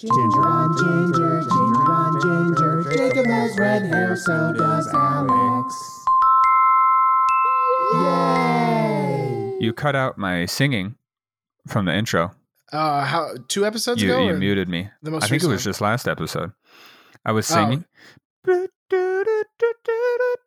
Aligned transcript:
Ginger 0.00 0.16
on 0.46 0.76
ginger, 0.78 1.40
ginger 1.40 1.90
on 1.90 2.20
ginger. 2.20 2.82
Jacob 2.96 3.26
has 3.26 3.58
red 3.58 3.82
hair, 3.86 4.14
so 4.14 4.52
does 4.52 4.86
Alex. 4.94 6.04
Yay! 7.94 9.56
You 9.60 9.72
cut 9.72 9.96
out 9.96 10.16
my 10.16 10.46
singing 10.46 10.94
from 11.66 11.86
the 11.86 11.94
intro. 11.96 12.30
Uh, 12.72 13.04
how 13.04 13.34
two 13.48 13.66
episodes 13.66 14.00
You, 14.00 14.12
ago? 14.14 14.22
you 14.28 14.34
muted 14.34 14.68
me. 14.68 14.88
The 15.02 15.10
most 15.10 15.24
I 15.24 15.28
think 15.28 15.42
it 15.42 15.46
was 15.46 15.54
recent 15.66 15.70
just 15.74 15.80
last 15.80 16.06
episode. 16.06 16.52
I 17.26 17.32
was 17.32 17.50
Oh. 17.50 17.54
singing. 17.54 17.84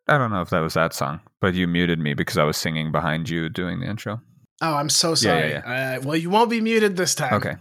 I 0.08 0.16
don't 0.18 0.30
know 0.30 0.40
if 0.40 0.48
that 0.48 0.60
was 0.60 0.72
that 0.74 0.94
song, 0.94 1.20
but 1.42 1.52
you 1.52 1.66
muted 1.68 1.98
me 1.98 2.14
because 2.14 2.38
I 2.38 2.44
was 2.44 2.56
singing 2.56 2.90
behind 2.90 3.28
you 3.28 3.50
doing 3.50 3.80
the 3.80 3.86
intro. 3.86 4.22
Oh, 4.62 4.76
I'm 4.76 4.88
so 4.88 5.10
Yeah, 5.10 5.14
sorry. 5.14 5.50
yeah, 5.50 5.96
Uh, 5.98 6.00
well, 6.06 6.16
you 6.16 6.30
won't 6.30 6.48
be 6.48 6.62
muted 6.62 6.96
this 6.96 7.14
time. 7.14 7.34
Okay. 7.34 7.56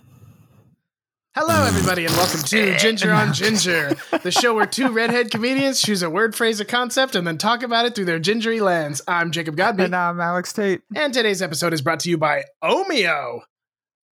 Hello, 1.33 1.63
everybody, 1.65 2.05
and 2.05 2.13
welcome 2.15 2.41
to 2.41 2.73
eh, 2.73 2.77
Ginger 2.77 3.13
on 3.13 3.31
Ginger, 3.31 3.95
the 4.21 4.31
show 4.31 4.53
where 4.53 4.65
two 4.65 4.91
redhead 4.91 5.31
comedians 5.31 5.79
choose 5.79 6.03
a 6.03 6.09
word, 6.09 6.35
phrase, 6.35 6.59
or 6.59 6.65
concept 6.65 7.15
and 7.15 7.25
then 7.25 7.37
talk 7.37 7.63
about 7.63 7.85
it 7.85 7.95
through 7.95 8.03
their 8.05 8.19
gingery 8.19 8.59
lens. 8.59 9.01
I'm 9.07 9.31
Jacob 9.31 9.55
Godby, 9.55 9.85
And 9.85 9.95
I'm 9.95 10.19
Alex 10.19 10.51
Tate. 10.51 10.81
and 10.93 11.13
today's 11.13 11.41
episode 11.41 11.71
is 11.71 11.81
brought 11.81 12.01
to 12.01 12.09
you 12.09 12.17
by 12.17 12.43
Omio. 12.61 13.41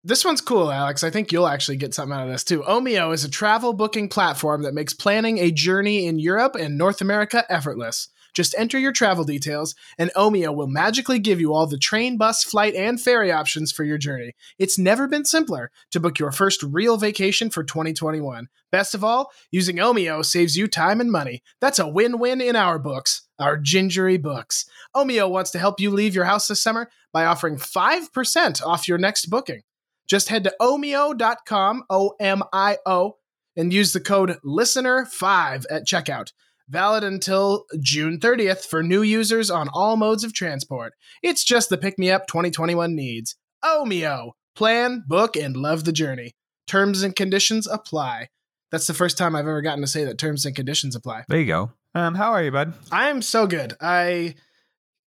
This 0.02 0.24
one's 0.24 0.40
cool, 0.40 0.72
Alex. 0.72 1.04
I 1.04 1.10
think 1.10 1.30
you'll 1.30 1.46
actually 1.46 1.76
get 1.76 1.92
something 1.92 2.16
out 2.16 2.24
of 2.24 2.32
this 2.32 2.42
too. 2.42 2.62
Omio 2.62 3.12
is 3.12 3.22
a 3.22 3.28
travel 3.30 3.74
booking 3.74 4.08
platform 4.08 4.62
that 4.62 4.72
makes 4.72 4.94
planning 4.94 5.36
a 5.38 5.50
journey 5.50 6.06
in 6.06 6.18
Europe 6.18 6.54
and 6.58 6.78
North 6.78 7.02
America 7.02 7.44
effortless. 7.50 8.08
Just 8.34 8.54
enter 8.58 8.78
your 8.78 8.92
travel 8.92 9.24
details, 9.24 9.74
and 9.98 10.10
Omio 10.14 10.54
will 10.54 10.66
magically 10.66 11.18
give 11.18 11.40
you 11.40 11.52
all 11.52 11.66
the 11.66 11.78
train, 11.78 12.16
bus, 12.16 12.44
flight, 12.44 12.74
and 12.74 13.00
ferry 13.00 13.32
options 13.32 13.72
for 13.72 13.84
your 13.84 13.98
journey. 13.98 14.32
It's 14.58 14.78
never 14.78 15.08
been 15.08 15.24
simpler 15.24 15.70
to 15.90 16.00
book 16.00 16.18
your 16.18 16.32
first 16.32 16.62
real 16.62 16.96
vacation 16.96 17.50
for 17.50 17.64
2021. 17.64 18.48
Best 18.70 18.94
of 18.94 19.02
all, 19.02 19.30
using 19.50 19.76
Omio 19.76 20.24
saves 20.24 20.56
you 20.56 20.68
time 20.68 21.00
and 21.00 21.10
money. 21.10 21.42
That's 21.60 21.78
a 21.78 21.88
win 21.88 22.18
win 22.18 22.40
in 22.40 22.56
our 22.56 22.78
books, 22.78 23.22
our 23.38 23.56
gingery 23.56 24.16
books. 24.16 24.64
Omio 24.94 25.28
wants 25.28 25.50
to 25.52 25.58
help 25.58 25.80
you 25.80 25.90
leave 25.90 26.14
your 26.14 26.24
house 26.24 26.46
this 26.46 26.62
summer 26.62 26.88
by 27.12 27.24
offering 27.24 27.56
5% 27.56 28.62
off 28.62 28.88
your 28.88 28.98
next 28.98 29.26
booking. 29.26 29.62
Just 30.06 30.28
head 30.28 30.44
to 30.44 30.54
omio.com, 30.60 31.84
O 31.88 32.14
M 32.18 32.42
I 32.52 32.78
O, 32.84 33.16
and 33.56 33.72
use 33.72 33.92
the 33.92 34.00
code 34.00 34.38
LISTENER5 34.44 35.66
at 35.70 35.86
checkout. 35.86 36.32
Valid 36.70 37.02
until 37.02 37.66
June 37.80 38.20
30th 38.20 38.64
for 38.64 38.80
new 38.80 39.02
users 39.02 39.50
on 39.50 39.68
all 39.72 39.96
modes 39.96 40.22
of 40.22 40.32
transport. 40.32 40.92
It's 41.20 41.42
just 41.42 41.68
the 41.68 41.76
pick 41.76 41.98
me 41.98 42.12
up 42.12 42.28
2021 42.28 42.94
needs. 42.94 43.34
Omio. 43.64 44.32
Plan, 44.54 45.02
book, 45.04 45.36
and 45.36 45.56
love 45.56 45.84
the 45.84 45.92
journey. 45.92 46.32
Terms 46.68 47.02
and 47.02 47.16
conditions 47.16 47.66
apply. 47.66 48.28
That's 48.70 48.86
the 48.86 48.94
first 48.94 49.18
time 49.18 49.34
I've 49.34 49.48
ever 49.48 49.62
gotten 49.62 49.80
to 49.80 49.88
say 49.88 50.04
that 50.04 50.18
terms 50.18 50.46
and 50.46 50.54
conditions 50.54 50.94
apply. 50.94 51.24
There 51.28 51.40
you 51.40 51.46
go. 51.46 51.72
Um, 51.96 52.14
how 52.14 52.30
are 52.30 52.42
you, 52.44 52.52
bud? 52.52 52.74
I'm 52.92 53.20
so 53.20 53.48
good. 53.48 53.74
I 53.80 54.36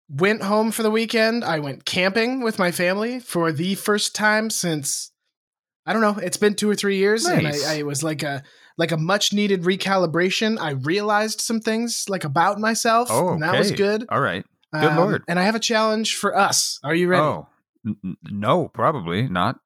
went 0.08 0.42
home 0.42 0.70
for 0.70 0.82
the 0.82 0.90
weekend. 0.90 1.44
I 1.44 1.58
went 1.58 1.84
camping 1.84 2.40
with 2.40 2.58
my 2.58 2.70
family 2.70 3.20
for 3.20 3.52
the 3.52 3.74
first 3.74 4.14
time 4.14 4.48
since 4.48 5.12
I 5.84 5.92
don't 5.92 6.02
know. 6.02 6.22
It's 6.22 6.36
been 6.36 6.54
two 6.54 6.70
or 6.70 6.74
three 6.74 6.96
years, 6.96 7.24
and 7.26 7.46
I, 7.46 7.52
I 7.66 7.74
it 7.74 7.86
was 7.86 8.02
like 8.02 8.22
a 8.22 8.42
like 8.78 8.92
a 8.92 8.96
much 8.96 9.32
needed 9.32 9.62
recalibration. 9.62 10.58
I 10.58 10.70
realized 10.70 11.40
some 11.40 11.60
things 11.60 12.06
like 12.08 12.24
about 12.24 12.58
myself, 12.58 13.08
Oh, 13.10 13.30
and 13.34 13.42
that 13.42 13.58
was 13.58 13.72
good. 13.72 14.06
All 14.08 14.20
right. 14.20 14.44
Good 14.72 14.84
um, 14.84 14.96
lord. 14.96 15.24
And 15.28 15.38
I 15.38 15.42
have 15.42 15.54
a 15.56 15.60
challenge 15.60 16.16
for 16.16 16.36
us. 16.36 16.78
Are 16.84 16.94
you 16.94 17.08
ready? 17.08 17.22
Oh, 17.22 17.48
n- 17.86 18.16
no, 18.30 18.68
probably 18.68 19.28
not. 19.28 19.58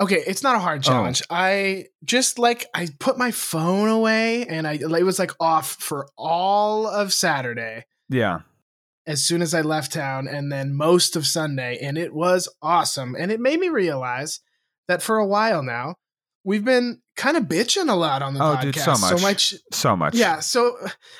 Okay, 0.00 0.22
it's 0.26 0.42
not 0.42 0.54
a 0.54 0.60
hard 0.60 0.80
Oh. 0.86 0.90
challenge. 0.90 1.22
I 1.30 1.86
just 2.04 2.38
like 2.38 2.66
I 2.74 2.88
put 3.00 3.18
my 3.18 3.30
phone 3.32 3.88
away, 3.88 4.46
and 4.46 4.66
I 4.66 4.74
it 4.74 5.04
was 5.04 5.18
like 5.18 5.32
off 5.40 5.72
for 5.80 6.06
all 6.16 6.86
of 6.86 7.12
Saturday. 7.12 7.84
Yeah. 8.08 8.40
as 9.06 9.24
soon 9.24 9.40
as 9.42 9.54
I 9.54 9.62
left 9.62 9.92
town 9.92 10.28
and 10.28 10.52
then 10.52 10.74
most 10.74 11.16
of 11.16 11.26
Sunday, 11.26 11.78
and 11.82 11.96
it 11.98 12.12
was 12.14 12.48
awesome. 12.62 13.16
And 13.18 13.32
it 13.32 13.40
made 13.40 13.58
me 13.58 13.68
realize 13.68 14.40
that 14.88 15.02
for 15.02 15.16
a 15.18 15.26
while 15.26 15.62
now, 15.64 15.96
we've 16.44 16.64
been 16.64 17.00
kind 17.20 17.36
of 17.36 17.44
bitching 17.44 17.88
a 17.90 17.94
lot 17.94 18.22
on 18.22 18.34
the 18.34 18.40
Oh, 18.42 18.56
podcast. 18.56 18.62
dude, 18.62 18.76
so 18.76 18.90
much. 18.92 19.00
So 19.00 19.18
much 19.18 19.54
So 19.72 19.96
much. 19.96 20.14
yeah, 20.14 20.40
so 20.40 20.76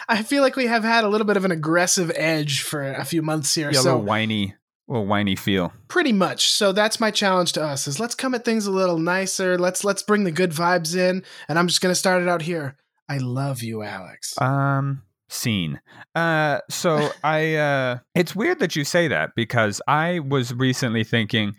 I 0.09 0.23
feel 0.23 0.43
like 0.43 0.57
we 0.57 0.67
have 0.67 0.83
had 0.83 1.05
a 1.05 1.09
little 1.09 1.27
bit 1.27 1.37
of 1.37 1.45
an 1.45 1.51
aggressive 1.51 2.11
edge 2.17 2.63
for 2.63 2.83
a 2.83 3.05
few 3.05 3.23
months 3.23 3.55
here. 3.55 3.71
Yeah, 3.71 3.79
a 3.81 3.83
so 3.83 3.91
little 3.93 4.03
whiny, 4.07 4.55
little 4.89 5.07
whiny 5.07 5.37
feel. 5.37 5.73
pretty 5.89 6.13
much. 6.13 6.51
So 6.51 6.73
that's 6.73 6.99
my 7.01 7.11
challenge 7.11 7.53
to 7.53 7.63
us 7.63 7.87
is 7.87 8.01
let's 8.01 8.15
come 8.15 8.35
at 8.35 8.45
things 8.45 8.67
a 8.67 8.71
little 8.71 8.99
nicer. 8.99 9.59
Let's 9.59 9.85
let's 9.85 10.03
bring 10.03 10.25
the 10.25 10.33
good 10.33 10.51
vibes 10.53 10.97
in. 10.97 11.23
And 11.49 11.59
I'm 11.59 11.69
just 11.69 11.81
gonna 11.81 11.95
start 11.95 12.23
it 12.23 12.29
out 12.29 12.43
here. 12.43 12.77
I 13.09 13.19
love 13.19 13.63
you, 13.63 13.83
Alex. 13.83 14.41
Um, 14.41 15.03
scene. 15.29 15.81
Uh, 16.15 16.61
so 16.71 17.11
I, 17.25 17.55
uh, 17.57 17.99
it's 18.15 18.35
weird 18.35 18.61
that 18.61 18.75
you 18.77 18.85
say 18.85 19.09
that 19.09 19.31
because 19.37 19.81
I 19.87 20.21
was 20.21 20.55
recently 20.55 21.05
thinking, 21.05 21.55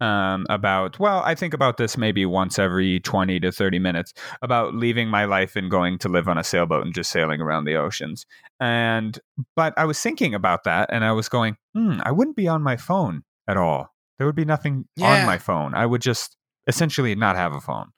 um, 0.00 0.46
about, 0.50 0.98
well, 0.98 1.22
I 1.24 1.34
think 1.34 1.54
about 1.54 1.76
this 1.78 1.96
maybe 1.96 2.26
once 2.26 2.58
every 2.58 3.00
20 3.00 3.40
to 3.40 3.50
30 3.52 3.78
minutes 3.78 4.12
about 4.42 4.74
leaving 4.74 5.08
my 5.08 5.24
life 5.24 5.56
and 5.56 5.70
going 5.70 5.98
to 5.98 6.08
live 6.08 6.28
on 6.28 6.36
a 6.38 6.44
sailboat 6.44 6.84
and 6.84 6.94
just 6.94 7.10
sailing 7.10 7.40
around 7.40 7.64
the 7.64 7.76
oceans. 7.76 8.26
And, 8.60 9.18
but 9.54 9.72
I 9.76 9.84
was 9.84 10.00
thinking 10.00 10.34
about 10.34 10.64
that 10.64 10.90
and 10.92 11.04
I 11.04 11.12
was 11.12 11.28
going, 11.28 11.56
hmm, 11.74 11.98
I 12.02 12.12
wouldn't 12.12 12.36
be 12.36 12.48
on 12.48 12.62
my 12.62 12.76
phone 12.76 13.22
at 13.48 13.56
all. 13.56 13.94
There 14.18 14.26
would 14.26 14.36
be 14.36 14.44
nothing 14.44 14.86
Yeah. 14.96 15.20
on 15.20 15.26
my 15.26 15.38
phone. 15.38 15.74
I 15.74 15.86
would 15.86 16.00
just 16.02 16.36
essentially 16.66 17.14
not 17.14 17.36
have 17.36 17.52
a 17.54 17.60
phone. 17.60 17.90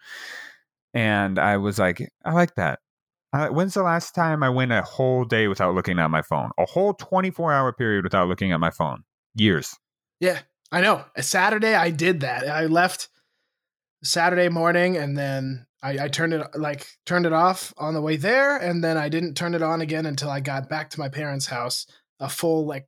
And 0.95 1.39
I 1.39 1.57
was 1.57 1.79
like, 1.79 2.09
I 2.25 2.33
like 2.33 2.55
that. 2.57 2.81
Uh, 3.33 3.49
when's 3.49 3.75
the 3.75 3.83
last 3.83 4.15
time 4.15 4.43
I 4.43 4.49
went 4.49 4.73
a 4.73 4.83
whole 4.83 5.25
day 5.25 5.49
without 5.49 5.75
looking 5.75 5.99
at 5.99 6.11
my 6.11 6.23
phone? 6.23 6.51
A 6.59 6.65
whole 6.65 6.95
24 6.95 7.53
hour 7.53 7.73
period 7.73 8.05
without 8.05 8.27
looking 8.29 8.53
at 8.53 8.61
my 8.61 8.71
phone? 8.71 9.03
Years. 9.35 9.77
Yeah, 10.21 10.39
I 10.71 10.81
know. 10.81 11.05
A 11.17 11.23
Saturday, 11.23 11.75
I 11.75 11.91
did 11.91 12.21
that. 12.21 12.49
I 12.49 12.67
left 12.67 13.09
Saturday 14.03 14.49
morning, 14.49 14.97
and 14.97 15.17
then 15.17 15.67
I, 15.83 16.05
I 16.05 16.09
turned 16.09 16.35
it 16.35 16.47
like 16.55 16.87
turned 17.07 17.27
it 17.27 17.33
off 17.33 17.73
on 17.79 17.95
the 17.95 18.03
way 18.03 18.17
there, 18.17 18.57
and 18.57 18.83
then 18.83 18.97
I 18.97 19.09
didn't 19.09 19.35
turn 19.35 19.55
it 19.55 19.63
on 19.63 19.81
again 19.81 20.07
until 20.07 20.31
I 20.31 20.41
got 20.41 20.69
back 20.69 20.91
to 20.91 21.01
my 21.01 21.09
parents' 21.09 21.47
house. 21.47 21.87
A 22.21 22.29
full 22.29 22.67
like 22.67 22.87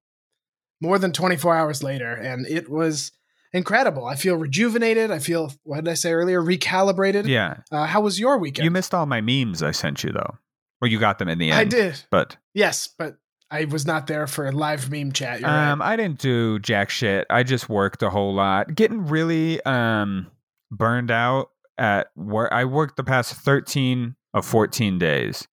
more 0.80 0.98
than 0.98 1.12
twenty 1.12 1.36
four 1.36 1.54
hours 1.54 1.82
later, 1.82 2.12
and 2.12 2.46
it 2.46 2.68
was 2.68 3.12
incredible. 3.52 4.04
I 4.04 4.16
feel 4.16 4.36
rejuvenated. 4.36 5.10
I 5.10 5.18
feel 5.18 5.52
what 5.62 5.84
did 5.84 5.90
I 5.90 5.94
say 5.94 6.12
earlier? 6.12 6.42
Recalibrated. 6.42 7.26
Yeah. 7.26 7.58
Uh, 7.70 7.86
how 7.86 8.00
was 8.00 8.18
your 8.18 8.38
weekend? 8.38 8.64
You 8.64 8.70
missed 8.70 8.92
all 8.92 9.06
my 9.06 9.20
memes 9.20 9.62
I 9.62 9.70
sent 9.70 10.04
you, 10.04 10.10
though. 10.10 10.38
Or 10.82 10.88
you 10.88 10.98
got 10.98 11.18
them 11.18 11.28
in 11.28 11.38
the 11.38 11.50
end. 11.50 11.60
I 11.60 11.64
did. 11.64 12.02
But 12.10 12.36
Yes, 12.54 12.88
but 12.98 13.16
I 13.50 13.64
was 13.64 13.84
not 13.86 14.06
there 14.06 14.26
for 14.26 14.50
live 14.52 14.90
meme 14.90 15.12
chat. 15.12 15.40
You're 15.40 15.48
right. 15.48 15.70
um, 15.72 15.82
I 15.82 15.96
didn't 15.96 16.18
do 16.20 16.58
jack 16.60 16.88
shit. 16.90 17.26
I 17.30 17.42
just 17.42 17.68
worked 17.68 18.02
a 18.02 18.10
whole 18.10 18.32
lot. 18.34 18.74
Getting 18.74 19.06
really 19.06 19.60
um, 19.64 20.28
burned 20.70 21.10
out 21.10 21.50
at 21.76 22.08
work. 22.16 22.52
I 22.52 22.64
worked 22.64 22.96
the 22.96 23.04
past 23.04 23.34
13 23.34 24.14
of 24.34 24.46
14 24.46 24.98
days 24.98 25.48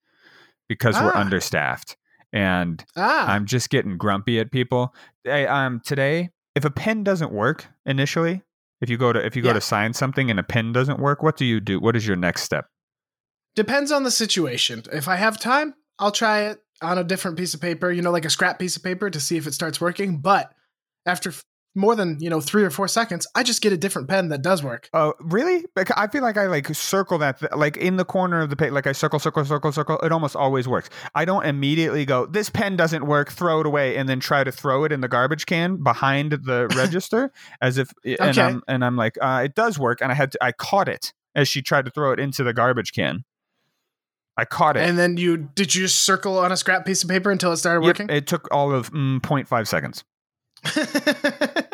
because 0.70 0.96
we're 0.96 1.14
Ah. 1.14 1.20
understaffed. 1.22 1.98
And 2.34 2.84
Ah, 2.96 3.32
I'm 3.32 3.46
just 3.46 3.70
getting 3.70 3.98
grumpy 3.98 4.40
at 4.40 4.52
people. 4.52 4.94
Hey, 5.24 5.48
um, 5.48 5.82
today, 5.84 6.30
if 6.56 6.66
a 6.66 6.70
pen 6.70 7.04
doesn't 7.04 7.32
work 7.32 7.66
initially, 7.86 8.44
if 8.82 8.90
you 8.90 8.98
go 8.98 9.12
to 9.14 9.26
if 9.26 9.36
you 9.36 9.42
go 9.42 9.50
Yeah. 9.50 9.54
to 9.54 9.62
sign 9.62 9.94
something 9.94 10.30
and 10.30 10.40
a 10.40 10.44
pen 10.44 10.72
doesn't 10.74 11.00
work, 11.00 11.24
what 11.24 11.38
do 11.38 11.46
you 11.46 11.60
do? 11.60 11.80
What 11.80 11.96
is 11.96 12.06
your 12.06 12.18
next 12.18 12.44
step? 12.44 12.68
Depends 13.56 13.92
on 13.92 14.04
the 14.04 14.12
situation. 14.12 14.84
If 14.92 15.08
I 15.08 15.16
have 15.16 15.40
time, 15.40 15.74
I'll 15.98 16.12
try 16.12 16.42
it 16.42 16.60
on 16.82 16.98
a 16.98 17.04
different 17.04 17.38
piece 17.38 17.54
of 17.54 17.62
paper, 17.62 17.92
you 17.92 18.02
know, 18.02 18.12
like 18.12 18.26
a 18.26 18.30
scrap 18.30 18.60
piece 18.60 18.76
of 18.76 18.84
paper 18.84 19.10
to 19.10 19.20
see 19.20 19.38
if 19.38 19.48
it 19.48 19.54
starts 19.54 19.82
working. 19.82 20.18
But 20.20 20.54
after 21.06 21.30
f- 21.30 21.44
more 21.76 21.96
than, 21.96 22.18
you 22.20 22.30
know, 22.30 22.42
three 22.42 22.64
or 22.64 22.72
four 22.72 22.88
seconds, 22.88 23.28
I 23.36 23.44
just 23.44 23.62
get 23.62 23.72
a 23.72 23.78
different 23.78 24.08
pen 24.08 24.30
that 24.30 24.42
does 24.42 24.64
work. 24.64 24.90
Oh, 24.94 25.14
really? 25.20 25.64
Like, 25.76 25.96
I 25.96 26.08
feel 26.08 26.24
like 26.24 26.36
I 26.36 26.48
like 26.48 26.74
circle 26.74 27.20
that 27.20 27.40
th- 27.40 27.52
like 27.56 27.78
in 27.78 27.98
the 27.98 28.06
corner 28.06 28.42
of 28.42 28.50
the 28.50 28.56
page, 28.56 28.72
like 28.72 28.88
I 28.88 28.94
circle, 28.94 29.20
circle, 29.20 29.46
circle, 29.46 29.72
circle. 29.72 30.00
It 30.00 30.12
almost 30.12 30.36
always 30.36 30.68
works. 30.68 30.90
I 31.14 31.24
don't 31.24 31.46
immediately 31.46 32.04
go, 32.04 32.26
this 32.26 32.50
pen 32.50 32.78
doesn't 32.78 33.06
work, 33.06 33.32
throw 33.32 33.60
it 33.60 33.68
away, 33.68 33.96
and 33.96 34.10
then 34.10 34.20
try 34.20 34.44
to 34.44 34.52
throw 34.52 34.86
it 34.86 34.92
in 34.92 35.02
the 35.02 35.08
garbage 35.08 35.46
can 35.46 35.84
behind 35.84 36.32
the 36.32 36.68
register, 36.76 37.32
as 37.62 37.78
if, 37.78 37.92
and 38.04 38.22
Okay. 38.22 38.42
I'm 38.42 38.64
and 38.68 38.84
I'm 38.84 38.96
like, 38.96 39.16
uh, 39.22 39.44
it 39.46 39.54
does 39.54 39.78
work, 39.78 40.02
and 40.02 40.12
I 40.12 40.16
had 40.16 40.32
to, 40.32 40.44
I 40.44 40.54
caught 40.54 40.90
it 40.90 41.14
as 41.36 41.48
she 41.48 41.62
tried 41.62 41.86
to 41.86 41.92
throw 41.92 42.12
it 42.12 42.20
into 42.20 42.44
the 42.44 42.54
garbage 42.54 42.92
can. 42.92 43.24
I 44.38 44.46
caught 44.46 44.78
it. 44.78 44.88
And 44.88 44.98
then 45.00 45.18
you, 45.18 45.38
did 45.38 45.74
you 45.74 45.82
just 45.84 46.02
circle 46.02 46.38
on 46.38 46.52
a 46.52 46.58
scrap 46.58 46.86
piece 46.86 47.04
of 47.04 47.10
paper 47.10 47.32
until 47.32 47.52
it 47.52 47.58
started 47.58 47.84
Yep, 47.86 48.00
working? 48.00 48.16
it 48.16 48.28
took 48.28 48.48
all 48.52 48.72
of 48.72 48.92
mm, 48.92 49.20
0.5 49.22 49.68
seconds. 49.68 50.04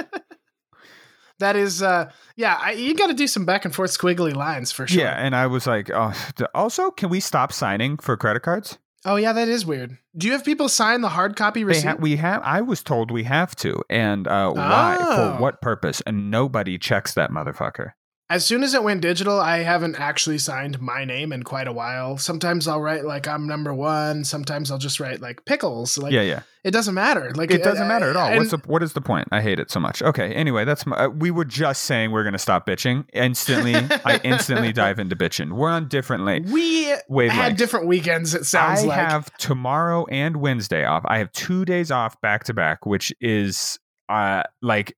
that 1.40 1.56
is, 1.56 1.82
uh, 1.82 2.10
yeah, 2.36 2.58
I, 2.62 2.72
you 2.72 2.96
got 2.96 3.08
to 3.08 3.14
do 3.14 3.28
some 3.28 3.46
back 3.46 3.66
and 3.66 3.74
forth 3.76 3.98
squiggly 3.98 4.34
lines 4.34 4.72
for 4.72 4.88
sure. 4.88 5.02
Yeah, 5.02 5.14
and 5.18 5.36
I 5.36 5.48
was 5.48 5.68
like, 5.68 5.90
oh. 5.94 6.14
Also, 6.56 6.92
can 6.92 7.10
we 7.10 7.20
stop 7.20 7.52
signing 7.52 7.98
for 7.98 8.16
credit 8.16 8.42
cards? 8.44 8.78
Oh, 9.06 9.18
yeah, 9.18 9.34
that 9.34 9.50
is 9.50 9.66
weird. 9.66 9.98
Do 10.16 10.28
you 10.28 10.34
have 10.34 10.46
people 10.46 10.70
sign 10.70 11.02
the 11.02 11.10
hard 11.10 11.36
copy 11.36 11.66
receipt? 11.66 11.88
ha- 11.88 11.96
we 12.00 12.16
have. 12.16 12.42
I 12.44 12.62
was 12.62 12.82
told 12.82 13.12
we 13.12 13.24
have 13.24 13.54
to, 13.58 13.82
and 13.90 14.28
uh, 14.28 14.52
why? 14.54 14.98
Oh. 15.00 15.16
For 15.36 15.42
what 15.42 15.62
purpose? 15.62 16.02
And 16.06 16.32
nobody 16.32 16.78
checks 16.78 17.14
that 17.16 17.30
motherfucker. 17.30 17.92
As 18.34 18.44
soon 18.44 18.64
as 18.64 18.74
it 18.74 18.84
went 18.84 19.02
digital, 19.02 19.40
I 19.40 19.60
haven't 19.60 20.00
actually 20.00 20.40
signed 20.40 20.82
my 20.82 21.06
name 21.06 21.32
in 21.32 21.44
quite 21.44 21.68
a 21.68 21.72
while. 21.72 22.18
Sometimes 22.18 22.68
I'll 22.68 22.82
write 22.82 23.06
like 23.06 23.28
I'm 23.28 23.46
number 23.46 23.72
one. 23.76 24.24
Sometimes 24.24 24.72
I'll 24.72 24.80
just 24.80 25.00
write 25.00 25.22
like 25.22 25.46
pickles. 25.46 26.00
Like 26.00 26.14
yeah, 26.14 26.22
yeah. 26.24 26.42
it 26.64 26.72
doesn't 26.72 26.96
matter. 26.96 27.32
Like 27.36 27.52
It 27.52 27.62
doesn't 27.64 27.88
matter 27.88 28.10
at 28.10 28.16
all. 28.16 28.28
and- 28.28 28.40
What's 28.40 28.50
the 28.50 28.58
what 28.66 28.82
is 28.82 28.94
the 28.94 29.02
point? 29.02 29.28
I 29.32 29.40
hate 29.42 29.60
it 29.60 29.70
so 29.70 29.80
much. 29.80 30.02
Okay. 30.02 30.34
Anyway, 30.34 30.66
that's 30.66 30.84
my, 30.88 30.96
uh, 30.96 31.10
we 31.10 31.30
were 31.30 31.46
just 31.46 31.84
saying 31.84 32.10
we're 32.12 32.24
gonna 32.24 32.40
stop 32.40 32.66
bitching. 32.66 33.06
Instantly, 33.14 33.76
I 34.06 34.20
instantly 34.24 34.74
dive 34.74 34.98
into 34.98 35.16
bitching. 35.16 35.52
We're 35.54 35.70
on 35.70 35.88
different 35.88 36.26
late 36.26 36.46
we 36.46 36.88
wavelengths. 37.12 37.30
had 37.30 37.56
different 37.56 37.86
weekends. 37.86 38.34
It 38.34 38.46
sounds 38.46 38.82
I 38.82 38.86
like 38.88 38.98
have 38.98 39.38
tomorrow 39.38 40.08
and 40.08 40.38
Wednesday 40.38 40.86
off. 40.86 41.04
I 41.06 41.20
have 41.20 41.32
two 41.34 41.66
days 41.66 41.92
off 41.92 42.20
back 42.22 42.46
to 42.46 42.54
back, 42.56 42.88
which 42.88 43.14
is 43.22 43.78
uh 44.10 44.42
like 44.64 44.98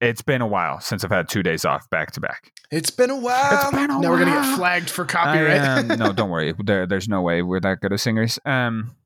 it's 0.00 0.22
been 0.22 0.40
a 0.40 0.46
while 0.46 0.80
since 0.80 1.04
I've 1.04 1.10
had 1.10 1.28
two 1.28 1.42
days 1.42 1.64
off 1.64 1.88
back 1.90 2.12
to 2.12 2.20
back. 2.20 2.52
it's 2.70 2.90
been 2.90 3.10
a 3.10 3.16
while. 3.16 3.52
It's 3.52 3.70
been 3.70 3.90
a 3.90 4.00
now 4.00 4.10
we're 4.10 4.18
gonna 4.18 4.30
get 4.32 4.56
flagged 4.56 4.90
for 4.90 5.04
I, 5.04 5.08
copyright. 5.08 5.60
um, 5.90 5.98
no, 5.98 6.12
don't 6.14 6.30
worry. 6.30 6.54
There, 6.58 6.86
there's 6.86 7.08
no 7.08 7.20
way 7.22 7.42
we're 7.42 7.60
that 7.60 7.80
good 7.80 7.92
of 7.92 8.00
singers. 8.00 8.38
Um. 8.44 8.96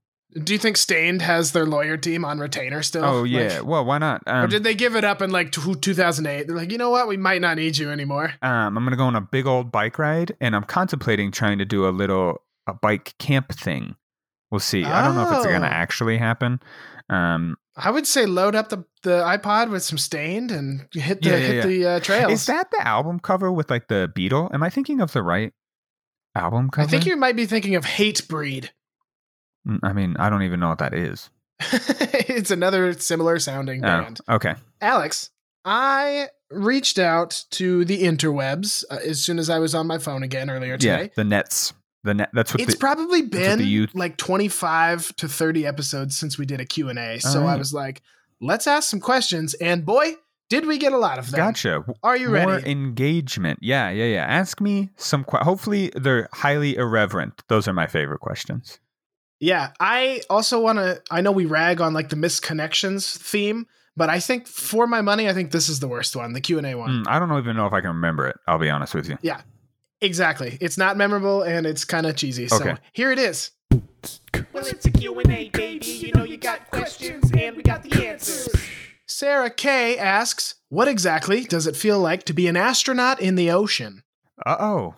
Do 0.42 0.52
you 0.52 0.58
think 0.58 0.76
Staind 0.76 1.22
has 1.22 1.52
their 1.52 1.64
lawyer 1.64 1.96
team 1.96 2.24
on 2.24 2.40
retainer 2.40 2.82
still? 2.82 3.04
Oh 3.04 3.22
Like, 3.22 3.30
yeah. 3.30 3.60
well, 3.60 3.84
why 3.84 3.98
not? 3.98 4.22
or 4.26 4.32
Um, 4.34 4.50
did 4.50 4.64
they 4.64 4.74
give 4.74 4.96
it 4.96 5.04
up 5.04 5.22
in 5.22 5.30
like 5.30 5.52
2008? 5.52 6.48
They're 6.48 6.56
like, 6.56 6.72
you 6.72 6.78
know 6.78 6.90
what? 6.90 7.06
We 7.06 7.16
might 7.16 7.40
not 7.40 7.56
need 7.56 7.78
you 7.78 7.88
anymore. 7.92 8.34
um, 8.42 8.76
I'm 8.76 8.84
gonna 8.84 8.96
go 8.96 9.04
on 9.04 9.14
a 9.14 9.20
big 9.20 9.46
old 9.46 9.70
bike 9.70 9.96
ride, 9.96 10.34
and 10.40 10.56
I'm 10.56 10.64
contemplating 10.64 11.30
trying 11.30 11.58
to 11.58 11.64
do 11.64 11.86
a 11.86 11.90
little 11.90 12.42
a 12.66 12.74
bike 12.74 13.14
camp 13.20 13.52
thing. 13.54 13.94
We'll 14.50 14.58
see. 14.58 14.84
I 14.84 15.04
don't 15.04 15.14
know 15.14 15.28
if 15.28 15.36
it's 15.36 15.46
gonna 15.46 15.66
Oh. 15.66 15.70
actually 15.70 16.16
happen. 16.18 16.60
Um, 17.10 17.56
I 17.76 17.90
would 17.90 18.06
say 18.06 18.24
load 18.26 18.54
up 18.54 18.68
the, 18.68 18.84
the 19.02 19.22
iPod 19.22 19.70
with 19.70 19.82
some 19.82 19.98
Staind 19.98 20.50
and 20.50 20.86
hit 20.92 21.22
the 21.22 21.30
Yeah, 21.30 21.36
yeah, 21.36 21.46
hit 21.46 21.54
yeah. 21.56 21.66
the 21.66 21.86
uh, 21.86 22.00
trails. 22.00 22.32
is 22.32 22.46
that 22.46 22.70
the 22.70 22.86
album 22.86 23.20
cover 23.20 23.50
with 23.52 23.70
like 23.70 23.88
the 23.88 24.10
beetle? 24.14 24.50
Am 24.54 24.62
I 24.62 24.70
thinking 24.70 25.00
of 25.00 25.12
the 25.12 25.22
right 25.22 25.52
album 26.34 26.70
cover? 26.70 26.86
I 26.86 26.90
think 26.90 27.04
you 27.06 27.16
might 27.16 27.36
be 27.36 27.46
thinking 27.46 27.74
of 27.74 27.84
Hatebreed. 27.84 28.70
Mm, 29.68 29.80
I 29.82 29.92
mean, 29.92 30.16
I 30.18 30.30
don't 30.30 30.42
even 30.42 30.60
know 30.60 30.68
what 30.68 30.78
that 30.78 30.94
is. 30.94 31.30
it's 31.60 32.50
another 32.50 32.92
similar 32.94 33.38
sounding 33.38 33.80
Oh, 33.84 33.88
band. 33.88 34.20
okay. 34.28 34.54
Alex, 34.80 35.30
I 35.64 36.28
reached 36.50 36.98
out 36.98 37.44
to 37.52 37.84
the 37.84 38.02
interwebs 38.02 38.84
uh, 38.90 38.98
as 39.04 39.22
soon 39.22 39.38
as 39.38 39.50
I 39.50 39.58
was 39.58 39.74
on 39.74 39.86
my 39.86 39.98
phone 39.98 40.22
again 40.22 40.48
earlier 40.50 40.76
Yeah, 40.80 40.98
today. 40.98 41.10
the 41.16 41.24
nets. 41.24 41.72
The. 42.04 42.28
That's 42.32 42.54
what 42.54 42.60
It's 42.60 42.74
the, 42.74 42.78
probably 42.78 43.22
been 43.22 43.60
youth- 43.60 43.94
like 43.94 44.16
25 44.16 45.16
to 45.16 45.28
30 45.28 45.66
episodes 45.66 46.16
since 46.16 46.38
we 46.38 46.46
did 46.46 46.60
a 46.60 46.64
Q&A. 46.64 47.18
So 47.18 47.46
I 47.46 47.56
was 47.56 47.72
like, 47.72 48.02
let's 48.40 48.66
ask 48.66 48.88
some 48.88 49.00
questions. 49.00 49.54
And 49.54 49.84
boy, 49.84 50.14
did 50.50 50.66
we 50.66 50.78
get 50.78 50.92
a 50.92 50.98
lot 50.98 51.18
of 51.18 51.30
them. 51.30 51.38
Gotcha. 51.38 51.84
Are 52.02 52.16
you 52.16 52.28
ready? 52.28 52.46
More 52.46 52.54
ready? 52.56 52.70
engagement. 52.70 53.58
Yeah, 53.62 53.90
yeah, 53.90 54.04
yeah. 54.04 54.24
Ask 54.24 54.60
me 54.60 54.90
some. 54.96 55.24
Que- 55.24 55.40
hopefully, 55.42 55.90
they're 55.96 56.28
highly 56.32 56.76
irreverent. 56.76 57.42
Those 57.48 57.66
are 57.66 57.72
my 57.72 57.86
favorite 57.86 58.20
questions. 58.20 58.78
Yeah, 59.40 59.72
I 59.80 60.20
also 60.30 60.60
want 60.60 60.78
to. 60.78 61.02
I 61.10 61.22
know 61.22 61.32
we 61.32 61.46
rag 61.46 61.80
on 61.80 61.92
like 61.94 62.10
the 62.10 62.16
misconnections 62.16 63.16
theme, 63.16 63.66
but 63.96 64.10
I 64.10 64.20
think 64.20 64.46
for 64.46 64.86
my 64.86 65.00
money, 65.00 65.28
I 65.28 65.32
think 65.32 65.50
this 65.50 65.68
is 65.68 65.80
the 65.80 65.88
worst 65.88 66.14
one, 66.14 66.34
the 66.34 66.40
Q 66.40 66.58
and 66.58 66.66
A 66.66 66.74
one. 66.74 67.04
Mm, 67.04 67.08
I 67.08 67.18
don't 67.18 67.36
even 67.38 67.56
know 67.56 67.66
if 67.66 67.72
I 67.72 67.80
can 67.80 67.90
remember 67.90 68.28
it. 68.28 68.36
I'll 68.46 68.58
be 68.58 68.70
honest 68.70 68.94
with 68.94 69.08
you. 69.08 69.18
Exactly, 70.00 70.58
it's 70.60 70.76
not 70.76 70.96
memorable 70.96 71.42
and 71.42 71.66
it's 71.66 71.84
kind 71.84 72.06
of 72.06 72.16
cheesy. 72.16 72.48
So 72.48 72.56
Okay. 72.56 72.76
here 72.92 73.10
it 73.12 73.18
is. 73.18 73.50
Well, 73.70 74.66
it's 74.66 74.84
a 74.86 74.90
Q&A, 74.90 75.48
baby. 75.50 75.86
You 75.86 76.12
know 76.12 76.24
you 76.24 76.36
got 76.36 76.70
questions, 76.70 77.30
and 77.36 77.56
we 77.56 77.62
got 77.62 77.82
the 77.82 78.06
answers. 78.06 78.48
Sarah 79.06 79.50
K 79.50 79.96
asks, 79.98 80.56
"What 80.68 80.88
exactly 80.88 81.44
does 81.44 81.66
it 81.66 81.76
feel 81.76 81.98
like 81.98 82.24
to 82.24 82.32
be 82.32 82.46
an 82.48 82.56
astronaut 82.56 83.20
in 83.20 83.34
the 83.36 83.50
ocean?" 83.50 84.02
Uh 84.44 84.56
oh. 84.58 84.94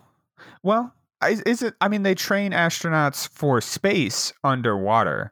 Well, 0.63 0.93
is, 1.25 1.41
is 1.41 1.61
it? 1.61 1.75
I 1.81 1.87
mean, 1.87 2.03
they 2.03 2.15
train 2.15 2.51
astronauts 2.51 3.27
for 3.29 3.61
space 3.61 4.33
underwater. 4.43 5.31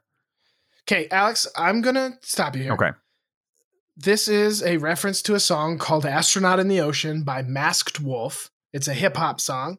Okay, 0.88 1.08
Alex, 1.10 1.46
I'm 1.56 1.80
gonna 1.82 2.18
stop 2.22 2.54
you 2.56 2.62
here. 2.64 2.72
Okay. 2.72 2.90
This 3.96 4.28
is 4.28 4.62
a 4.62 4.76
reference 4.76 5.22
to 5.22 5.34
a 5.34 5.40
song 5.40 5.78
called 5.78 6.04
"Astronaut 6.06 6.60
in 6.60 6.68
the 6.68 6.80
Ocean" 6.80 7.22
by 7.22 7.42
Masked 7.42 8.00
Wolf. 8.00 8.50
It's 8.76 8.88
a 8.88 8.92
hip 8.92 9.16
hop 9.16 9.40
song, 9.40 9.78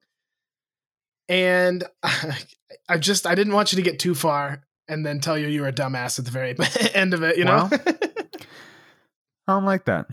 and 1.29 1.83
I 2.89 2.97
just 2.97 3.27
I 3.27 3.35
didn't 3.35 3.53
want 3.53 3.71
you 3.71 3.75
to 3.75 3.83
get 3.83 3.99
too 3.99 4.15
far 4.15 4.63
and 4.87 5.05
then 5.05 5.19
tell 5.19 5.37
you 5.37 5.45
you 5.45 5.61
were 5.61 5.67
a 5.67 5.71
dumbass 5.71 6.17
at 6.17 6.25
the 6.25 6.31
very 6.31 6.55
end 6.95 7.13
of 7.13 7.21
it. 7.21 7.37
You 7.37 7.45
know. 7.45 7.69
I 7.71 9.53
don't 9.53 9.65
like 9.65 9.85
that. 9.85 10.07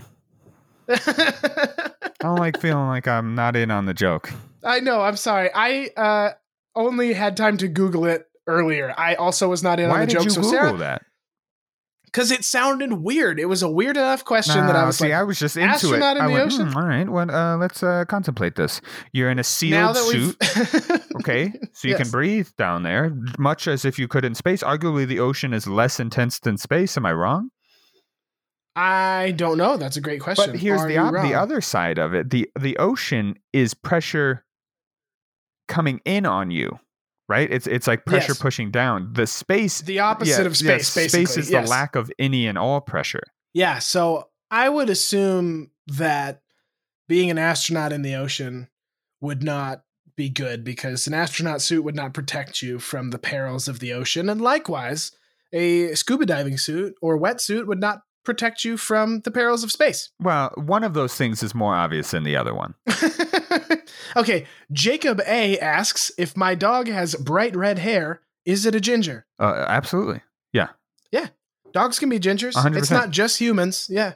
I 0.87 2.11
don't 2.19 2.37
like 2.37 2.61
feeling 2.61 2.85
like 2.85 3.07
I'm 3.07 3.33
not 3.33 3.55
in 3.55 3.71
on 3.71 3.87
the 3.87 3.95
joke. 3.95 4.31
I 4.63 4.81
know. 4.81 5.01
I'm 5.01 5.17
sorry. 5.17 5.49
I 5.51 5.89
uh, 5.97 6.33
only 6.75 7.13
had 7.13 7.35
time 7.35 7.57
to 7.57 7.67
Google 7.67 8.05
it 8.05 8.27
earlier. 8.45 8.93
I 8.95 9.15
also 9.15 9.49
was 9.49 9.63
not 9.63 9.79
in 9.79 9.89
on 9.89 9.99
the 10.01 10.05
did 10.05 10.13
joke. 10.13 10.23
you 10.25 10.29
so 10.29 10.41
Google 10.41 10.51
Sarah, 10.51 10.77
that? 10.77 11.05
Because 12.15 12.31
it 12.31 12.45
sounded 12.45 12.93
weird. 12.93 13.41
It 13.41 13.45
was 13.47 13.61
a 13.61 13.69
weird 13.69 13.97
enough 13.97 14.23
question 14.23 14.65
that 14.67 14.75
I 14.77 14.85
was 14.85 14.99
see, 14.99 15.05
like, 15.05 15.13
I 15.15 15.23
was 15.23 15.37
just 15.37 15.57
into 15.57 15.67
it. 15.67 15.73
astronaut 15.73 16.15
in 16.15 16.23
I 16.23 16.27
the 16.27 16.33
went, 16.33 16.45
ocean? 16.45 16.71
"Hmm, 16.71 16.77
all 16.77 16.85
right, 16.87 17.09
well, 17.09 17.29
uh, 17.29 17.57
let's 17.57 17.83
uh, 17.83 18.05
contemplate 18.07 18.55
this. 18.55 18.79
You're 19.11 19.29
in 19.29 19.37
a 19.37 19.43
sealed 19.43 19.97
suit. 19.97 20.37
Okay, 21.17 21.53
so 21.73 21.87
you 21.87 21.95
can 21.95 22.09
breathe 22.09 22.49
down 22.57 22.83
there, 22.83 23.11
much 23.39 23.67
as 23.67 23.83
if 23.85 23.97
you 23.99 24.07
could 24.07 24.23
in 24.25 24.35
space. 24.35 24.61
Arguably, 24.63 25.05
the 25.07 25.19
ocean 25.19 25.53
is 25.53 25.65
less 25.67 25.99
intense 25.99 26.39
than 26.39 26.57
space. 26.57 26.95
Am 26.97 27.05
I 27.05 27.13
wrong? 27.13 27.49
I 28.75 29.31
don't 29.35 29.57
know. 29.57 29.75
That's 29.77 29.95
a 29.97 30.01
great 30.01 30.19
question. 30.21 30.51
But 30.51 30.59
here's 30.59 30.81
Are 30.81 30.87
the 30.87 30.97
op- 30.97 31.13
the 31.13 31.33
other 31.33 31.59
side 31.61 31.97
of 31.97 32.13
it. 32.13 32.29
the 32.29 32.49
The 32.59 32.77
ocean 32.77 33.35
is 33.53 33.73
pressure 33.73 34.45
coming 35.67 35.99
in 36.05 36.25
on 36.25 36.51
you, 36.51 36.79
right? 37.27 37.51
It's 37.51 37.67
it's 37.67 37.87
like 37.87 38.05
pressure 38.05 38.31
Yes. 38.31 38.41
pushing 38.41 38.71
down. 38.71 39.11
The 39.13 39.27
space, 39.27 39.81
the 39.81 39.99
opposite 39.99 40.41
yeah, 40.41 40.47
of 40.47 40.61
yeah, 40.61 40.77
space. 40.77 40.95
basically. 40.95 41.25
space 41.25 41.37
is 41.37 41.51
yes. 41.51 41.65
the 41.65 41.69
lack 41.69 41.95
of 41.95 42.11
any 42.19 42.47
and 42.47 42.57
all 42.57 42.81
pressure. 42.81 43.23
Yeah, 43.53 43.79
so 43.79 44.29
I 44.51 44.69
would 44.69 44.89
assume 44.89 45.71
that 45.87 46.41
being 47.07 47.29
an 47.29 47.37
astronaut 47.37 47.93
in 47.93 48.01
the 48.01 48.15
ocean 48.15 48.69
would 49.21 49.43
not 49.43 49.83
be 50.15 50.29
good 50.29 50.63
because 50.63 51.07
an 51.07 51.13
astronaut 51.13 51.61
suit 51.61 51.83
would 51.83 51.95
not 51.95 52.13
protect 52.13 52.61
you 52.61 52.79
from 52.79 53.11
the 53.11 53.19
perils 53.19 53.67
of 53.67 53.79
the 53.79 53.93
ocean. 53.93 54.29
And 54.29 54.41
likewise, 54.41 55.11
a 55.53 55.93
scuba 55.95 56.25
diving 56.25 56.57
suit 56.57 56.95
or 57.01 57.19
wetsuit 57.19 57.67
would 57.67 57.79
not 57.79 57.99
protect 58.25 58.65
you 58.65 58.75
from 58.75 59.21
the 59.21 59.31
perils 59.31 59.63
of 59.63 59.71
space. 59.71 60.09
Well, 60.19 60.51
one 60.55 60.83
of 60.83 60.93
those 60.93 61.15
things 61.15 61.41
is 61.43 61.55
more 61.55 61.75
obvious 61.75 62.11
than 62.11 62.23
the 62.23 62.35
other 62.35 62.53
one. 62.53 62.73
okay, 64.15 64.45
Jacob 64.71 65.21
A 65.27 65.57
asks 65.59 66.11
if 66.17 66.35
my 66.35 66.55
dog 66.55 66.87
has 66.87 67.15
bright 67.15 67.55
red 67.55 67.79
hair, 67.79 68.21
is 68.43 68.65
it 68.65 68.75
a 68.75 68.81
ginger? 68.81 69.25
Uh, 69.39 69.65
absolutely. 69.67 70.21
Yeah. 70.51 70.69
Yeah. 71.11 71.27
Dogs 71.71 71.99
can 71.99 72.09
be 72.09 72.19
gingers. 72.19 72.53
100%. 72.53 72.77
It's 72.77 72.91
not 72.91 73.09
just 73.11 73.39
humans. 73.39 73.87
Yeah. 73.89 74.13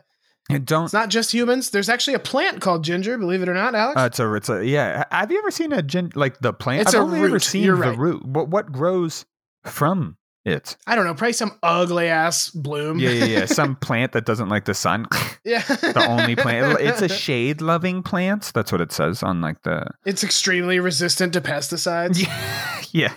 And 0.49 0.65
don't. 0.65 0.85
It's 0.85 0.93
not 0.93 1.09
just 1.09 1.31
humans. 1.31 1.69
There's 1.69 1.89
actually 1.89 2.15
a 2.15 2.19
plant 2.19 2.59
called 2.59 2.83
ginger, 2.83 3.17
believe 3.17 3.43
it 3.43 3.49
or 3.49 3.53
not, 3.53 3.75
Alex. 3.75 4.01
Uh, 4.01 4.05
it's 4.05 4.19
a, 4.19 4.33
it's 4.33 4.49
a, 4.49 4.65
yeah. 4.65 5.03
Have 5.11 5.31
you 5.31 5.37
ever 5.37 5.51
seen 5.51 5.71
a 5.73 5.83
gin, 5.83 6.11
like 6.15 6.39
the 6.39 6.53
plant? 6.53 6.81
It's 6.81 6.95
I've 6.95 7.01
a 7.01 7.03
only 7.03 7.19
ever 7.19 7.33
root. 7.33 7.43
seen 7.43 7.63
You're 7.63 7.75
the 7.75 7.81
right. 7.81 7.97
root. 7.97 8.25
What, 8.25 8.47
what 8.49 8.71
grows 8.71 9.25
from 9.65 10.17
it? 10.49 10.75
I 10.87 10.95
don't 10.95 11.05
know, 11.05 11.13
probably 11.13 11.33
some 11.33 11.57
ugly 11.63 12.07
ass 12.07 12.49
bloom. 12.49 12.99
Yeah, 12.99 13.11
yeah, 13.11 13.25
yeah. 13.25 13.45
Some 13.45 13.75
plant 13.81 14.11
that 14.13 14.25
doesn't 14.25 14.49
like 14.49 14.65
the 14.65 14.73
sun. 14.73 15.07
yeah. 15.43 15.61
the 15.61 16.05
only 16.07 16.35
plant. 16.35 16.79
It's 16.81 17.01
a 17.01 17.09
shade 17.25 17.61
loving 17.61 18.03
plant. 18.03 18.51
That's 18.53 18.71
what 18.71 18.81
it 18.81 18.91
says 18.91 19.23
on 19.23 19.41
like 19.41 19.61
the. 19.63 19.87
It's 20.05 20.23
extremely 20.23 20.79
resistant 20.79 21.33
to 21.33 21.41
pesticides. 21.41 22.21
Yeah. 22.21 22.83
Yeah. 22.91 23.13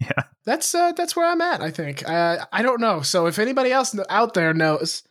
Yeah. 0.00 0.22
That's 0.46 0.74
uh, 0.74 0.92
that's 0.92 1.14
where 1.14 1.30
I'm 1.30 1.40
at. 1.42 1.60
I 1.60 1.70
think. 1.70 2.08
Uh, 2.08 2.46
I 2.52 2.62
don't 2.62 2.80
know. 2.80 3.02
So 3.02 3.26
if 3.26 3.38
anybody 3.38 3.70
else 3.70 3.94
out 4.08 4.32
there 4.34 4.54
knows, 4.54 5.02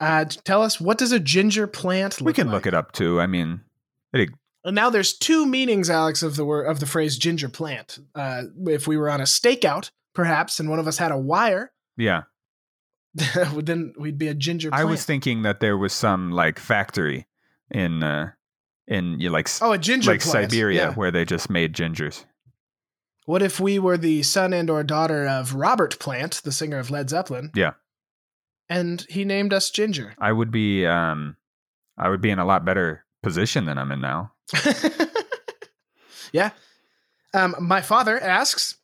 uh, 0.00 0.24
tell 0.24 0.62
us 0.62 0.80
what 0.80 0.96
does 0.98 1.12
a 1.12 1.20
ginger 1.20 1.66
plant 1.66 2.20
look 2.20 2.26
We 2.26 2.32
can 2.32 2.46
like? 2.46 2.54
look 2.54 2.66
it 2.66 2.74
up 2.74 2.92
too. 2.92 3.20
I 3.20 3.26
mean, 3.26 3.60
it, 4.12 4.30
And 4.64 4.74
now 4.74 4.88
there's 4.90 5.12
two 5.12 5.44
meanings, 5.44 5.90
Alex, 5.90 6.22
of 6.22 6.36
the 6.36 6.44
word 6.44 6.64
of 6.66 6.80
the 6.80 6.86
phrase 6.86 7.18
ginger 7.18 7.48
plant. 7.50 7.98
Uh, 8.14 8.44
if 8.66 8.86
we 8.86 8.96
were 8.96 9.10
on 9.10 9.20
a 9.20 9.24
stakeout, 9.24 9.90
perhaps, 10.18 10.58
and 10.58 10.68
one 10.68 10.80
of 10.80 10.88
us 10.88 10.98
had 10.98 11.12
a 11.12 11.16
wire, 11.16 11.70
yeah. 11.96 12.22
then 13.54 13.92
we'd 13.96 14.18
be 14.18 14.26
a 14.26 14.34
ginger 14.34 14.68
I 14.72 14.82
was 14.82 15.04
thinking 15.04 15.42
that 15.42 15.60
there 15.60 15.78
was 15.78 15.92
some 15.92 16.32
like 16.32 16.58
factory 16.58 17.28
in 17.70 18.02
uh 18.02 18.32
in 18.88 19.20
you 19.20 19.30
like 19.30 19.48
oh, 19.62 19.72
a 19.72 19.78
ginger 19.78 20.10
like 20.10 20.20
plant. 20.20 20.50
Siberia 20.50 20.88
Yeah. 20.88 20.94
where 20.94 21.12
they 21.12 21.24
just 21.24 21.48
made 21.48 21.72
gingers. 21.72 22.24
What 23.26 23.42
if 23.42 23.60
we 23.60 23.78
were 23.78 23.96
the 23.96 24.24
son 24.24 24.52
and 24.52 24.68
or 24.68 24.82
daughter 24.82 25.24
of 25.24 25.54
Robert 25.54 26.00
Plant, 26.00 26.40
the 26.42 26.50
singer 26.50 26.78
of 26.78 26.90
Led 26.90 27.10
Zeppelin? 27.10 27.52
Yeah. 27.54 27.74
And 28.68 29.06
he 29.08 29.24
named 29.24 29.52
us 29.52 29.70
Ginger. 29.70 30.14
I 30.18 30.32
would 30.32 30.50
be 30.50 30.84
um 30.84 31.36
I 31.96 32.08
would 32.08 32.20
be 32.20 32.30
in 32.30 32.40
a 32.40 32.44
lot 32.44 32.64
better 32.64 33.04
position 33.22 33.66
than 33.66 33.78
I'm 33.78 33.92
in 33.92 34.00
now. 34.00 34.32
yeah. 36.32 36.50
Um, 37.34 37.54
my 37.60 37.82
father 37.82 38.18
asks 38.18 38.78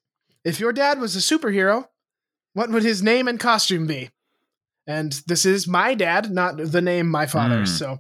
if 0.45 0.61
your 0.61 0.73
dad 0.73 1.01
was 1.01 1.17
a 1.17 1.19
superhero, 1.19 1.89
what 2.53 2.71
would 2.71 2.83
his 2.83 3.03
name 3.03 3.29
and 3.29 3.41
costume 3.41 3.87
be? 3.87 4.11
And 4.87 5.13
this 5.27 5.45
is 5.47 5.67
my 5.67 5.95
dad, 5.95 6.31
not 6.31 6.57
the 6.59 6.83
name 6.83 7.09
my 7.09 7.27
father. 7.27 7.61
Hmm. 7.61 7.65
So 7.67 7.99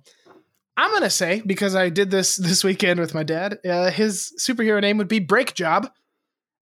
I'm 0.76 0.92
gonna 0.92 1.10
say 1.10 1.42
because 1.44 1.74
I 1.74 1.88
did 1.88 2.10
this 2.10 2.36
this 2.36 2.64
weekend 2.64 3.00
with 3.00 3.14
my 3.14 3.22
dad. 3.22 3.58
Uh, 3.64 3.90
his 3.90 4.32
superhero 4.38 4.80
name 4.80 4.98
would 4.98 5.08
be 5.08 5.20
Brake 5.20 5.54
Job, 5.54 5.90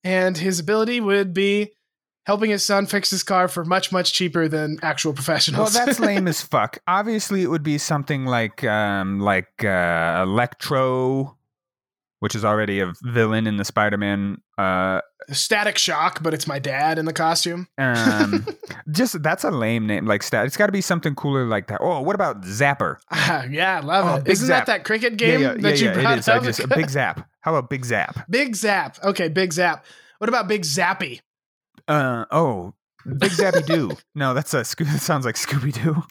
and 0.04 0.36
his 0.36 0.60
ability 0.60 1.00
would 1.00 1.34
be 1.34 1.72
helping 2.24 2.50
his 2.50 2.64
son 2.64 2.86
fix 2.86 3.10
his 3.10 3.24
car 3.24 3.48
for 3.48 3.64
much 3.64 3.90
much 3.90 4.12
cheaper 4.12 4.48
than 4.48 4.78
actual 4.82 5.12
professionals. 5.12 5.74
Well, 5.74 5.86
that's 5.86 5.98
lame 6.00 6.28
as 6.28 6.40
fuck. 6.40 6.78
Obviously, 6.86 7.42
it 7.42 7.48
would 7.48 7.62
be 7.64 7.78
something 7.78 8.26
like 8.26 8.62
um, 8.64 9.18
like 9.20 9.64
uh, 9.64 10.20
Electro, 10.24 11.36
which 12.22 12.36
is 12.36 12.44
already 12.44 12.78
a 12.78 12.92
villain 13.02 13.48
in 13.48 13.56
the 13.56 13.64
Spider-Man. 13.64 14.36
Uh, 14.56 15.00
Static 15.32 15.76
Shock, 15.76 16.22
but 16.22 16.32
it's 16.32 16.46
my 16.46 16.60
dad 16.60 16.96
in 16.96 17.04
the 17.04 17.12
costume. 17.12 17.66
um, 17.78 18.46
just 18.92 19.20
that's 19.24 19.42
a 19.42 19.50
lame 19.50 19.88
name. 19.88 20.06
Like 20.06 20.22
stat, 20.22 20.46
it's 20.46 20.56
got 20.56 20.66
to 20.66 20.72
be 20.72 20.80
something 20.80 21.16
cooler 21.16 21.46
like 21.46 21.66
that. 21.66 21.80
Oh, 21.80 22.00
what 22.00 22.14
about 22.14 22.42
Zapper? 22.42 22.98
Ah, 23.10 23.42
yeah, 23.50 23.78
I 23.78 23.80
love 23.80 24.04
Oh, 24.06 24.16
it. 24.20 24.28
Isn't 24.28 24.46
Zap. 24.46 24.66
that 24.66 24.72
that 24.72 24.84
cricket 24.84 25.16
game 25.16 25.40
yeah, 25.40 25.54
yeah, 25.54 25.60
that 25.62 25.80
yeah, 25.80 25.88
you 25.96 26.00
brought 26.00 26.12
it 26.14 26.18
is. 26.20 26.28
I 26.28 26.38
just 26.38 26.60
a 26.60 26.68
Big 26.68 26.88
Zap. 26.96 27.28
How 27.40 27.56
about 27.56 27.68
Big 27.70 27.84
Zap? 27.84 28.24
Big 28.30 28.54
Zap. 28.54 28.98
Okay, 29.02 29.28
Big 29.28 29.52
Zap. 29.52 29.84
What 30.18 30.28
about 30.28 30.46
Big 30.46 30.62
Zappy? 30.62 31.22
Uh 31.88 32.24
oh, 32.30 32.74
Big 33.04 33.32
Zappy 33.32 33.66
Doo. 33.66 33.96
No, 34.14 34.32
that's 34.32 34.54
a 34.54 34.60
Scoo- 34.60 34.86
that 34.92 35.00
sounds 35.00 35.24
like 35.26 35.34
Scooby 35.34 35.72
Doo. 35.72 36.04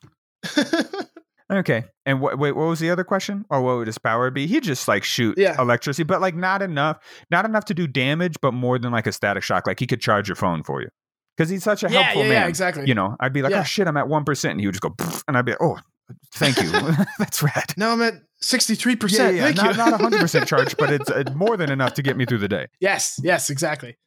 Okay, 1.51 1.84
and 2.05 2.20
wh- 2.20 2.38
wait, 2.39 2.53
what 2.53 2.67
was 2.67 2.79
the 2.79 2.89
other 2.89 3.03
question? 3.03 3.43
Or 3.50 3.62
what 3.62 3.75
would 3.77 3.88
his 3.88 3.98
power 3.98 4.31
be? 4.31 4.48
He'd 4.48 4.63
just 4.63 4.88
like 4.88 5.03
shoot 5.03 5.38
Yeah. 5.38 5.60
electricity, 5.60 6.03
but 6.03 6.22
like 6.22 6.36
not 6.36 6.62
enough, 6.62 6.98
not 7.29 7.43
enough 7.46 7.65
to 7.65 7.74
do 7.74 7.88
damage, 7.88 8.36
but 8.41 8.53
more 8.53 8.79
than 8.79 8.91
like 8.91 9.05
a 9.08 9.12
static 9.12 9.43
shock. 9.43 9.67
Like 9.67 9.79
he 9.79 9.86
could 9.88 10.00
charge 10.01 10.29
your 10.29 10.36
phone 10.38 10.63
for 10.63 10.81
you 10.81 10.88
because 11.36 11.50
he's 11.50 11.63
such 11.63 11.84
a 11.84 11.89
yeah, 11.89 12.01
helpful 12.03 12.24
yeah, 12.24 12.29
man. 12.29 12.41
yeah, 12.43 12.48
exactly. 12.48 12.86
You 12.88 12.93
know, 12.96 13.15
I'd 13.20 13.34
be 13.34 13.41
like, 13.41 13.53
oh 13.53 13.63
shit, 13.63 13.88
I'm 13.88 13.98
at 13.98 14.08
one 14.08 14.24
percent, 14.24 14.51
and 14.51 14.60
he 14.62 14.67
would 14.67 14.74
just 14.75 14.81
go, 14.81 14.96
and 15.27 15.38
I'd 15.38 15.43
be 15.46 15.51
like, 15.51 15.62
oh, 15.62 15.77
thank 16.36 16.62
you, 16.62 16.72
that's 17.20 17.43
rad. 17.43 17.74
no, 17.75 17.91
I'm 17.91 18.01
at 18.01 18.13
63%. 18.43 19.12
Yeah, 19.17 19.29
yeah, 19.29 19.43
Thank 19.43 19.58
not 19.58 19.72
you. 19.72 19.77
not 19.77 20.01
hundred 20.01 20.20
percent 20.22 20.48
charged, 20.48 20.77
but 20.77 20.89
it's 20.91 21.10
uh, 21.12 21.24
more 21.36 21.58
than 21.58 21.70
enough 21.70 21.93
to 21.96 22.01
get 22.01 22.15
me 22.17 22.25
through 22.25 22.39
the 22.39 22.48
day. 22.48 22.67
Yes, 22.79 23.20
yes, 23.22 23.50
exactly. 23.50 23.98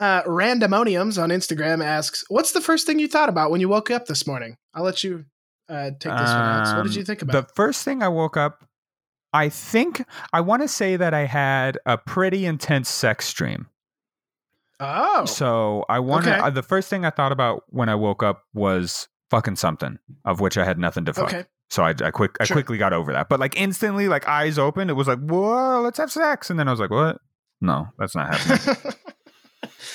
Uh, 0.00 0.22
Randomoniums 0.22 1.22
on 1.22 1.28
Instagram 1.30 1.84
asks, 1.84 2.24
"What's 2.28 2.52
the 2.52 2.60
first 2.60 2.86
thing 2.86 2.98
you 2.98 3.06
thought 3.08 3.28
about 3.28 3.50
when 3.50 3.60
you 3.60 3.68
woke 3.68 3.90
up 3.90 4.06
this 4.06 4.26
morning?" 4.26 4.56
I'll 4.74 4.82
let 4.84 5.04
you 5.04 5.24
uh, 5.72 5.84
take 5.90 6.00
this 6.00 6.10
one 6.10 6.18
out. 6.20 6.66
So 6.66 6.76
what 6.76 6.82
did 6.84 6.92
Um, 6.92 6.98
you 6.98 7.04
think 7.04 7.22
about? 7.22 7.32
The 7.32 7.54
first 7.54 7.84
thing 7.84 8.02
I 8.02 8.08
woke 8.08 8.36
up, 8.36 8.64
I 9.32 9.48
think 9.48 10.04
I 10.32 10.40
want 10.42 10.62
to 10.62 10.68
say 10.68 10.96
that 10.96 11.14
I 11.14 11.24
had 11.24 11.78
a 11.86 11.96
pretty 11.96 12.44
intense 12.46 12.88
sex 12.88 13.32
dream. 13.32 13.68
oh, 14.80 15.24
So 15.24 15.84
I 15.88 15.98
want. 16.00 16.26
Okay. 16.26 16.38
Uh, 16.38 16.50
the 16.50 16.62
first 16.62 16.88
thing 16.90 17.04
I 17.04 17.10
thought 17.10 17.32
about 17.32 17.64
when 17.68 17.88
I 17.88 17.94
woke 17.94 18.22
up 18.22 18.42
was 18.52 19.08
fucking 19.30 19.56
something, 19.56 19.98
of 20.24 20.40
which 20.40 20.58
I 20.58 20.64
had 20.64 20.78
nothing 20.78 21.04
to 21.06 21.14
fuck. 21.14 21.24
okay. 21.32 21.44
So 21.70 21.82
I, 21.82 21.94
I 22.04 22.10
quick, 22.10 22.36
I 22.38 22.44
Sure. 22.44 22.56
quickly 22.56 22.76
got 22.76 22.92
over 22.92 23.14
that. 23.14 23.30
But 23.30 23.40
like 23.40 23.56
instantly, 23.58 24.06
like 24.06 24.28
eyes 24.28 24.58
open, 24.58 24.90
it 24.90 24.92
was 24.92 25.08
like, 25.08 25.20
whoa, 25.20 25.80
let's 25.80 25.96
have 25.96 26.12
sex. 26.12 26.50
And 26.50 26.58
then 26.60 26.68
I 26.68 26.70
was 26.70 26.80
like, 26.80 26.90
what? 26.90 27.18
No, 27.62 27.88
that's 27.98 28.14
not 28.14 28.34
happening. 28.34 28.76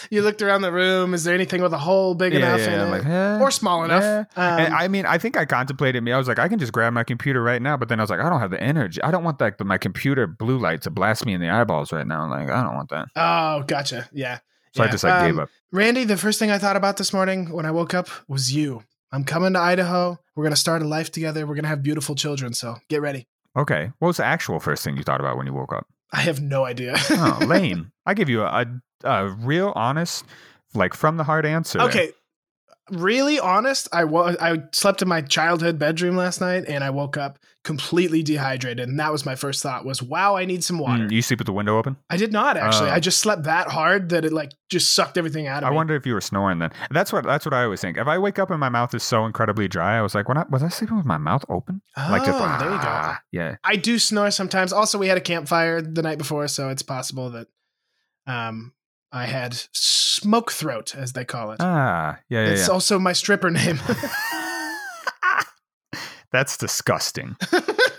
you 0.10 0.22
looked 0.22 0.42
around 0.42 0.62
the 0.62 0.72
room. 0.72 1.14
Is 1.14 1.24
there 1.24 1.34
anything 1.34 1.62
with 1.62 1.74
a 1.74 1.78
hole 1.78 2.14
big 2.16 2.34
yeah, 2.34 2.40
enough 2.40 2.60
yeah, 2.60 2.74
in 2.74 2.80
I'm 2.80 2.88
it, 2.88 2.92
like, 2.92 3.06
eh. 3.06 3.40
or 3.40 3.52
small 3.52 3.84
enough? 3.84 4.02
yeah. 4.04 4.20
Um, 4.36 4.60
and 4.60 4.74
I 4.74 4.88
mean, 4.88 5.06
I 5.06 5.18
think 5.18 5.38
I 5.38 5.46
contemplated 5.46 6.04
me. 6.04 6.12
I 6.12 6.18
was 6.18 6.28
like, 6.28 6.40
I 6.40 6.48
can 6.48 6.60
just 6.60 6.74
grab 6.74 6.94
my 6.94 7.04
computer 7.04 7.42
right 7.42 7.62
now, 7.62 7.78
but 7.78 7.90
then 7.90 8.00
I 8.00 8.04
was 8.04 8.10
like, 8.10 8.20
I 8.20 8.30
don't 8.30 8.40
have 8.40 8.52
the 8.52 8.62
energy. 8.62 9.02
I 9.02 9.12
don't 9.12 9.24
want 9.24 9.40
like 9.42 9.58
the, 9.58 9.64
my 9.66 9.78
computer 9.78 10.28
blue 10.28 10.58
light 10.58 10.82
to 10.84 10.90
blast 10.90 11.26
me 11.26 11.34
in 11.34 11.42
the 11.42 11.50
eyeballs 11.50 11.92
right 11.92 12.08
now. 12.08 12.30
Like, 12.30 12.50
I 12.50 12.64
don't 12.64 12.76
want 12.76 12.90
that. 12.90 13.08
oh, 13.16 13.64
gotcha. 13.68 14.10
Yeah. 14.12 14.40
So 14.74 14.84
I 14.84 14.88
just 14.88 15.04
like 15.04 15.24
gave 15.26 15.36
Um, 15.36 15.42
up. 15.42 15.50
Randy, 15.72 16.04
the 16.04 16.18
first 16.18 16.38
thing 16.40 16.52
I 16.52 16.60
thought 16.60 16.76
about 16.76 16.98
this 16.98 17.12
morning 17.12 17.52
when 17.52 17.66
I 17.66 17.72
woke 17.72 17.94
up 17.94 18.10
was 18.28 18.54
you. 18.54 18.84
I'm 19.12 19.24
coming 19.24 19.54
to 19.54 19.60
Idaho. 19.60 20.20
We're 20.36 20.44
gonna 20.44 20.56
start 20.56 20.82
a 20.82 20.88
life 20.88 21.12
together. 21.12 21.48
We're 21.48 21.56
gonna 21.56 21.68
have 21.70 21.82
beautiful 21.82 22.14
children. 22.14 22.54
So 22.54 22.76
get 22.90 23.02
ready. 23.02 23.28
Okay, 23.58 23.92
what 24.00 24.10
was 24.10 24.18
the 24.18 24.26
actual 24.26 24.60
first 24.60 24.84
thing 24.84 24.98
you 24.98 25.04
thought 25.04 25.20
about 25.20 25.36
when 25.38 25.48
you 25.48 25.54
woke 25.54 25.74
up? 25.74 25.88
I 26.12 26.22
have 26.22 26.42
no 26.42 26.66
idea. 26.66 26.96
Oh, 27.12 27.40
lame. 27.46 27.92
I 28.06 28.14
give 28.14 28.30
you 28.30 28.44
a, 28.44 28.66
a, 29.04 29.10
a 29.10 29.30
real 29.30 29.74
honest, 29.76 30.24
like 30.74 30.94
from 30.94 31.18
the 31.18 31.24
heart 31.24 31.46
answer. 31.46 31.82
Okay. 31.82 32.12
Really 32.90 33.40
honest, 33.40 33.90
I 33.92 34.06
wa- 34.06 34.36
I 34.40 34.64
slept 34.72 35.02
in 35.02 35.08
my 35.08 35.22
childhood 35.22 35.78
bedroom 35.78 36.16
last 36.16 36.40
night 36.40 36.66
and 36.68 36.84
I 36.84 36.90
woke 36.90 37.18
up 37.18 37.38
completely 37.66 38.24
dehydrated 38.24 38.88
and 38.88 38.98
that 38.98 39.12
was 39.12 39.26
my 39.26 39.36
first 39.36 39.62
thought 39.62 39.84
was 39.84 40.02
wow, 40.02 40.38
I 40.38 40.46
need 40.46 40.64
some 40.64 40.80
water. 40.80 41.04
Mm, 41.04 41.12
you 41.12 41.22
sleep 41.22 41.40
with 41.40 41.48
the 41.48 41.52
window 41.54 41.78
open? 41.78 41.98
I 42.10 42.16
did 42.16 42.32
not 42.32 42.56
actually. 42.56 42.90
Oh. 42.90 42.94
I 42.94 43.02
just 43.02 43.20
slept 43.20 43.44
that 43.44 43.68
hard 43.68 44.08
that 44.10 44.24
it 44.24 44.32
like 44.32 44.54
just 44.70 44.96
sucked 44.96 45.18
everything 45.18 45.48
out 45.48 45.64
of 45.64 45.68
I 45.68 45.70
me. 45.72 45.74
I 45.74 45.76
wonder 45.76 45.96
if 45.96 46.06
you 46.06 46.14
were 46.14 46.22
snoring 46.22 46.60
then. 46.60 46.72
That's 46.92 47.12
what 47.12 47.26
that's 47.26 47.46
what 47.46 47.54
I 47.54 47.64
always 47.66 47.82
think. 47.82 47.98
If 47.98 48.08
I 48.08 48.18
wake 48.18 48.40
up 48.40 48.52
and 48.52 48.60
my 48.60 48.70
mouth 48.70 48.94
is 48.94 49.04
so 49.04 49.26
incredibly 49.26 49.68
dry, 49.68 49.98
I 49.98 50.02
was 50.02 50.16
like, 50.16 50.30
when 50.30 50.38
I, 50.38 50.46
was 50.50 50.64
I 50.64 50.70
sleeping 50.70 50.96
with 50.96 51.06
my 51.06 51.18
mouth 51.18 51.44
open? 51.50 51.82
oh, 51.98 52.08
like 52.10 52.24
just, 52.24 52.40
there 52.40 52.70
you 52.72 52.78
go. 52.78 52.84
"Ah." 52.86 53.20
Yeah. 53.34 53.56
I 53.66 53.76
do 53.76 54.00
snore 54.00 54.32
sometimes. 54.32 54.72
Also, 54.72 54.98
we 54.98 55.10
had 55.10 55.18
a 55.18 55.22
campfire 55.22 55.82
the 55.82 56.02
night 56.02 56.20
before, 56.20 56.48
so 56.48 56.70
it's 56.70 56.84
possible 56.84 57.32
that 57.32 57.48
um 58.28 58.72
I 59.18 59.26
had 59.26 59.56
smoke 59.74 60.52
throat, 60.52 60.96
as 60.96 61.14
they 61.14 61.26
call 61.26 61.52
it. 61.52 61.58
Ah, 61.60 62.20
yeah, 62.30 62.46
yeah, 62.46 62.52
it's 62.52 62.68
yeah. 62.68 62.74
also 62.74 63.00
my 63.00 63.14
stripper 63.14 63.50
name. 63.50 63.80
That's 66.32 66.56
disgusting. 66.56 67.36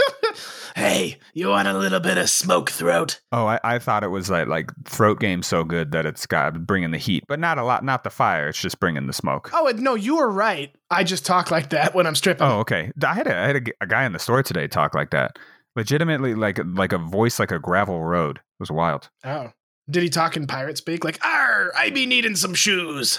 hey, 0.76 1.18
you 1.34 1.48
want 1.48 1.66
a 1.66 1.76
little 1.76 1.98
bit 1.98 2.18
of 2.18 2.30
smoke 2.30 2.70
throat? 2.70 3.20
Oh, 3.32 3.46
I, 3.46 3.58
I 3.64 3.78
thought 3.80 4.04
it 4.04 4.08
was 4.08 4.30
like 4.30 4.46
like 4.46 4.70
throat 4.84 5.18
game 5.18 5.42
so 5.42 5.64
good 5.64 5.90
that 5.90 6.06
it's 6.06 6.24
got 6.24 6.64
bringing 6.66 6.92
the 6.92 6.98
heat, 6.98 7.24
but 7.26 7.40
not 7.40 7.58
a 7.58 7.64
lot, 7.64 7.84
not 7.84 8.04
the 8.04 8.10
fire. 8.10 8.48
It's 8.48 8.60
just 8.60 8.78
bringing 8.78 9.08
the 9.08 9.12
smoke. 9.12 9.50
Oh 9.52 9.72
no, 9.76 9.96
you 9.96 10.18
were 10.18 10.30
right. 10.30 10.72
I 10.90 11.02
just 11.02 11.26
talk 11.26 11.50
like 11.50 11.70
that 11.70 11.96
when 11.96 12.06
I'm 12.06 12.14
stripping. 12.14 12.46
Oh, 12.46 12.60
okay. 12.60 12.92
I 13.02 13.14
had 13.14 13.26
a, 13.26 13.36
I 13.36 13.46
had 13.46 13.56
a, 13.56 13.62
a 13.80 13.86
guy 13.88 14.04
in 14.04 14.12
the 14.12 14.20
store 14.20 14.44
today 14.44 14.68
talk 14.68 14.94
like 14.94 15.10
that. 15.10 15.36
Legitimately, 15.74 16.36
like 16.36 16.60
like 16.64 16.92
a 16.92 16.98
voice 16.98 17.40
like 17.40 17.50
a 17.50 17.58
gravel 17.58 18.04
road. 18.04 18.36
It 18.36 18.60
was 18.60 18.70
wild. 18.70 19.08
Oh. 19.24 19.50
Did 19.90 20.02
he 20.02 20.10
talk 20.10 20.36
in 20.36 20.46
pirate 20.46 20.78
speak? 20.78 21.04
Like, 21.04 21.24
"Arr, 21.24 21.72
I 21.76 21.90
be 21.90 22.06
needing 22.06 22.36
some 22.36 22.54
shoes." 22.54 23.18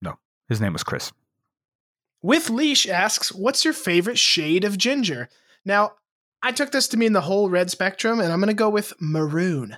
No, 0.00 0.18
his 0.48 0.60
name 0.60 0.72
was 0.72 0.84
Chris. 0.84 1.12
With 2.22 2.50
Leash 2.50 2.86
asks, 2.88 3.32
"What's 3.32 3.64
your 3.64 3.74
favorite 3.74 4.18
shade 4.18 4.64
of 4.64 4.78
ginger?" 4.78 5.28
Now, 5.64 5.92
I 6.42 6.52
took 6.52 6.70
this 6.70 6.88
to 6.88 6.96
mean 6.96 7.12
the 7.12 7.22
whole 7.22 7.50
red 7.50 7.70
spectrum, 7.70 8.20
and 8.20 8.32
I'm 8.32 8.40
going 8.40 8.48
to 8.48 8.54
go 8.54 8.70
with 8.70 8.92
maroon. 9.00 9.76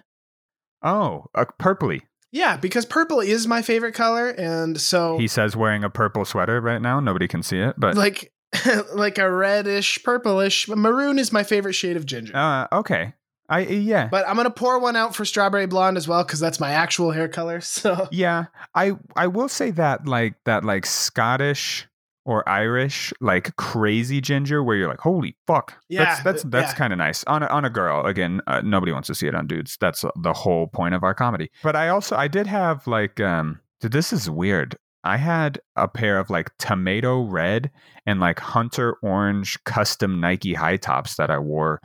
Oh, 0.83 1.27
a 1.35 1.47
purpley. 1.47 2.03
Yeah, 2.33 2.57
because 2.57 2.87
purple 2.87 3.21
is 3.21 3.47
my 3.47 3.61
favorite 3.61 3.95
color, 3.95 4.29
and 4.31 4.81
so 4.81 5.19
He 5.19 5.27
says 5.27 5.57
wearing 5.57 5.83
a 5.85 5.91
purple 5.91 6.25
sweater 6.25 6.61
right 6.61 6.81
now. 6.81 7.01
Nobody 7.01 7.27
can 7.27 7.43
see 7.43 7.59
it, 7.59 7.75
but 7.79 7.97
like 7.97 8.33
like 8.95 9.19
a 9.19 9.31
reddish, 9.31 10.03
purplish. 10.05 10.69
Maroon 10.69 11.19
is 11.19 11.33
my 11.33 11.43
favorite 11.43 11.73
shade 11.75 11.97
of 11.97 12.07
ginger. 12.07 12.37
uh, 12.37 12.67
okay. 12.73 13.15
I 13.51 13.61
yeah. 13.61 14.09
But 14.09 14.27
I'm 14.29 14.37
gonna 14.37 14.51
pour 14.51 14.79
one 14.79 14.97
out 14.97 15.15
for 15.15 15.25
strawberry 15.25 15.67
blonde 15.67 15.97
as 15.97 16.07
well 16.07 16.23
because 16.25 16.41
that's 16.41 16.61
my 16.61 16.71
actual 16.71 17.11
hair 17.11 17.29
color. 17.29 17.61
So 17.71 18.09
Yeah, 18.11 18.47
I 18.75 18.93
I 19.17 19.27
will 19.27 19.49
say 19.49 19.71
that 19.73 20.07
like 20.07 20.35
that 20.45 20.65
like 20.65 20.87
Scottish 20.87 21.87
or 22.25 22.47
Irish 22.49 23.13
like 23.21 23.57
crazy 23.57 24.21
ginger 24.21 24.63
where 24.63 24.77
you're 24.77 24.89
like 24.89 25.01
holy 25.01 25.37
fuck 25.47 25.77
Yeah, 25.89 26.05
that's 26.05 26.23
that's 26.23 26.43
that's 26.45 26.73
yeah. 26.73 26.77
kind 26.77 26.93
of 26.93 26.99
nice 26.99 27.25
on 27.25 27.43
a, 27.43 27.47
on 27.47 27.65
a 27.65 27.71
girl 27.71 28.05
again 28.05 28.41
uh, 28.47 28.61
nobody 28.63 28.93
wants 28.93 29.07
to 29.09 29.15
see 29.15 29.27
it 29.27 29.35
on 29.35 29.47
dudes 29.47 29.79
that's 29.81 30.05
the 30.17 30.33
whole 30.33 30.67
point 30.67 30.95
of 30.95 31.03
our 31.03 31.15
comedy 31.15 31.51
but 31.63 31.75
I 31.77 31.89
also 31.89 32.17
I 32.17 32.29
did 32.29 32.47
have 32.47 32.87
like 32.87 33.19
um 33.21 33.61
this 33.81 34.13
is 34.13 34.29
weird 34.29 34.77
I 35.03 35.17
had 35.17 35.61
a 35.77 35.89
pair 35.89 36.19
of 36.19 36.29
like 36.29 36.51
tomato 36.59 37.23
red 37.23 37.71
and 38.05 38.21
like 38.21 38.39
hunter 38.39 38.97
orange 39.03 39.63
custom 39.65 40.21
Nike 40.21 40.53
high 40.55 40.77
tops 40.77 41.17
that 41.17 41.31
I 41.31 41.39
wore 41.39 41.81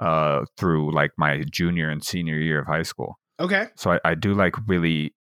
uh 0.00 0.44
through 0.56 0.92
like 0.92 1.12
my 1.16 1.42
junior 1.50 1.88
and 1.90 2.02
senior 2.04 2.38
year 2.38 2.60
of 2.60 2.66
high 2.66 2.82
school 2.82 3.18
okay, 3.38 3.66
so 3.76 3.92
I, 3.92 4.00
I 4.04 4.14
do 4.14 4.34
like 4.34 4.54
really 4.66 5.14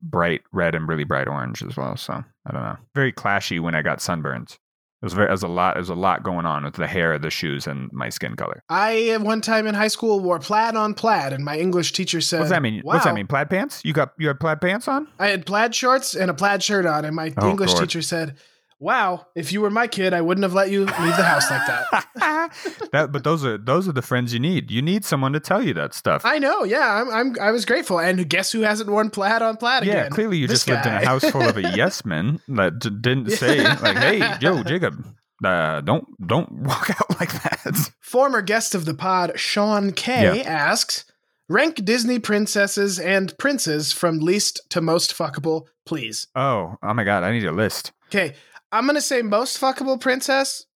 bright 0.00 0.42
red 0.52 0.74
and 0.74 0.88
really 0.88 1.04
bright 1.04 1.28
orange 1.28 1.62
as 1.62 1.76
well. 1.76 1.96
So 1.96 2.12
I 2.46 2.52
don't 2.52 2.62
know. 2.62 2.76
Very 2.94 3.12
clashy 3.12 3.60
when 3.60 3.74
I 3.74 3.82
got 3.82 3.98
sunburns. 3.98 4.52
It 4.52 5.06
was 5.06 5.14
very 5.14 5.26
it 5.26 5.32
was 5.32 5.42
a 5.42 5.48
lot. 5.48 5.76
It 5.76 5.80
was 5.80 5.88
a 5.88 5.96
lot 5.96 6.22
going 6.22 6.46
on 6.46 6.62
with 6.64 6.74
the 6.74 6.86
hair, 6.86 7.18
the 7.18 7.30
shoes, 7.30 7.66
and 7.66 7.90
my 7.92 8.08
skin 8.08 8.36
color. 8.36 8.62
I 8.68 9.08
at 9.08 9.20
one 9.22 9.40
time 9.40 9.66
in 9.66 9.74
high 9.74 9.88
school 9.88 10.20
wore 10.20 10.38
plaid 10.38 10.76
on 10.76 10.94
plaid, 10.94 11.32
and 11.32 11.44
my 11.44 11.58
English 11.58 11.92
teacher 11.92 12.20
said, 12.20 12.38
What's 12.38 12.50
that 12.52 12.62
mean? 12.62 12.80
What's 12.84 13.04
that 13.04 13.14
mean? 13.14 13.26
Plaid 13.26 13.50
pants? 13.50 13.80
You 13.84 13.92
got 13.92 14.12
you 14.18 14.28
had 14.28 14.38
plaid 14.38 14.60
pants 14.60 14.86
on? 14.86 15.08
I 15.18 15.26
had 15.28 15.44
plaid 15.44 15.74
shorts 15.74 16.14
and 16.14 16.30
a 16.30 16.34
plaid 16.34 16.62
shirt 16.62 16.86
on, 16.86 17.04
and 17.04 17.16
my 17.16 17.32
Oh, 17.36 17.50
English 17.50 17.70
Lord. 17.70 17.82
teacher 17.82 18.02
said, 18.02 18.38
"Wow, 18.82 19.28
if 19.36 19.52
you 19.52 19.60
were 19.60 19.70
my 19.70 19.86
kid, 19.86 20.12
I 20.12 20.20
wouldn't 20.20 20.42
have 20.42 20.54
let 20.54 20.70
you 20.70 20.80
leave 20.80 21.16
the 21.16 21.22
house 21.22 21.48
like 21.48 21.66
that." 21.68 22.04
that, 22.92 23.12
but 23.12 23.22
those 23.24 23.44
are 23.44 23.56
those 23.56 23.88
are 23.88 23.92
the 23.92 24.02
friends 24.02 24.32
you 24.32 24.40
need. 24.40 24.70
You 24.70 24.82
need 24.82 25.04
someone 25.04 25.32
to 25.32 25.40
tell 25.40 25.62
you 25.62 25.72
that 25.74 25.94
stuff. 25.94 26.22
I 26.24 26.38
know, 26.38 26.64
yeah, 26.64 27.00
I'm, 27.00 27.10
I'm 27.10 27.36
I 27.40 27.50
was 27.52 27.64
grateful, 27.64 28.00
and 28.00 28.28
guess 28.28 28.50
who 28.50 28.62
hasn't 28.62 28.90
worn 28.90 29.10
plaid 29.10 29.40
on 29.40 29.56
plaid 29.56 29.84
yeah, 29.84 29.92
again? 29.92 30.04
Yeah, 30.04 30.08
clearly 30.10 30.38
you 30.38 30.48
This 30.48 30.64
just 30.64 30.68
lived 30.68 30.86
in 30.86 30.94
a 30.94 31.06
house 31.06 31.24
full 31.30 31.42
of 31.42 31.56
a 31.56 31.62
yes 31.74 32.04
men 32.04 32.40
that 32.48 32.80
d- 32.80 32.90
didn't 32.90 33.30
say 33.30 33.62
like, 33.62 33.96
"Hey, 33.96 34.34
Joe, 34.40 34.62
Jacob, 34.62 35.04
uh, 35.44 35.80
don't 35.82 36.04
don't 36.26 36.50
walk 36.50 36.90
out 36.90 37.20
like 37.20 37.32
that." 37.44 37.90
Former 38.00 38.42
guest 38.42 38.74
of 38.74 38.84
the 38.84 38.94
pod, 38.94 39.38
Sean 39.38 39.92
K, 39.92 40.42
asks, 40.42 41.04
"Rank 41.48 41.84
Disney 41.84 42.18
princesses 42.18 42.98
and 42.98 43.36
princes 43.38 43.92
from 43.92 44.18
least 44.18 44.60
to 44.70 44.80
most 44.80 45.14
fuckable, 45.16 45.66
please." 45.86 46.26
Oh, 46.34 46.76
oh 46.82 46.94
my 46.94 47.04
god, 47.04 47.22
I 47.22 47.32
need 47.32 47.44
a 47.44 47.52
list. 47.52 47.92
Okay, 48.08 48.34
I'm 48.72 48.86
gonna 48.86 49.00
say 49.00 49.22
most 49.22 49.60
fuckable 49.60 50.00
princess. 50.00 50.66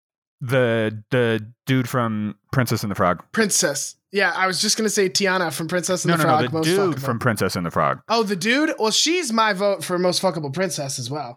the 0.41 1.03
the 1.11 1.51
dude 1.67 1.89
from 1.89 2.37
Princess 2.53 2.83
and 2.83 2.91
the 2.91 2.95
Frog. 2.95 3.25
Princess. 3.33 3.97
Yeah, 4.13 4.33
I 4.37 4.47
was 4.47 4.61
just 4.61 4.77
gonna 4.77 4.89
say 4.91 5.09
Tiana 5.09 5.53
from 5.53 5.67
Princess 5.69 6.05
and 6.05 6.11
No, 6.13 6.17
the 6.19 6.23
no, 6.25 6.29
Frog. 6.29 6.41
no, 6.43 6.47
the 6.49 6.53
most 6.55 6.65
dude 6.67 6.79
fuckable. 6.97 7.05
from 7.05 7.19
Princess 7.19 7.57
and 7.57 7.67
the 7.67 7.71
Frog. 7.71 8.01
Oh, 8.09 8.23
the 8.23 8.37
dude. 8.37 8.73
Well, 8.79 8.91
she's 8.91 9.33
my 9.33 9.53
vote 9.55 9.83
for 9.83 9.99
most 9.99 10.21
fuckable 10.23 10.53
princess 10.53 10.99
as 10.99 11.11
well. 11.11 11.37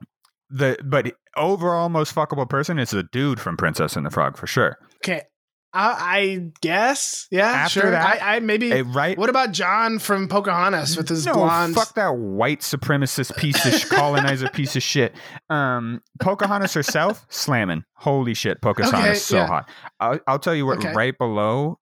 The 0.50 0.78
but 0.84 1.14
overall 1.38 1.90
most 1.90 2.14
fuckable 2.14 2.50
person 2.50 2.78
is 2.80 2.90
the 2.92 3.04
dude 3.04 3.40
from 3.40 3.56
Princess 3.58 3.96
and 3.96 4.06
the 4.06 4.10
Frog 4.10 4.36
for 4.38 4.48
sure. 4.48 4.78
Okay, 4.98 5.24
I, 5.72 6.18
I 6.20 6.52
guess. 6.62 7.28
Yeah, 7.30 7.46
After 7.48 7.82
sure. 7.82 7.92
that, 7.92 8.22
I, 8.22 8.38
I 8.38 8.40
maybe. 8.40 8.82
Right? 8.82 9.18
What 9.18 9.30
about 9.30 9.52
John 9.52 10.00
from 10.00 10.28
Pocahontas 10.28 10.98
with 10.98 11.10
his 11.10 11.26
no, 11.26 11.34
blonde? 11.34 11.76
fuck 11.76 11.94
that 11.96 12.16
white 12.16 12.62
supremacist 12.62 13.38
piece 13.38 13.64
of 13.66 13.74
sh- 13.74 13.86
colonizer 13.90 14.50
piece 14.50 14.76
of 14.76 14.84
shit. 14.84 15.14
Um, 15.50 16.02
Pocahontas 16.20 16.74
herself, 16.74 17.26
slamming. 17.30 17.84
Holy 17.94 18.34
shit, 18.34 18.62
Pocahontas 18.62 19.00
Okay, 19.00 19.14
so 19.16 19.38
yeah. 19.38 19.48
hot. 19.48 19.70
I'll, 20.00 20.20
I'll 20.28 20.40
tell 20.40 20.56
you 20.56 20.66
what. 20.66 20.80
Okay. 20.80 20.94
Right 20.94 21.18
below 21.18 21.80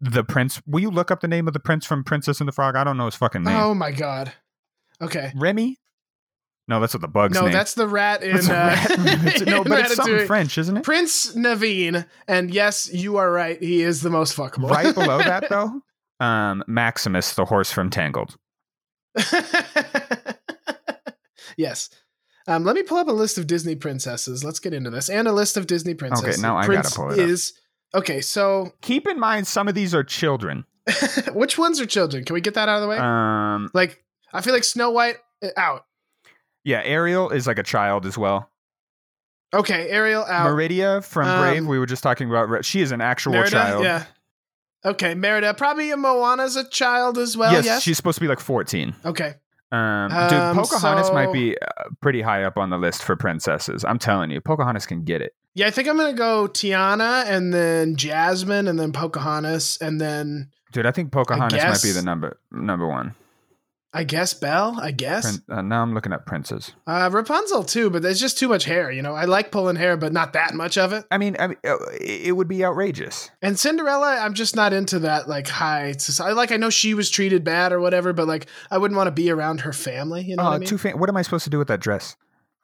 the 0.00 0.22
prince. 0.22 0.62
Will 0.66 0.80
you 0.80 0.90
look 0.90 1.10
up 1.10 1.20
the 1.20 1.28
name 1.28 1.48
of 1.48 1.54
the 1.54 1.60
prince 1.60 1.84
from 1.84 2.04
Princess 2.04 2.40
and 2.40 2.46
the 2.46 2.52
Frog? 2.52 2.76
I 2.76 2.84
don't 2.84 2.96
know 2.96 3.06
his 3.06 3.16
fucking 3.16 3.42
name. 3.42 3.56
Oh 3.56 3.74
my 3.74 3.90
god. 3.90 4.32
Okay. 5.00 5.32
Remy. 5.34 5.76
No, 6.68 6.80
that's 6.80 6.92
what 6.92 7.00
the 7.00 7.08
bug's 7.08 7.34
no, 7.34 7.44
name. 7.44 7.52
that's 7.52 7.74
the 7.74 7.88
rat 7.88 8.22
in. 8.22 8.36
That's 8.36 8.48
uh, 8.48 8.52
rat. 8.52 9.42
no, 9.46 9.64
but 9.64 9.80
it's 9.80 9.96
something 9.96 10.26
French, 10.26 10.58
isn't 10.58 10.76
it? 10.76 10.84
Prince 10.84 11.34
Naveen, 11.34 12.06
and 12.26 12.52
yes, 12.52 12.92
you 12.92 13.16
are 13.16 13.30
right. 13.30 13.60
He 13.60 13.82
is 13.82 14.02
the 14.02 14.10
most 14.10 14.36
fuckable. 14.36 14.70
right 14.70 14.94
below 14.94 15.18
that 15.22 15.48
though 15.48 15.80
um 16.20 16.64
maximus 16.66 17.34
the 17.34 17.44
horse 17.44 17.70
from 17.70 17.90
tangled 17.90 18.36
yes. 21.56 21.90
Um, 22.48 22.64
let 22.64 22.74
me 22.74 22.82
pull 22.82 22.96
up 22.96 23.08
a 23.08 23.12
list 23.12 23.36
of 23.36 23.46
Disney 23.46 23.76
princesses. 23.76 24.42
Let's 24.42 24.58
get 24.58 24.72
into 24.72 24.90
this, 24.90 25.08
and 25.10 25.28
a 25.28 25.32
list 25.32 25.56
of 25.56 25.66
Disney 25.66 25.94
princesses. 25.94 26.38
Okay, 26.38 26.42
now 26.42 26.56
I 26.56 26.66
gotta 26.66 26.90
pull 26.90 27.10
it 27.10 27.20
up. 27.20 27.28
is 27.28 27.52
okay. 27.94 28.20
So, 28.20 28.72
keep 28.80 29.06
in 29.06 29.20
mind 29.20 29.46
some 29.46 29.68
of 29.68 29.74
these 29.74 29.94
are 29.94 30.02
children 30.02 30.64
which 31.32 31.58
ones 31.58 31.80
are 31.80 31.86
children? 31.86 32.24
Can 32.24 32.34
we 32.34 32.40
get 32.40 32.54
that 32.54 32.68
out 32.68 32.76
of 32.76 32.82
the 32.82 32.88
way? 32.88 32.98
um 32.98 33.70
like, 33.74 34.02
I 34.32 34.40
feel 34.40 34.54
like 34.54 34.64
Snow 34.64 34.90
White 34.90 35.16
uh, 35.42 35.48
out. 35.56 35.84
Yeah 36.68 36.80
ariel 36.84 37.30
is 37.30 37.46
like 37.46 37.58
a 37.58 37.62
child 37.74 38.04
as 38.06 38.16
well 38.18 38.50
Okay, 39.54 39.88
Ariel 39.88 40.24
out. 40.28 40.46
meridia 40.46 41.02
from 41.02 41.26
Um, 41.26 41.40
brave 41.40 41.66
we 41.66 41.78
were 41.78 41.86
just 41.86 42.02
talking 42.02 42.28
about 42.28 42.64
she 42.66 42.82
is 42.82 42.92
an 42.92 43.00
actual 43.00 43.32
Merida, 43.32 43.50
child 43.50 43.82
yeah. 43.84 44.04
Okay, 44.84 45.14
Merida. 45.14 45.54
Probably 45.54 45.88
Moana's 45.88 46.54
a 46.54 46.68
child 46.68 47.16
as 47.18 47.34
well. 47.36 47.50
yes, 47.52 47.64
Yes. 47.64 47.82
she's 47.82 47.96
supposed 47.96 48.16
to 48.16 48.20
be 48.20 48.28
like 48.28 48.40
14 48.40 48.94
okay. 49.06 49.34
um, 49.72 49.78
Um, 50.12 50.28
dude 50.28 50.54
pocahontas 50.64 51.10
might 51.12 51.32
be 51.32 51.56
uh, 51.58 51.84
pretty 52.02 52.20
high 52.20 52.44
up 52.44 52.58
on 52.58 52.68
the 52.68 52.76
list 52.78 53.02
for 53.02 53.16
princesses 53.16 53.84
i'm 53.84 53.98
telling 53.98 54.30
you 54.30 54.40
pocahontas 54.42 54.84
can 54.86 55.02
get 55.04 55.22
it 55.22 55.32
Yeah, 55.54 55.66
I 55.66 55.70
think 55.70 55.88
I'm 55.88 55.96
gonna 55.96 56.12
go 56.12 56.46
Tiana 56.46 57.24
and 57.26 57.52
then 57.54 57.96
Jasmine 57.96 58.68
and 58.68 58.78
then 58.78 58.92
Pocahontas 58.92 59.78
and 59.80 59.98
then 59.98 60.50
dude 60.72 60.84
i 60.84 60.90
think 60.92 61.10
pocahontas 61.10 61.64
might 61.64 61.82
be 61.82 61.92
the 61.92 62.02
number 62.04 62.38
number 62.52 62.86
one 62.86 63.14
I 63.92 64.04
guess 64.04 64.34
Belle. 64.34 64.78
I 64.80 64.90
guess 64.90 65.38
Prin- 65.38 65.58
uh, 65.58 65.62
now 65.62 65.82
i'm 65.82 65.94
looking 65.94 66.12
at 66.12 66.26
princes 66.26 66.72
uh, 66.86 67.08
Rapunzel 67.10 67.64
too, 67.64 67.88
but 67.88 68.02
there's 68.02 68.20
just 68.20 68.38
too 68.38 68.46
much 68.48 68.64
hair. 68.64 68.90
You 68.90 69.00
know, 69.00 69.14
I 69.14 69.24
like 69.24 69.50
pulling 69.50 69.76
hair, 69.76 69.96
but 69.96 70.12
not 70.12 70.34
that 70.34 70.52
much 70.54 70.76
of 70.76 70.92
it. 70.92 71.06
I 71.10 71.16
mean, 71.16 71.36
I 71.38 71.46
mean, 71.48 71.56
uh, 71.66 71.76
it 72.00 72.36
would 72.36 72.48
be 72.48 72.64
outrageous. 72.64 73.30
And 73.40 73.58
Cinderella, 73.58 74.18
I'm 74.20 74.34
just 74.34 74.54
not 74.54 74.72
into 74.74 74.98
that 75.00 75.26
like 75.28 75.48
high 75.48 75.92
society. 75.92 76.34
Like 76.34 76.52
I 76.52 76.56
know 76.58 76.68
she 76.70 76.92
was 76.92 77.08
treated 77.10 77.44
bad 77.44 77.72
or 77.72 77.80
whatever, 77.80 78.12
but 78.12 78.28
like 78.28 78.46
I 78.70 78.76
wouldn't 78.76 78.96
want 78.98 79.06
to 79.08 79.12
be 79.12 79.30
around 79.30 79.62
her 79.62 79.72
family. 79.72 80.22
You 80.22 80.36
know 80.36 80.42
Oh, 80.42 80.46
what 80.50 80.54
I 80.56 80.58
mean? 80.58 80.68
too 80.68 80.78
fan- 80.78 80.98
What 80.98 81.08
am 81.08 81.16
I 81.16 81.22
supposed 81.22 81.44
to 81.44 81.50
do 81.50 81.58
with 81.58 81.68
that 81.68 81.80
dress? 81.80 82.14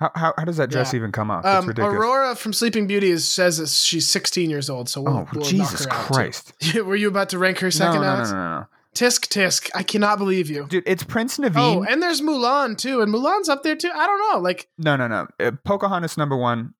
How 0.01 0.11
how, 0.15 0.35
how 0.37 0.45
does 0.45 0.57
that 0.59 0.71
dress 0.71 0.93
Yeah. 0.93 0.99
even 0.99 1.13
come 1.13 1.31
off? 1.31 1.45
It's 1.47 1.55
Um, 1.55 1.67
ridiculous. 1.69 1.97
Aurora 1.97 2.35
from 2.37 2.53
Sleeping 2.53 2.87
Beauty 2.87 3.11
is, 3.11 3.27
says 3.27 3.83
she's 3.83 4.07
16 4.09 4.51
years 4.51 4.69
old, 4.69 4.89
so 4.91 5.01
we'll, 5.01 5.17
oh, 5.19 5.29
we'll 5.33 5.45
Jesus 5.45 5.87
out. 5.87 5.93
Christ! 5.93 6.53
Were 6.75 6.97
you 6.97 7.09
about 7.09 7.29
to 7.31 7.39
rank 7.39 7.61
her 7.61 7.71
second, 7.71 8.03
no, 8.03 8.17
no, 8.17 8.17
no, 8.17 8.25
no, 8.25 8.31
no, 8.33 8.59
no, 8.61 8.67
Tisk 8.95 9.27
tisk. 9.29 9.71
I 9.75 9.83
cannot 9.83 10.19
believe 10.19 10.49
you. 10.49 10.67
dude, 10.69 10.85
it's 10.87 11.03
Prince 11.03 11.39
Naveen. 11.39 11.57
Oh, 11.57 11.83
and 11.83 12.03
there's 12.03 12.21
Mulan 12.21 12.77
too, 12.79 13.01
and 13.01 13.13
Mulan's 13.13 13.49
up 13.49 13.63
there 13.63 13.77
too. 13.77 13.91
I 13.95 14.07
don't 14.07 14.33
know. 14.33 14.39
Like, 14.41 14.69
no, 14.79 14.97
no, 14.97 15.09
no. 15.09 15.27
Uh, 15.41 15.51
Pocahontas 15.65 16.17
number 16.17 16.37
one, 16.37 16.75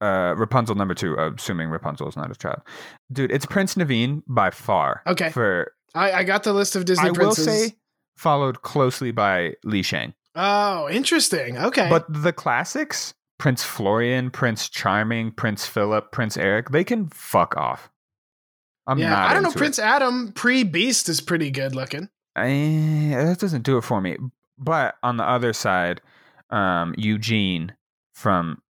uh, 0.00 0.34
Rapunzel 0.36 0.76
number 0.76 0.94
two. 0.94 1.18
uh, 1.18 1.32
Assuming 1.36 1.68
Rapunzel 1.70 2.08
is 2.08 2.16
not 2.16 2.30
a 2.30 2.34
child, 2.34 2.60
dude. 3.12 3.32
It's 3.32 3.44
Prince 3.46 3.74
Naveen 3.74 4.22
by 4.28 4.50
far. 4.50 5.02
Okay. 5.06 5.30
For 5.30 5.72
I, 5.94 6.12
I 6.12 6.24
got 6.24 6.44
the 6.44 6.52
list 6.52 6.76
of 6.76 6.84
Disney 6.84 7.08
I 7.08 7.10
will 7.10 7.16
princes. 7.16 7.44
say, 7.46 7.76
followed 8.16 8.62
closely 8.62 9.10
by 9.10 9.54
Li 9.64 9.82
Shang. 9.82 10.14
oh, 10.36 10.88
interesting. 10.88 11.58
Okay. 11.58 11.88
But 11.90 12.04
the 12.08 12.32
classics, 12.32 13.14
Prince 13.38 13.64
Florian, 13.64 14.30
Prince 14.30 14.68
Charming, 14.68 15.32
Prince 15.32 15.66
Philip, 15.66 16.12
Prince 16.12 16.36
Eric, 16.36 16.70
they 16.70 16.84
can 16.84 17.08
fuck 17.08 17.56
off. 17.56 17.90
I'm 18.88 18.98
yeah. 18.98 19.26
I 19.26 19.34
don't 19.34 19.42
know. 19.44 19.50
it. 19.50 19.56
Prince 19.56 19.78
Adam 19.78 20.32
pre 20.32 20.64
Beast 20.64 21.08
is 21.08 21.20
pretty 21.20 21.50
good 21.50 21.74
looking. 21.76 22.08
Eh, 22.36 23.14
that 23.14 23.38
doesn't 23.38 23.62
do 23.62 23.76
it 23.78 23.82
for 23.82 24.00
me. 24.00 24.16
But 24.58 24.96
on 25.02 25.16
the 25.18 25.24
other 25.24 25.52
side, 25.52 26.00
um, 26.50 26.94
Eugene 26.98 27.74
from 28.14 28.62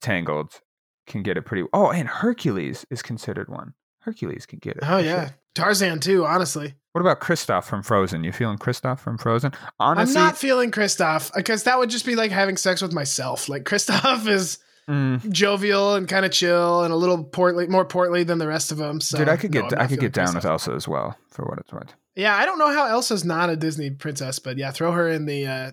Tangled 0.00 0.60
can 1.06 1.22
get 1.22 1.36
it 1.36 1.42
pretty. 1.42 1.66
Oh, 1.72 1.90
and 1.90 2.08
Hercules 2.08 2.86
is 2.90 3.02
considered 3.02 3.48
one. 3.48 3.74
Hercules 4.00 4.46
can 4.46 4.58
get 4.60 4.76
it. 4.76 4.84
Oh 4.86 4.98
yeah, 4.98 5.26
sure. 5.26 5.36
Tarzan 5.54 6.00
too. 6.00 6.24
Honestly, 6.24 6.74
What 6.92 7.00
about 7.00 7.20
Kristoff 7.20 7.64
from 7.64 7.82
Frozen? 7.82 8.24
You 8.24 8.32
feeling 8.32 8.58
Kristoff 8.58 9.00
from 9.00 9.18
Frozen? 9.18 9.52
Honestly, 9.80 10.16
I'm 10.16 10.26
not 10.26 10.38
feeling 10.38 10.70
Kristoff 10.70 11.32
because 11.34 11.64
that 11.64 11.78
would 11.78 11.90
just 11.90 12.06
be 12.06 12.14
like 12.14 12.30
having 12.30 12.56
sex 12.56 12.80
with 12.80 12.92
myself. 12.92 13.48
Like 13.48 13.64
Kristoff 13.64 14.26
is 14.28 14.58
mm, 14.88 15.30
jovial 15.30 15.94
and 15.94 16.08
kind 16.08 16.24
of 16.24 16.32
chill 16.32 16.82
and 16.82 16.92
a 16.92 16.96
little 16.96 17.22
portly, 17.24 17.66
more 17.66 17.84
portly 17.84 18.24
than 18.24 18.38
the 18.38 18.48
rest 18.48 18.72
of 18.72 18.78
them. 18.78 19.00
So, 19.00 19.18
dude, 19.18 19.28
I 19.28 19.36
could 19.36 19.52
get 19.52 19.72
I'm 19.72 19.80
I 19.80 19.86
could 19.86 20.00
get 20.00 20.12
down 20.12 20.34
with 20.34 20.44
Elsa 20.44 20.72
as 20.72 20.88
well 20.88 21.16
for 21.30 21.44
what 21.44 21.58
it's 21.58 21.72
worth. 21.72 21.94
Yeah, 22.16 22.34
I 22.36 22.44
don't 22.46 22.58
know 22.58 22.72
how 22.72 22.86
Elsa's 22.86 23.24
not 23.24 23.50
a 23.50 23.56
Disney 23.56 23.90
princess, 23.90 24.38
but 24.38 24.56
yeah, 24.58 24.70
throw 24.72 24.92
her 24.92 25.08
in 25.08 25.26
the 25.26 25.46
uh, 25.46 25.72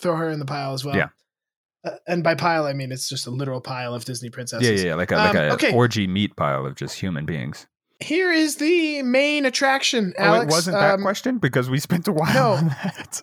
throw 0.00 0.16
her 0.16 0.30
in 0.30 0.38
the 0.38 0.46
pile 0.46 0.72
as 0.72 0.84
well. 0.84 0.96
Yeah. 0.96 1.08
Uh, 1.84 1.92
and 2.08 2.24
by 2.24 2.34
pile, 2.34 2.64
I 2.64 2.72
mean 2.72 2.90
it's 2.90 3.08
just 3.08 3.26
a 3.26 3.30
literal 3.30 3.60
pile 3.60 3.94
of 3.94 4.04
Disney 4.04 4.30
princesses. 4.30 4.66
Yeah, 4.68 4.74
yeah, 4.74 4.88
yeah, 4.88 4.94
like 4.96 5.12
a 5.12 5.16
like 5.16 5.30
Um, 5.30 5.36
a 5.36 5.52
okay. 5.54 5.72
orgy 5.74 6.06
meat 6.06 6.34
pile 6.36 6.66
of 6.66 6.74
just 6.74 6.98
human 6.98 7.24
beings. 7.24 7.66
Here 8.00 8.32
is 8.32 8.56
the 8.56 9.02
main 9.02 9.44
attraction, 9.44 10.14
Oh, 10.18 10.40
it 10.40 10.48
wasn't 10.48 10.76
that 10.78 10.94
Um, 10.94 11.02
question 11.02 11.38
because 11.38 11.68
we 11.68 11.80
spent 11.80 12.06
a 12.06 12.12
while 12.12 12.32
no. 12.32 12.50
on 12.52 12.68
that. 12.68 13.22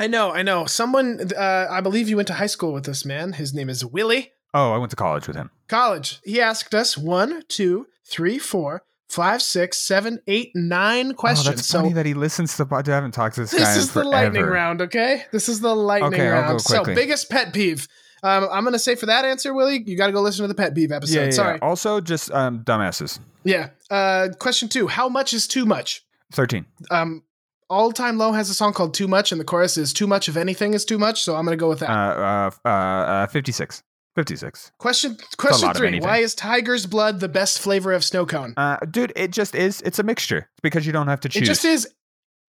I 0.00 0.06
know, 0.08 0.32
I 0.32 0.42
know. 0.42 0.66
Someone, 0.66 1.20
uh, 1.36 1.66
I 1.70 1.80
believe 1.80 2.08
you 2.08 2.16
went 2.16 2.28
to 2.28 2.34
high 2.34 2.46
school 2.46 2.72
with 2.72 2.84
this 2.84 3.04
man. 3.04 3.32
His 3.34 3.52
name 3.54 3.68
is 3.68 3.84
Willie. 3.84 4.32
Oh, 4.54 4.72
I 4.72 4.78
went 4.78 4.90
to 4.90 4.96
college 4.96 5.26
with 5.26 5.36
him. 5.36 5.50
College. 5.68 6.20
He 6.24 6.40
asked 6.40 6.74
us 6.74 6.96
one, 6.96 7.42
two, 7.48 7.86
three, 8.04 8.38
four, 8.38 8.82
five, 9.08 9.42
six, 9.42 9.78
seven, 9.78 10.20
eight, 10.26 10.52
nine 10.54 11.14
questions. 11.14 11.48
Oh, 11.48 11.50
that's 11.50 11.66
so 11.66 11.80
funny 11.80 11.92
that 11.94 12.06
he 12.06 12.14
listens 12.14 12.56
to 12.56 12.64
the 12.64 12.70
podcast. 12.70 12.92
I 12.92 12.94
haven't 12.94 13.12
talked 13.12 13.34
to 13.36 13.42
this, 13.42 13.50
this 13.50 13.60
guy. 13.60 13.74
This 13.74 13.84
is 13.84 13.92
the 13.92 14.04
lightning 14.04 14.44
round, 14.44 14.82
okay? 14.82 15.24
This 15.32 15.48
is 15.48 15.60
the 15.60 15.74
lightning 15.74 16.14
okay, 16.14 16.28
round. 16.28 16.60
So, 16.60 16.84
biggest 16.84 17.30
pet 17.30 17.52
peeve. 17.52 17.88
Um, 18.22 18.48
I'm 18.50 18.64
gonna 18.64 18.78
say 18.78 18.96
for 18.96 19.06
that 19.06 19.24
answer, 19.24 19.54
Willie, 19.54 19.82
you 19.86 19.96
gotta 19.96 20.12
go 20.12 20.20
listen 20.20 20.42
to 20.42 20.48
the 20.48 20.54
pet 20.54 20.74
peeve 20.74 20.90
episode. 20.90 21.14
Yeah, 21.14 21.24
yeah, 21.26 21.30
Sorry. 21.30 21.54
Yeah. 21.54 21.68
Also, 21.68 22.00
just 22.00 22.32
um, 22.32 22.64
dumbasses. 22.64 23.20
Yeah. 23.44 23.70
Uh, 23.90 24.28
question 24.38 24.68
two: 24.68 24.88
How 24.88 25.08
much 25.08 25.32
is 25.32 25.46
too 25.46 25.64
much? 25.64 26.04
Thirteen. 26.32 26.66
Um, 26.90 27.22
all 27.70 27.92
time 27.92 28.18
low 28.18 28.32
has 28.32 28.50
a 28.50 28.54
song 28.54 28.72
called 28.72 28.94
"Too 28.94 29.06
Much," 29.06 29.30
and 29.30 29.40
the 29.40 29.44
chorus 29.44 29.76
is 29.76 29.92
"Too 29.92 30.08
much 30.08 30.26
of 30.26 30.36
anything 30.36 30.74
is 30.74 30.84
too 30.84 30.98
much." 30.98 31.22
So 31.22 31.36
I'm 31.36 31.44
gonna 31.44 31.56
go 31.56 31.68
with 31.68 31.78
that. 31.80 31.90
Uh, 31.90 31.92
uh, 31.94 32.50
uh, 32.64 32.68
uh 32.68 33.26
fifty 33.28 33.52
six. 33.52 33.84
56. 34.18 34.72
Question 34.78 35.16
question 35.36 35.72
3. 35.72 36.00
Why 36.00 36.16
is 36.16 36.34
tiger's 36.34 36.86
blood 36.86 37.20
the 37.20 37.28
best 37.28 37.60
flavor 37.60 37.92
of 37.92 38.02
snow 38.02 38.26
cone? 38.26 38.52
Uh, 38.56 38.76
dude, 38.90 39.12
it 39.14 39.30
just 39.30 39.54
is. 39.54 39.80
It's 39.82 40.00
a 40.00 40.02
mixture 40.02 40.48
because 40.60 40.84
you 40.84 40.92
don't 40.92 41.06
have 41.06 41.20
to 41.20 41.28
choose. 41.28 41.42
It 41.42 41.46
just 41.46 41.64
is 41.64 41.88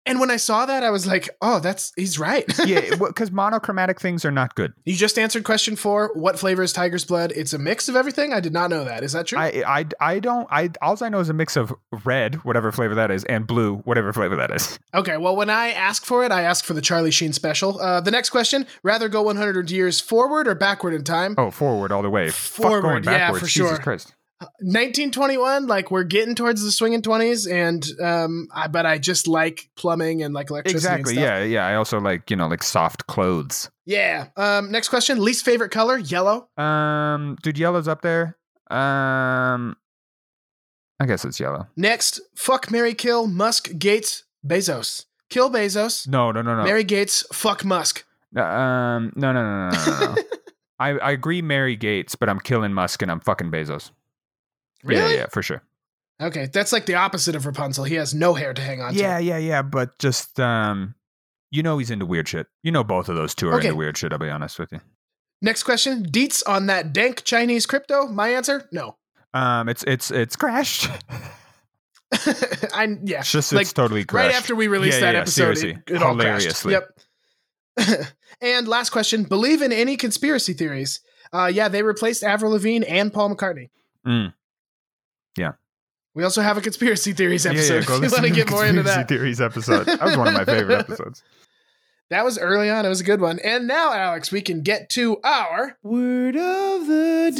and 0.06 0.20
when 0.20 0.30
I 0.30 0.36
saw 0.36 0.66
that, 0.66 0.82
I 0.82 0.90
was 0.90 1.06
like, 1.06 1.28
"Oh, 1.42 1.58
that's 1.58 1.92
he's 1.96 2.18
right." 2.18 2.44
yeah, 2.66 2.94
because 2.96 3.30
monochromatic 3.30 4.00
things 4.00 4.24
are 4.24 4.30
not 4.30 4.54
good. 4.54 4.72
you 4.84 4.94
just 4.94 5.18
answered 5.18 5.44
question 5.44 5.76
four. 5.76 6.12
What 6.14 6.38
flavor 6.38 6.62
is 6.62 6.72
tiger's 6.72 7.04
blood? 7.04 7.32
It's 7.34 7.52
a 7.52 7.58
mix 7.58 7.88
of 7.88 7.96
everything. 7.96 8.32
I 8.32 8.40
did 8.40 8.52
not 8.52 8.70
know 8.70 8.84
that. 8.84 9.02
Is 9.02 9.12
that 9.12 9.26
true? 9.26 9.38
I, 9.38 9.62
I, 9.66 9.84
I 10.00 10.18
don't. 10.20 10.46
I 10.50 10.70
all 10.80 10.96
I 11.00 11.08
know 11.08 11.20
is 11.20 11.28
a 11.28 11.34
mix 11.34 11.56
of 11.56 11.74
red, 12.04 12.36
whatever 12.44 12.72
flavor 12.72 12.94
that 12.94 13.10
is, 13.10 13.24
and 13.24 13.46
blue, 13.46 13.76
whatever 13.78 14.12
flavor 14.12 14.36
that 14.36 14.50
is. 14.50 14.78
Okay, 14.94 15.18
well, 15.18 15.36
when 15.36 15.50
I 15.50 15.72
ask 15.72 16.06
for 16.06 16.24
it, 16.24 16.32
I 16.32 16.42
ask 16.42 16.64
for 16.64 16.72
the 16.72 16.80
Charlie 16.80 17.10
Sheen 17.10 17.34
special. 17.34 17.78
Uh, 17.78 18.00
the 18.00 18.10
next 18.10 18.30
question: 18.30 18.66
Rather 18.82 19.10
go 19.10 19.20
100 19.22 19.70
years 19.70 20.00
forward 20.00 20.48
or 20.48 20.54
backward 20.54 20.94
in 20.94 21.04
time? 21.04 21.34
Oh, 21.36 21.50
forward 21.50 21.92
all 21.92 22.00
the 22.02 22.08
way. 22.08 22.30
Fuck 22.30 22.62
Forward, 22.62 22.80
going 22.82 23.04
yeah, 23.04 23.18
backwards. 23.18 23.42
for 23.42 23.46
Jesus 23.50 23.70
sure. 23.72 23.78
Christ. 23.78 24.14
1921, 24.40 25.66
like 25.66 25.90
we're 25.90 26.04
getting 26.04 26.34
towards 26.34 26.62
the 26.62 26.70
swinging 26.70 27.02
20s, 27.02 27.50
and 27.50 27.84
um, 28.02 28.48
I 28.54 28.68
but 28.68 28.84
I 28.86 28.98
just 28.98 29.26
like 29.26 29.68
plumbing 29.76 30.22
and 30.22 30.34
like 30.34 30.50
electricity. 30.50 30.76
Exactly. 31.00 31.14
Yeah, 31.14 31.42
yeah. 31.42 31.66
I 31.66 31.74
also 31.76 32.00
like 32.00 32.30
you 32.30 32.36
know 32.36 32.46
like 32.46 32.62
soft 32.62 33.06
clothes. 33.06 33.70
yeah. 33.84 34.28
Um, 34.36 34.70
next 34.70 34.88
question: 34.88 35.22
Least 35.22 35.44
favorite 35.44 35.70
color? 35.70 35.98
Yellow. 35.98 36.48
Um, 36.56 37.36
dude, 37.42 37.58
yellow's 37.58 37.88
up 37.88 38.02
there. 38.02 38.36
Um, 38.70 39.76
I 41.00 41.06
guess 41.06 41.24
it's 41.24 41.38
yellow. 41.40 41.66
Next, 41.76 42.20
fuck 42.34 42.70
Marry 42.70 42.94
Kill 42.94 43.26
Musk 43.26 43.70
Gates 43.78 44.24
Bezos. 44.46 45.06
Kill 45.30 45.50
Bezos. 45.50 46.06
No, 46.08 46.30
no, 46.32 46.42
no, 46.42 46.56
no. 46.56 46.64
Marry 46.64 46.84
Gates. 46.84 47.24
Fuck 47.32 47.64
Musk. 47.64 48.04
Uh, 48.36 48.42
Um, 48.42 49.12
no, 49.16 49.32
no, 49.32 49.42
no, 49.42 49.70
no, 49.70 49.76
no, 49.84 50.00
no. 50.00 50.14
no. 50.14 50.22
I, 50.78 50.90
I 50.90 51.10
agree, 51.12 51.40
Marry 51.40 51.74
Gates, 51.74 52.14
but 52.16 52.28
I'm 52.28 52.38
killing 52.38 52.72
Musk 52.74 53.00
and 53.00 53.10
I'm 53.10 53.20
fucking 53.20 53.50
Bezos. 53.50 53.90
Really? 54.86 55.14
Yeah, 55.14 55.20
yeah, 55.20 55.26
for 55.30 55.42
sure. 55.42 55.62
Okay, 56.22 56.48
that's 56.52 56.72
like 56.72 56.86
the 56.86 56.94
opposite 56.94 57.34
of 57.34 57.44
Rapunzel. 57.44 57.84
He 57.84 57.96
has 57.96 58.14
no 58.14 58.32
hair 58.34 58.54
to 58.54 58.62
hang 58.62 58.80
on 58.80 58.94
Yeah, 58.94 59.18
to. 59.18 59.24
yeah, 59.24 59.36
yeah. 59.38 59.62
But 59.62 59.98
just 59.98 60.40
um, 60.40 60.94
you 61.50 61.62
know 61.62 61.76
he's 61.78 61.90
into 61.90 62.06
weird 62.06 62.26
shit. 62.28 62.46
You 62.62 62.72
know 62.72 62.82
both 62.84 63.08
of 63.08 63.16
those 63.16 63.34
two 63.34 63.48
are 63.50 63.54
Okay. 63.58 63.68
into 63.68 63.76
weird 63.76 63.98
shit. 63.98 64.12
I'll 64.12 64.18
be 64.18 64.30
honest 64.30 64.58
with 64.58 64.72
you. 64.72 64.80
Next 65.42 65.64
question: 65.64 66.06
Deets 66.06 66.42
on 66.46 66.66
that 66.66 66.92
dank 66.94 67.22
Chinese 67.24 67.66
crypto? 67.66 68.06
My 68.06 68.28
answer: 68.30 68.66
No. 68.72 68.96
Um, 69.34 69.68
it's 69.68 69.82
it's 69.86 70.10
it's 70.10 70.36
crashed. 70.36 70.88
I 72.72 72.96
yeah. 73.04 73.18
It's 73.20 73.32
just 73.32 73.52
like 73.52 73.62
it's 73.62 73.72
totally 73.72 74.04
crashed. 74.04 74.26
right 74.28 74.34
after 74.34 74.54
we 74.54 74.68
released 74.68 75.00
Yeah, 75.00 75.12
that 75.12 75.14
yeah, 75.14 75.20
episode, 75.20 75.58
it, 75.58 75.76
it 75.88 76.02
all 76.02 76.16
crashed. 76.16 76.64
Yep. 76.64 76.88
and 78.40 78.68
last 78.68 78.90
question: 78.90 79.24
Believe 79.24 79.60
in 79.62 79.72
any 79.72 79.96
conspiracy 79.96 80.52
theories? 80.54 81.00
Uh, 81.32 81.50
yeah, 81.52 81.68
they 81.68 81.82
replaced 81.82 82.22
Avril 82.22 82.52
Lavigne 82.52 82.86
and 82.86 83.12
Paul 83.12 83.34
McCartney. 83.34 83.68
Mm. 84.06 84.32
We 86.14 86.24
also 86.24 86.40
have 86.40 86.56
a 86.56 86.62
conspiracy 86.62 87.12
theories 87.12 87.44
Yeah, 87.44 87.52
yeah, 87.52 87.58
episode. 87.58 87.86
go 87.86 87.96
if 87.96 88.02
you 88.04 88.10
want 88.10 88.24
to 88.24 88.30
get 88.30 88.50
more 88.50 88.64
into 88.64 88.82
that. 88.84 89.06
conspiracy 89.06 89.06
that. 89.06 89.08
theories 89.08 89.40
episode. 89.40 89.86
That 89.86 90.02
was 90.02 90.16
one 90.16 90.28
of 90.28 90.34
my 90.34 90.44
favorite 90.54 90.78
episodes. 90.78 91.22
That 92.08 92.24
was 92.24 92.38
early 92.38 92.70
on. 92.70 92.86
It 92.86 92.88
was 92.88 93.00
a 93.00 93.04
good 93.04 93.20
one. 93.20 93.38
And 93.40 93.66
now, 93.66 93.92
Alex, 93.92 94.30
we 94.32 94.40
can 94.40 94.62
get 94.62 94.88
to 94.90 95.18
our 95.24 95.76
word 95.82 96.36
of 96.36 96.86
the 96.86 97.32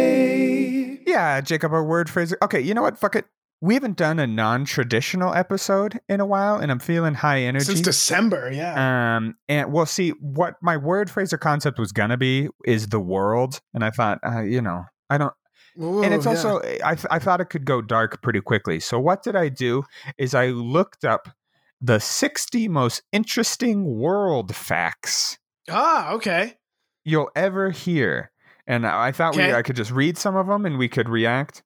day. 0.00 0.98
Yeah, 1.06 1.40
Jacob, 1.40 1.72
our 1.72 1.84
word 1.84 2.08
phrase. 2.08 2.32
Okay, 2.42 2.60
you 2.60 2.74
know 2.74 2.82
what? 2.82 2.96
Fuck 2.98 3.16
it. 3.16 3.26
We 3.62 3.74
haven't 3.74 3.98
done 3.98 4.18
a 4.18 4.26
non-traditional 4.26 5.34
episode 5.34 6.00
in 6.08 6.20
a 6.20 6.24
while, 6.26 6.56
and 6.56 6.70
I'm 6.72 6.78
feeling 6.78 7.12
high 7.12 7.40
energy. 7.42 7.66
Since 7.66 7.82
December, 7.82 8.50
yeah. 8.50 9.16
Um, 9.16 9.36
and 9.50 9.70
we'll 9.70 9.84
see 9.84 10.10
what 10.20 10.54
my 10.62 10.78
word 10.78 11.10
phrase 11.10 11.32
or 11.34 11.38
concept 11.38 11.78
was 11.78 11.92
gonna 11.92 12.16
be 12.16 12.48
is 12.64 12.86
the 12.88 13.00
world, 13.00 13.60
and 13.74 13.84
I 13.84 13.90
thought, 13.90 14.18
uh, 14.24 14.40
you 14.40 14.62
know, 14.62 14.84
I 15.10 15.18
don't, 15.18 15.34
Ooh, 15.80 16.02
and 16.02 16.14
it's 16.14 16.24
yeah. 16.24 16.30
also 16.30 16.60
I 16.84 16.94
th- 16.94 17.06
I 17.10 17.18
thought 17.18 17.40
it 17.40 17.50
could 17.50 17.64
go 17.64 17.82
dark 17.82 18.22
pretty 18.22 18.40
quickly. 18.40 18.80
So 18.80 18.98
what 18.98 19.22
did 19.22 19.36
I 19.36 19.48
do? 19.48 19.84
Is 20.18 20.34
I 20.34 20.46
looked 20.48 21.04
up 21.04 21.28
the 21.80 21.98
60 21.98 22.68
most 22.68 23.02
interesting 23.12 23.98
world 23.98 24.54
facts 24.54 25.38
ah 25.70 26.12
okay. 26.12 26.56
you'll 27.04 27.30
ever 27.34 27.70
hear, 27.70 28.30
and 28.66 28.86
I 28.86 29.12
thought 29.12 29.36
we 29.36 29.52
I 29.52 29.62
could 29.62 29.76
just 29.76 29.90
read 29.90 30.18
some 30.18 30.36
of 30.36 30.46
them 30.46 30.66
and 30.66 30.78
we 30.78 30.88
could 30.88 31.08
react. 31.08 31.62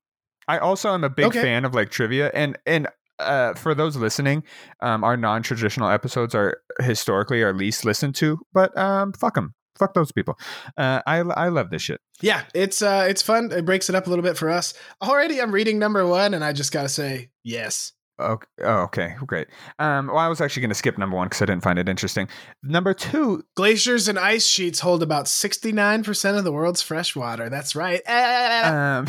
I 0.47 0.59
also 0.59 0.93
am 0.93 1.05
a 1.05 1.11
big 1.11 1.27
Okay. 1.27 1.41
fan 1.43 1.65
of 1.65 1.75
like 1.75 1.91
trivia 1.91 2.31
and 2.35 2.59
and 2.67 2.89
uh, 3.21 3.55
for 3.55 3.75
those 3.77 3.97
listening, 3.97 4.43
um, 4.81 5.05
our 5.05 5.17
non-traditional 5.17 5.89
episodes 5.89 6.35
are 6.35 6.59
historically 6.81 7.43
our 7.45 7.55
least 7.55 7.85
listened 7.85 8.15
to, 8.17 8.41
but 8.53 8.77
um, 8.77 9.13
fuck 9.13 9.35
them, 9.35 9.55
fuck 9.79 9.95
those 9.95 10.13
people. 10.13 10.39
Uh, 10.77 11.01
I 11.07 11.19
I 11.19 11.49
love 11.49 11.71
this 11.71 11.83
shit. 11.83 12.01
Yeah, 12.21 12.43
it's 12.55 12.83
uh 12.83 13.07
it's 13.09 13.23
fun. 13.23 13.51
It 13.53 13.65
breaks 13.65 13.89
it 13.89 13.95
up 13.95 14.07
a 14.07 14.11
little 14.11 14.23
bit 14.23 14.37
for 14.37 14.51
us. 14.51 14.75
Already 15.03 15.41
I'm 15.41 15.53
reading 15.53 15.79
number 15.79 16.07
one, 16.07 16.35
and 16.35 16.45
I 16.45 16.53
just 16.53 16.73
gotta 16.73 16.89
say 16.89 17.31
yes. 17.43 17.93
Okay, 18.21 18.47
oh, 18.63 18.83
okay, 18.83 19.17
great. 19.27 19.49
Um, 19.81 20.07
well, 20.07 20.19
I 20.19 20.29
was 20.29 20.41
actually 20.41 20.61
going 20.61 20.71
to 20.71 20.77
skip 20.77 20.97
number 20.99 21.17
one 21.17 21.27
because 21.27 21.43
I 21.43 21.47
didn't 21.47 21.65
find 21.65 21.81
it 21.81 21.89
interesting. 21.89 22.29
Number 22.63 22.95
two, 22.95 23.43
Glaciers 23.57 24.07
and 24.07 24.21
ice 24.21 24.47
sheets 24.47 24.79
hold 24.79 25.03
about 25.03 25.25
69% 25.25 26.39
of 26.39 26.45
the 26.45 26.53
world's 26.53 26.81
fresh 26.81 27.17
water. 27.17 27.49
That's 27.49 27.75
right. 27.75 28.09
um, 28.09 29.09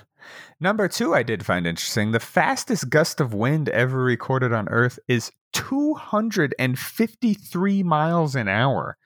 number 0.60 0.88
two, 0.88 1.14
I 1.14 1.22
did 1.22 1.46
find 1.46 1.66
interesting. 1.66 2.12
The 2.12 2.20
fastest 2.20 2.90
gust 2.90 3.18
of 3.18 3.32
wind 3.32 3.70
ever 3.70 4.04
recorded 4.04 4.52
on 4.52 4.68
Earth 4.68 4.98
is 5.08 5.32
253 5.54 7.82
miles 7.82 8.36
an 8.36 8.48
hour. 8.48 8.98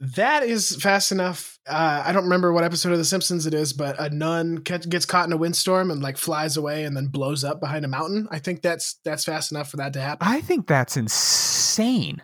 That 0.00 0.42
is 0.42 0.76
fast 0.76 1.12
enough. 1.12 1.58
Uh, 1.68 2.02
I 2.06 2.12
don't 2.12 2.24
remember 2.24 2.52
what 2.52 2.64
episode 2.64 2.92
of 2.92 2.98
The 2.98 3.04
Simpsons 3.04 3.46
it 3.46 3.52
is, 3.52 3.74
but 3.74 4.00
a 4.00 4.08
nun 4.08 4.56
gets 4.56 5.04
caught 5.04 5.26
in 5.26 5.32
a 5.32 5.36
windstorm 5.36 5.90
and 5.90 6.02
like 6.02 6.16
flies 6.16 6.56
away 6.56 6.84
and 6.84 6.96
then 6.96 7.08
blows 7.08 7.44
up 7.44 7.60
behind 7.60 7.84
a 7.84 7.88
mountain. 7.88 8.26
I 8.30 8.38
think 8.38 8.62
that's 8.62 8.94
that's 9.04 9.26
fast 9.26 9.52
enough 9.52 9.70
for 9.70 9.76
that 9.76 9.92
to 9.92 10.00
happen. 10.00 10.26
I 10.26 10.40
think 10.40 10.66
that's 10.66 10.96
insane. 10.96 12.22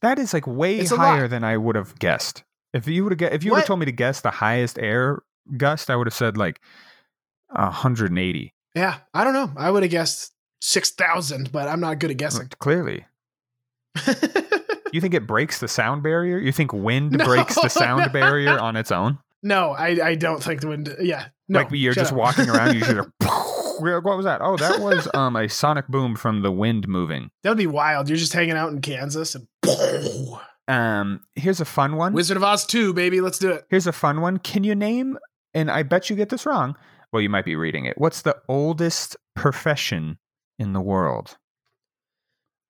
That 0.00 0.18
is 0.18 0.32
like 0.32 0.46
way 0.46 0.78
It's 0.78 0.90
higher 0.90 1.28
than 1.28 1.44
I 1.44 1.56
would 1.56 1.76
have 1.76 1.98
guessed. 1.98 2.44
If 2.72 2.88
you 2.88 3.04
would 3.04 3.20
have 3.20 3.32
if 3.32 3.44
you 3.44 3.52
would 3.52 3.58
have 3.58 3.66
told 3.66 3.80
me 3.80 3.86
to 3.86 3.92
guess 3.92 4.22
the 4.22 4.30
highest 4.30 4.78
air 4.78 5.22
gust, 5.56 5.90
I 5.90 5.96
would 5.96 6.06
have 6.06 6.14
said 6.14 6.38
like 6.38 6.60
180. 7.48 8.54
Yeah, 8.74 8.98
I 9.12 9.24
don't 9.24 9.32
know. 9.32 9.52
I 9.56 9.70
would 9.70 9.82
have 9.82 9.92
guessed 9.92 10.32
6,000, 10.60 11.52
but 11.52 11.68
I'm 11.68 11.80
not 11.80 11.98
good 11.98 12.10
at 12.10 12.16
guessing. 12.16 12.50
Clearly. 12.58 13.06
You 14.92 15.00
think 15.00 15.14
it 15.14 15.26
breaks 15.26 15.60
the 15.60 15.68
sound 15.68 16.02
barrier? 16.02 16.38
You 16.38 16.52
think 16.52 16.72
wind 16.72 17.12
No. 17.18 17.24
breaks 17.24 17.54
the 17.54 17.68
sound 17.82 18.12
barrier 18.12 18.58
on 18.58 18.76
its 18.76 18.90
own? 18.92 19.18
no, 19.42 19.70
I, 19.70 19.88
I 20.08 20.14
don't 20.14 20.42
think 20.42 20.60
the 20.60 20.68
wind. 20.68 20.94
Yeah. 21.00 21.26
No, 21.48 21.60
like 21.60 21.68
you're 21.72 21.92
just 21.94 22.12
up. 22.12 22.18
walking 22.18 22.48
around, 22.50 22.74
you 22.74 22.84
hear 22.84 23.04
what 23.20 24.16
was 24.16 24.24
that? 24.24 24.40
Oh, 24.40 24.56
that 24.56 24.80
was 24.80 25.08
um 25.14 25.36
a 25.36 25.48
sonic 25.48 25.86
boom 25.88 26.16
from 26.16 26.42
the 26.42 26.50
wind 26.50 26.88
moving. 26.88 27.30
That 27.42 27.50
would 27.50 27.58
be 27.58 27.66
wild. 27.66 28.08
You're 28.08 28.18
just 28.18 28.32
hanging 28.32 28.56
out 28.56 28.72
in 28.72 28.80
Kansas 28.80 29.34
and 29.36 29.46
Um, 30.68 31.20
here's 31.36 31.60
a 31.60 31.64
fun 31.64 31.96
one. 31.96 32.12
Wizard 32.12 32.36
of 32.36 32.42
Oz 32.42 32.66
2, 32.66 32.92
baby. 32.94 33.20
Let's 33.20 33.38
do 33.38 33.50
it. 33.50 33.64
Here's 33.70 33.86
a 33.86 33.92
fun 33.92 34.20
one. 34.20 34.38
Can 34.38 34.64
you 34.64 34.74
name? 34.74 35.18
And 35.54 35.70
I 35.70 35.82
bet 35.84 36.10
you 36.10 36.16
get 36.16 36.28
this 36.30 36.44
wrong. 36.46 36.74
Well, 37.12 37.22
you 37.22 37.28
might 37.30 37.44
be 37.44 37.54
reading 37.54 37.84
it. 37.84 37.96
What's 37.98 38.22
the 38.22 38.36
oldest 38.48 39.16
profession 39.36 40.18
in 40.58 40.72
the 40.72 40.80
world? 40.80 41.38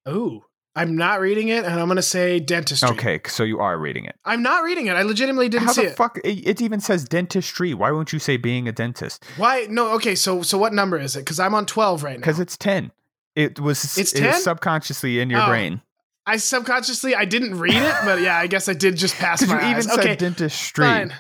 Ooh. 0.09 0.43
I'm 0.77 0.95
not 0.95 1.21
reading 1.21 1.49
it, 1.49 1.65
and 1.65 1.81
I'm 1.81 1.87
going 1.87 1.97
to 1.97 2.03
say 2.03 2.39
dentistry. 2.39 2.89
Okay, 2.91 3.21
so 3.27 3.43
you 3.43 3.59
are 3.59 3.77
reading 3.79 4.05
it. 4.05 4.15
I'm 4.25 4.43
not 4.43 4.63
reading 4.63 4.87
it. 4.87 4.91
I 4.95 5.03
legitimately 5.03 5.49
didn't. 5.49 5.67
How 5.67 5.73
see 5.73 5.83
the 5.87 5.89
it. 5.89 5.97
fuck? 5.97 6.19
It, 6.23 6.47
it 6.47 6.61
even 6.61 6.81
says 6.81 7.05
dentistry. 7.05 7.73
Why 7.75 7.91
won't 7.91 8.13
you 8.13 8.19
say 8.19 8.37
being 8.37 8.69
a 8.69 8.73
dentist? 8.73 9.25
Why? 9.39 9.67
No, 9.71 9.93
okay. 9.95 10.15
So 10.15 10.43
so 10.43 10.59
what 10.59 10.73
number 10.75 10.99
is 10.99 11.17
it? 11.17 11.21
Because 11.21 11.41
I'm 11.41 11.55
on 11.55 11.67
12 11.67 12.03
right 12.05 12.13
now. 12.13 12.17
Because 12.19 12.39
it's 12.39 12.57
ten. 12.57 12.93
It 13.35 13.59
was. 13.59 13.97
It's 13.99 14.13
it 14.15 14.19
10? 14.21 14.41
subconsciously 14.41 15.19
in 15.21 15.31
your 15.31 15.43
Oh, 15.43 15.47
brain. 15.47 15.81
I 16.29 16.39
subconsciously, 16.39 17.15
I 17.15 17.25
didn't 17.25 17.57
read 17.59 17.77
it, 17.77 17.95
but 18.05 18.21
yeah, 18.21 18.37
I 18.37 18.49
guess 18.49 18.69
I 18.69 18.73
did 18.73 18.97
just 18.97 19.15
pass 19.19 19.47
my 19.47 19.55
you 19.63 19.71
even 19.77 19.89
eyes. 19.91 19.95
said 19.95 20.19
dentistry. 20.19 20.85
fine. 20.85 21.15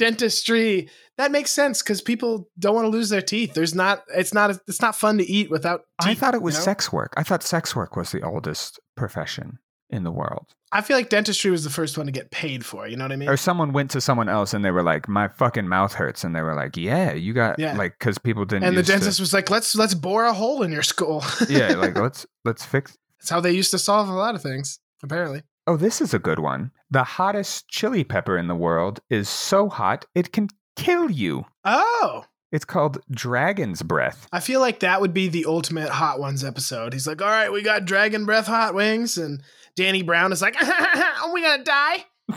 Dentistry. 0.00 0.88
That 1.18 1.30
makes 1.30 1.52
sense 1.52 1.82
because 1.82 2.00
people 2.00 2.48
don't 2.58 2.74
want 2.74 2.86
to 2.86 2.90
lose 2.90 3.10
their 3.10 3.22
teeth. 3.22 3.54
There's 3.54 3.74
not. 3.74 4.02
It's 4.14 4.32
not. 4.34 4.50
It's 4.66 4.80
not 4.80 4.96
fun 4.96 5.18
to 5.18 5.24
eat 5.24 5.50
without. 5.50 5.82
Teeth, 6.02 6.10
I 6.10 6.14
thought 6.14 6.34
it 6.34 6.42
was 6.42 6.54
you 6.54 6.60
know? 6.60 6.64
sex 6.64 6.92
work. 6.92 7.12
I 7.16 7.22
thought 7.22 7.42
sex 7.42 7.76
work 7.76 7.94
was 7.96 8.10
the 8.10 8.22
oldest 8.22 8.80
profession 8.96 9.58
in 9.90 10.02
the 10.04 10.10
world. 10.10 10.46
I 10.72 10.82
feel 10.82 10.96
like 10.96 11.08
dentistry 11.10 11.50
was 11.50 11.64
the 11.64 11.70
first 11.70 11.98
one 11.98 12.06
to 12.06 12.12
get 12.12 12.30
paid 12.30 12.64
for. 12.64 12.86
You 12.86 12.96
know 12.96 13.04
what 13.04 13.12
I 13.12 13.16
mean? 13.16 13.28
Or 13.28 13.36
someone 13.36 13.72
went 13.72 13.90
to 13.90 14.00
someone 14.00 14.28
else 14.28 14.54
and 14.54 14.64
they 14.64 14.70
were 14.70 14.82
like, 14.84 15.08
"My 15.08 15.28
fucking 15.28 15.68
mouth 15.68 15.92
hurts," 15.94 16.24
and 16.24 16.34
they 16.34 16.42
were 16.42 16.54
like, 16.54 16.76
"Yeah, 16.76 17.12
you 17.12 17.32
got 17.34 17.58
Yeah. 17.58 17.76
like 17.76 17.98
because 17.98 18.16
people 18.18 18.44
didn't." 18.44 18.64
and 18.64 18.76
the 18.76 18.80
used 18.80 18.86
to- 18.90 18.92
dentist 18.98 19.20
was 19.20 19.32
like, 19.34 19.50
"Let's 19.50 19.74
let's 19.74 19.94
bore 19.94 20.24
a 20.24 20.32
hole 20.32 20.62
in 20.62 20.72
your 20.72 20.82
skull." 20.82 21.24
yeah, 21.48 21.74
like 21.76 21.98
let's 21.98 22.24
let's 22.44 22.64
fix. 22.64 22.96
That's 23.20 23.30
how 23.30 23.40
they 23.40 23.52
used 23.52 23.72
to 23.72 23.78
solve 23.78 24.08
a 24.08 24.12
lot 24.12 24.34
of 24.34 24.42
things. 24.42 24.78
Apparently. 25.02 25.42
Oh, 25.70 25.76
this 25.76 26.00
is 26.00 26.12
a 26.12 26.18
good 26.18 26.40
one. 26.40 26.72
The 26.90 27.04
hottest 27.04 27.68
chili 27.68 28.02
pepper 28.02 28.36
in 28.36 28.48
the 28.48 28.56
world 28.56 28.98
is 29.08 29.28
so 29.28 29.68
hot 29.68 30.04
it 30.16 30.32
can 30.32 30.48
kill 30.74 31.08
you. 31.08 31.44
Oh, 31.64 32.24
It's 32.50 32.64
called 32.64 32.98
dragon's 33.08 33.80
breath. 33.80 34.26
I 34.32 34.40
feel 34.40 34.58
like 34.58 34.80
that 34.80 35.00
would 35.00 35.14
be 35.14 35.28
the 35.28 35.44
ultimate 35.46 35.88
Hot 35.90 36.18
Ones 36.18 36.42
episode. 36.42 36.92
He's 36.92 37.06
like, 37.06 37.22
"All 37.22 37.28
right, 37.28 37.52
we 37.52 37.62
got 37.62 37.84
Dragon 37.84 38.26
Breath 38.26 38.48
Hot 38.48 38.74
Wings," 38.74 39.16
and 39.16 39.40
Danny 39.76 40.02
Brown 40.02 40.32
is 40.32 40.42
like, 40.42 40.56
"Are 40.60 40.66
oh, 41.22 41.30
we 41.32 41.42
gonna 41.42 41.62
die?" 41.62 42.04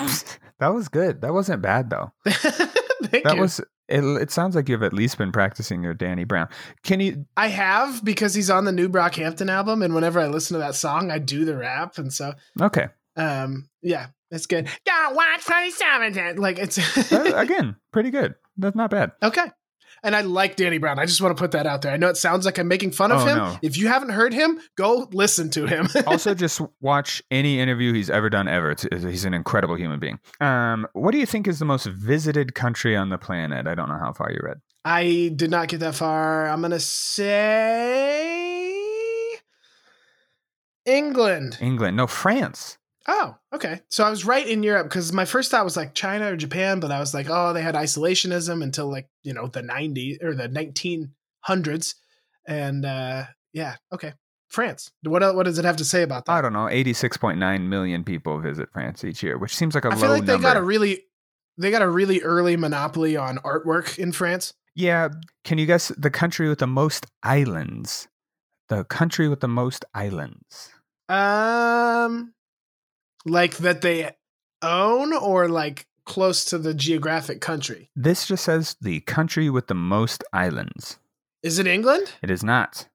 that 0.60 0.67
was 0.72 0.88
good. 0.89 1.22
That 1.22 1.34
wasn't 1.34 1.63
bad 1.63 1.89
though. 1.89 2.12
Thank 2.28 3.24
That 3.24 3.36
you. 3.38 3.41
was. 3.41 3.60
It, 3.89 4.04
it 4.04 4.32
sounds 4.32 4.56
like 4.56 4.69
you've 4.69 4.84
at 4.84 4.93
least 4.93 5.17
been 5.17 5.32
practicing 5.32 5.82
your 5.84 5.93
Danny 5.96 6.24
Brown. 6.24 6.48
Can 6.84 7.00
you? 7.00 7.26
I 7.36 7.48
have 7.48 8.06
because 8.06 8.36
he's 8.36 8.52
on 8.52 8.65
the 8.65 8.72
new 8.72 8.89
Brockhampton 8.89 9.50
album, 9.50 9.82
and 9.82 9.96
whenever 9.96 10.19
I 10.19 10.28
listen 10.28 10.54
to 10.54 10.60
that 10.60 10.76
song, 10.76 11.10
I 11.10 11.17
do 11.17 11.43
the 11.46 11.58
rap, 11.58 11.98
and 11.98 12.13
so 12.13 12.34
Okay. 12.62 12.89
Um, 13.15 13.69
yeah, 13.82 14.08
it's 14.32 14.45
good. 14.45 14.67
Gotta 14.86 15.15
watch 15.15 15.45
Twenty 15.45 15.71
Seven. 15.71 16.38
Like 16.38 16.60
it's 16.60 16.78
again, 17.12 17.76
pretty 17.91 18.12
good. 18.12 18.36
That's 18.58 18.76
not 18.76 18.89
bad. 18.91 19.12
okay. 19.21 19.45
And 20.06 20.17
I 20.17 20.21
like 20.21 20.58
Danny 20.58 20.80
Brown. 20.80 20.99
I 20.99 21.06
just 21.06 21.21
want 21.21 21.38
to 21.38 21.41
put 21.41 21.52
that 21.52 21.65
out 21.65 21.82
there. 21.82 21.93
I 21.93 21.95
know 21.97 22.10
it 22.10 22.17
sounds 22.17 22.45
like 22.45 22.58
I'm 22.58 22.67
making 22.67 22.91
fun 22.91 23.13
of 23.13 23.21
Oh, 23.21 23.26
him. 23.26 23.38
no. 23.38 23.58
If 23.62 23.78
you 23.78 23.88
haven't 23.88 24.10
heard 24.10 24.34
him, 24.34 24.60
go 24.76 25.08
listen 25.13 25.49
to 25.52 25.65
him. 25.65 25.88
also 26.08 26.34
just 26.34 26.60
watch 26.82 27.23
any 27.32 27.58
interview 27.62 27.93
he's 27.93 28.10
ever 28.10 28.30
done 28.30 28.49
ever 28.49 28.71
It's- 28.71 29.02
he's 29.04 29.23
an 29.23 29.34
incredible 29.34 29.76
human 29.76 30.02
being 30.02 30.19
um, 30.41 30.86
what 30.91 31.12
do 31.12 31.19
you 31.19 31.26
think 31.26 31.47
is 31.47 31.60
the 31.60 31.63
most 31.65 31.86
visited 31.86 32.54
country 32.54 32.97
on 32.97 33.08
the 33.10 33.17
planet 33.17 33.65
i 33.65 33.76
don't 33.76 33.88
know 33.88 33.97
how 33.97 34.12
far 34.12 34.30
you 34.30 34.39
read 34.43 34.58
I 34.84 35.32
did 35.34 35.49
not 35.49 35.69
get 35.69 35.80
that 35.80 35.95
far. 35.95 36.49
I'm 36.49 36.62
gonna 36.62 36.82
say 36.82 38.19
England. 40.86 41.58
england 41.62 41.95
no 41.95 42.08
france 42.08 42.78
Oh, 43.08 43.36
okay. 43.54 43.82
So 43.89 44.04
I 44.04 44.10
was 44.10 44.26
right 44.26 44.48
in 44.48 44.63
Europe 44.63 44.88
because 44.88 45.12
my 45.12 45.26
first 45.26 45.52
thought 45.52 45.66
was 45.66 45.76
like 45.76 45.94
China 45.94 46.32
or 46.32 46.38
Japan, 46.38 46.80
but 46.80 46.92
I 46.92 47.00
was 47.00 47.13
like, 47.13 47.28
oh, 47.30 47.54
they 47.54 47.62
had 47.62 47.76
isolationism 47.76 48.63
until 48.63 48.89
like 48.89 49.10
you 49.24 49.34
know 49.34 49.48
the 49.48 49.62
90s 49.62 50.24
or 50.24 50.34
the 50.36 50.48
1900s, 50.50 51.96
and 52.48 52.86
uh 52.86 53.26
yeah, 53.52 53.76
okay. 53.92 54.13
France. 54.48 54.92
What 55.04 55.36
what 55.36 55.44
does 55.44 55.58
it 55.58 55.66
have 55.66 55.78
to 55.78 55.86
say 55.86 56.04
about 56.04 56.26
that? 56.26 56.32
i 56.32 56.39
don't 56.39 56.54
know 56.54 56.66
86.9 56.66 57.62
million 57.68 58.04
people 58.04 58.39
visit 58.39 58.70
france 58.72 59.04
each 59.04 59.24
year 59.24 59.39
which 59.39 59.56
seems 59.56 59.74
like 59.74 59.84
a 59.84 59.88
I 59.88 59.96
low 59.96 60.02
feel 60.02 60.10
like 60.12 60.26
they 60.26 60.38
got 60.38 60.58
a 60.58 60.62
really 60.62 61.06
they 61.58 61.72
got 61.72 61.82
a 61.82 61.89
really 61.89 62.22
early 62.22 62.58
monopoly 62.58 63.16
on 63.16 63.38
artwork 63.38 63.98
in 63.98 64.12
France. 64.12 64.54
Yeah. 64.76 65.10
Can 65.44 65.58
you 65.58 65.66
guess 65.66 65.89
the 65.89 66.10
country 66.10 66.50
with 66.50 66.60
the 66.60 66.68
most 66.68 67.06
islands? 67.22 68.08
The 68.70 68.84
country 68.86 69.28
with 69.28 69.39
the 69.42 69.48
most 69.48 69.86
islands. 69.94 70.72
Um, 71.10 72.34
like 73.26 73.58
that 73.58 73.82
they 73.82 74.16
own 74.62 75.14
or 75.14 75.50
like 75.50 75.88
close 76.06 76.46
to 76.46 76.58
the 76.58 76.74
geographic 76.74 77.42
country. 77.42 77.90
This 77.96 78.28
just 78.28 78.46
says 78.46 78.76
the 78.82 79.02
country 79.02 79.50
with 79.50 79.68
the 79.68 79.76
most 79.76 80.24
islands. 80.34 80.98
Is 81.42 81.60
it 81.60 81.68
England? 81.68 82.14
It 82.22 82.30
is 82.30 82.44
not. 82.44 82.88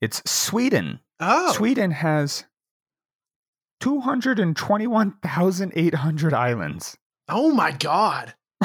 It's 0.00 0.22
Sweden. 0.30 1.00
Oh, 1.20 1.52
Sweden 1.52 1.90
has 1.92 2.44
221,800 3.80 6.34
islands. 6.34 6.96
Oh 7.28 7.52
my 7.52 7.72
god. 7.72 8.34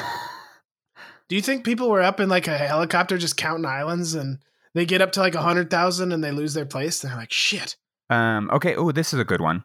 Do 1.30 1.36
you 1.36 1.42
think 1.42 1.66
people 1.66 1.89
were 1.89 2.02
up 2.02 2.20
in 2.20 2.30
like 2.30 2.48
a 2.48 2.58
helicopter 2.58 3.18
just 3.18 3.38
counting 3.38 3.66
islands 3.66 4.13
and 4.13 4.39
they 4.74 4.86
get 4.86 5.02
up 5.02 5.12
to 5.13 5.20
like 5.20 5.36
a 5.36 5.42
hundred 5.42 5.70
thousand 5.70 6.12
and 6.12 6.24
they 6.24 6.32
lose 6.32 6.54
their 6.54 6.66
place? 6.66 7.00
They're 7.00 7.16
like, 7.16 7.32
shit. 7.32 7.76
Um, 8.10 8.50
okay. 8.52 8.76
Oh, 8.76 8.92
this 8.92 9.13
is 9.13 9.20
a 9.20 9.26
good 9.26 9.42
one. 9.42 9.63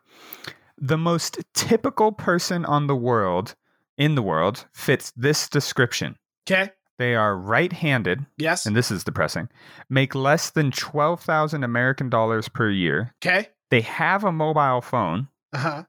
The 0.80 0.98
most 0.98 1.38
typical 1.54 2.12
person 2.12 2.64
on 2.64 2.86
the 2.86 2.96
world, 2.96 3.54
in 3.96 4.14
the 4.14 4.22
world, 4.22 4.66
fits 4.72 5.12
this 5.16 5.48
description. 5.48 6.16
Okay. 6.48 6.70
They 6.98 7.14
are 7.14 7.36
right 7.36 7.72
handed, 7.72 8.26
Yes. 8.36 8.66
and 8.66 8.74
this 8.74 8.90
is 8.90 9.04
depressing, 9.04 9.48
make 9.88 10.14
less 10.16 10.50
than 10.50 10.70
12,000 10.72 11.62
American 11.62 12.08
dollars 12.10 12.48
per 12.48 12.70
year. 12.70 13.14
Okay. 13.24 13.48
They 13.70 13.82
have 13.82 14.24
a 14.24 14.32
mobile 14.32 14.80
phone. 14.80 15.28
Uh 15.52 15.58
huh. 15.58 15.82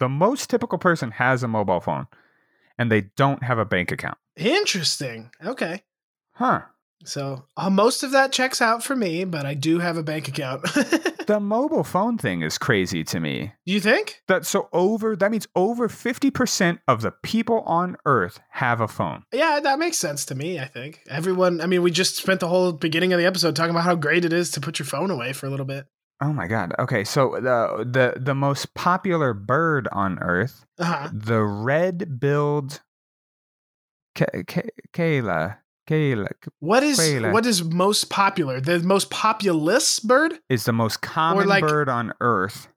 The 0.00 0.08
most 0.08 0.48
typical 0.50 0.78
person 0.78 1.10
has 1.12 1.42
a 1.42 1.48
mobile 1.48 1.80
phone, 1.80 2.06
and 2.78 2.90
they 2.90 3.02
don't 3.16 3.42
have 3.42 3.58
a 3.58 3.64
bank 3.64 3.92
account. 3.92 4.18
Interesting. 4.36 5.30
Okay. 5.44 5.82
Huh. 6.32 6.62
So 7.04 7.44
uh, 7.56 7.70
most 7.70 8.02
of 8.02 8.12
that 8.12 8.32
checks 8.32 8.60
out 8.62 8.82
for 8.82 8.96
me, 8.96 9.24
but 9.24 9.44
I 9.46 9.54
do 9.54 9.78
have 9.78 9.96
a 9.96 10.02
bank 10.02 10.28
account. 10.28 10.66
The 11.26 11.40
mobile 11.40 11.84
phone 11.84 12.18
thing 12.18 12.42
is 12.42 12.58
crazy 12.58 13.02
to 13.04 13.18
me. 13.18 13.54
you 13.64 13.80
think? 13.80 14.20
That 14.28 14.44
so 14.44 14.68
over 14.74 15.16
that 15.16 15.30
means 15.30 15.46
over 15.56 15.88
50% 15.88 16.80
of 16.86 17.00
the 17.00 17.12
people 17.22 17.60
on 17.62 17.96
earth 18.04 18.40
have 18.50 18.82
a 18.82 18.86
phone. 18.88 19.22
Yeah, 19.32 19.58
that 19.58 19.78
makes 19.78 19.96
sense 19.96 20.26
to 20.26 20.34
me. 20.34 20.60
I 20.60 20.66
think 20.66 21.00
everyone. 21.08 21.62
I 21.62 21.66
mean, 21.66 21.80
we 21.80 21.90
just 21.90 22.16
spent 22.16 22.40
the 22.40 22.48
whole 22.48 22.72
beginning 22.72 23.14
of 23.14 23.18
the 23.18 23.24
episode 23.24 23.56
talking 23.56 23.70
about 23.70 23.84
how 23.84 23.94
great 23.94 24.26
it 24.26 24.34
is 24.34 24.50
to 24.50 24.60
put 24.60 24.78
your 24.78 24.84
phone 24.84 25.10
away 25.10 25.32
for 25.32 25.46
a 25.46 25.50
little 25.50 25.64
bit. 25.64 25.86
Oh 26.20 26.34
my 26.34 26.46
god. 26.46 26.74
Okay, 26.78 27.04
so 27.04 27.30
the 27.40 27.86
the 27.90 28.20
the 28.20 28.34
most 28.34 28.74
popular 28.74 29.32
bird 29.32 29.88
on 29.92 30.18
earth, 30.18 30.66
Uh 30.78 30.84
huh. 30.84 31.08
the 31.10 31.42
red-billed 31.42 32.82
Ka- 34.14 34.26
Ka- 34.46 34.60
Kayla, 34.92 35.56
Kayla 35.88 36.28
What 36.60 36.82
is 36.82 36.96
Quail. 36.96 37.32
what 37.32 37.46
is 37.46 37.62
most 37.64 38.10
popular? 38.10 38.60
The 38.60 38.78
most 38.80 39.10
populous 39.10 40.00
bird? 40.00 40.38
is 40.48 40.64
the 40.64 40.72
most 40.72 41.02
common 41.02 41.46
like- 41.48 41.62
bird 41.66 41.88
on 41.88 42.12
earth. 42.20 42.68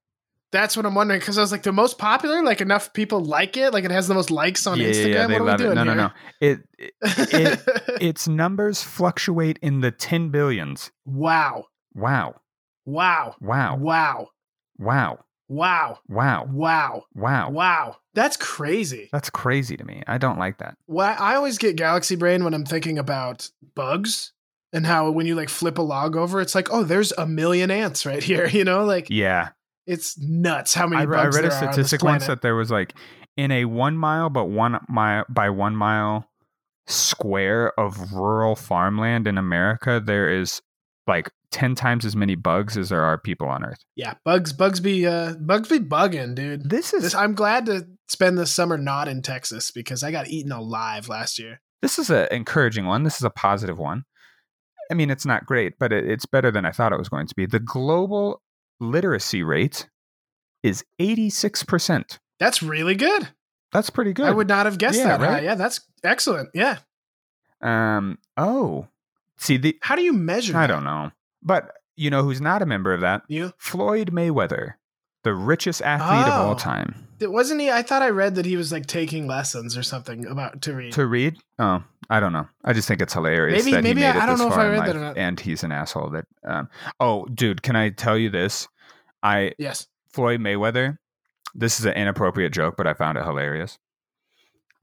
That's 0.54 0.78
what 0.78 0.86
I'm 0.86 0.96
wondering 0.96 1.20
because 1.20 1.38
I 1.38 1.42
was 1.42 1.52
like 1.52 1.64
the 1.64 1.74
most 1.74 1.98
popular, 1.98 2.42
like 2.42 2.62
enough 2.62 2.94
people 2.94 3.20
like 3.20 3.58
it, 3.58 3.74
like 3.74 3.84
it 3.84 3.92
has 3.92 4.08
the 4.08 4.14
most 4.14 4.32
likes 4.32 4.66
on 4.66 4.80
yeah, 4.80 4.88
Instagram. 4.88 5.14
yeah, 5.14 5.28
they 5.28 5.34
what 5.34 5.42
are 5.42 5.46
love 5.46 5.60
we 5.60 5.66
it. 5.66 5.74
doing 5.74 5.76
No, 5.76 5.84
no, 5.84 5.94
no. 5.94 6.10
It, 6.40 6.60
it 7.02 7.62
its 8.02 8.30
numbers 8.30 8.82
fluctuate 8.82 9.60
in 9.62 9.82
the 9.82 9.92
10 9.92 10.30
billions. 10.30 10.92
wow, 11.06 11.66
Wow. 11.94 12.36
wow, 12.86 13.36
Wow. 13.42 13.76
wow, 13.78 14.28
Wow. 14.80 15.20
Wow, 15.48 16.00
Wow. 16.08 16.46
wow, 16.52 17.04
Wow. 17.16 17.50
wow. 17.52 17.98
That's 18.14 18.38
crazy. 18.38 19.10
That's 19.12 19.30
crazy 19.30 19.78
to 19.78 19.84
me. 19.84 20.04
I 20.08 20.18
don't 20.18 20.40
like 20.40 20.58
that. 20.58 20.78
Why 20.88 21.14
I 21.14 21.36
always 21.36 21.58
get 21.58 21.76
galaxy 21.76 22.16
brain 22.16 22.44
when 22.44 22.54
I'm 22.54 22.66
thinking 22.66 22.98
about 22.98 23.50
bugs 23.76 24.34
and 24.74 24.86
how 24.86 25.10
when 25.12 25.26
you 25.28 25.36
like 25.36 25.50
flip 25.50 25.78
a 25.78 25.82
log 25.82 26.16
over, 26.16 26.42
it's 26.42 26.56
like, 26.56 26.72
oh, 26.72 26.84
there's 26.84 27.12
a 27.18 27.26
million 27.28 27.70
ants 27.72 28.06
right 28.06 28.24
here. 28.32 28.48
You 28.48 28.64
know, 28.64 28.84
like 28.86 29.08
Yeah. 29.10 29.50
it's 29.86 30.18
nuts 30.18 30.74
how 30.74 30.88
many 30.88 31.02
I, 31.02 31.04
I 31.04 31.26
read 31.28 31.46
a 31.46 31.48
are 31.50 31.52
on 31.68 31.74
statistic 31.74 32.04
once 32.04 32.28
that 32.28 32.42
there 32.42 32.56
was 32.56 32.72
like 32.72 32.94
in 33.38 33.52
a 33.52 33.66
one 33.66 33.98
mile 33.98 34.30
but 34.30 34.46
one 34.46 34.80
mile 34.90 35.24
by 35.30 35.50
one 35.50 35.76
mile 35.76 36.28
square 36.88 37.78
of 37.80 38.14
rural 38.14 38.56
farmland 38.56 39.28
in 39.28 39.38
America, 39.38 40.02
there 40.04 40.30
is 40.30 40.62
like 41.06 41.32
10 41.52 41.76
times 41.76 42.06
as 42.06 42.16
many 42.16 42.36
bugs 42.36 42.78
as 42.78 42.90
there 42.90 43.04
are 43.04 43.18
people 43.18 43.48
on 43.48 43.64
earth. 43.64 43.80
Yeah, 43.96 44.16
bugs, 44.26 44.52
bugs 44.54 44.80
be, 44.80 45.06
uh, 45.08 45.34
bugs 45.36 45.70
be 45.70 45.80
bugging, 45.80 46.36
dude. 46.36 46.70
This 46.70 46.94
is 46.94 47.04
This, 47.04 47.16
I'm 47.16 47.34
glad 47.36 47.66
to 47.68 47.88
spend 48.10 48.38
this 48.38 48.52
summer 48.52 48.78
not 48.78 49.08
in 49.08 49.22
Texas 49.22 49.72
because 49.72 50.04
I 50.04 50.12
got 50.12 50.28
eaten 50.28 50.52
alive 50.52 51.08
last 51.10 51.40
year. 51.40 51.62
this 51.82 51.98
is 52.00 52.10
an 52.10 52.28
encouraging 52.32 52.86
one. 52.86 53.04
This 53.04 53.18
is 53.18 53.24
a 53.24 53.30
positive 53.30 53.78
one. 53.78 54.04
I 54.92 54.94
mean, 54.94 55.10
it's 55.10 55.26
not 55.26 55.46
great, 55.46 55.78
but 55.80 55.92
it, 55.92 56.10
it's 56.10 56.26
better 56.26 56.50
than 56.52 56.66
I 56.66 56.72
thought 56.72 56.94
it 56.94 57.00
was 57.00 57.10
going 57.10 57.28
to 57.28 57.36
be. 57.36 57.46
The 57.46 57.60
global 57.60 58.42
literacy 58.80 59.44
rate 59.44 59.88
is 60.64 60.84
86%. 61.00 62.20
That's 62.40 62.62
really 62.64 62.96
good. 62.96 63.30
That's 63.72 63.90
pretty 63.90 64.14
good. 64.14 64.26
I 64.28 64.32
would 64.32 64.48
not 64.48 64.66
have 64.66 64.78
guessed 64.78 64.98
Yeah, 65.00 65.18
that. 65.18 65.20
high. 65.20 65.34
right? 65.34 65.44
Yeah, 65.44 65.56
that's 65.56 65.82
excellent. 66.04 66.50
Yeah. 66.54 66.78
um 67.62 68.18
oh. 68.38 68.88
See 69.38 69.58
the 69.58 69.78
How 69.82 69.96
do 69.96 70.02
you 70.02 70.14
measure? 70.14 70.56
I 70.58 70.62
that? 70.62 70.68
don't 70.74 70.84
know. 70.84 71.12
But 71.44 71.72
you 71.96 72.10
know 72.10 72.24
who's 72.24 72.42
not 72.42 72.62
a 72.62 72.66
member 72.66 72.94
of 72.94 73.02
that? 73.02 73.24
You 73.28 73.54
Floyd 73.58 74.12
Mayweather, 74.12 74.74
the 75.24 75.34
richest 75.34 75.82
athlete 75.82 76.28
of 76.28 76.40
Oh. 76.40 76.48
all 76.50 76.56
time. 76.56 77.08
It, 77.20 77.32
wasn't 77.32 77.62
he? 77.62 77.72
I 77.72 77.82
thought 77.82 78.04
I 78.04 78.10
read 78.10 78.36
that 78.36 78.46
he 78.46 78.56
was 78.56 78.72
like 78.72 78.86
taking 78.86 79.26
lessons 79.26 79.76
or 79.76 79.82
something 79.82 80.28
about 80.28 80.62
to 80.64 80.76
read. 80.76 80.94
To 80.94 81.08
read? 81.08 81.38
Oh, 81.58 81.84
I 82.12 82.20
don't 82.20 82.32
know. 82.34 82.48
I 82.64 82.74
just 82.74 82.88
think 82.88 83.02
it's 83.02 83.14
hilarious 83.14 83.66
Maybe- 83.66 83.82
maybe 83.82 84.06
I- 84.06 84.22
I 84.24 84.26
don't 84.28 84.38
know 84.38 84.48
if 84.48 84.54
I 84.54 84.68
read 84.68 84.86
that 84.86 84.96
or 84.96 85.00
not. 85.00 85.18
and 85.18 85.40
he's 85.40 85.64
an 85.64 85.72
asshole. 85.72 86.12
That. 86.12 86.26
Um, 86.48 86.70
oh, 87.00 87.26
dude, 87.26 87.64
can 87.64 87.76
I 87.76 87.90
tell 87.90 88.18
you 88.18 88.30
this? 88.30 88.68
I 89.24 89.54
yes. 89.58 89.88
Floyd 90.14 90.40
Mayweather. 90.40 90.98
This 91.56 91.80
is 91.80 91.86
an 91.88 91.94
inappropriate 91.94 92.54
joke, 92.54 92.76
but 92.78 92.86
I 92.86 92.94
found 92.94 93.18
it 93.18 93.24
hilarious. 93.26 93.80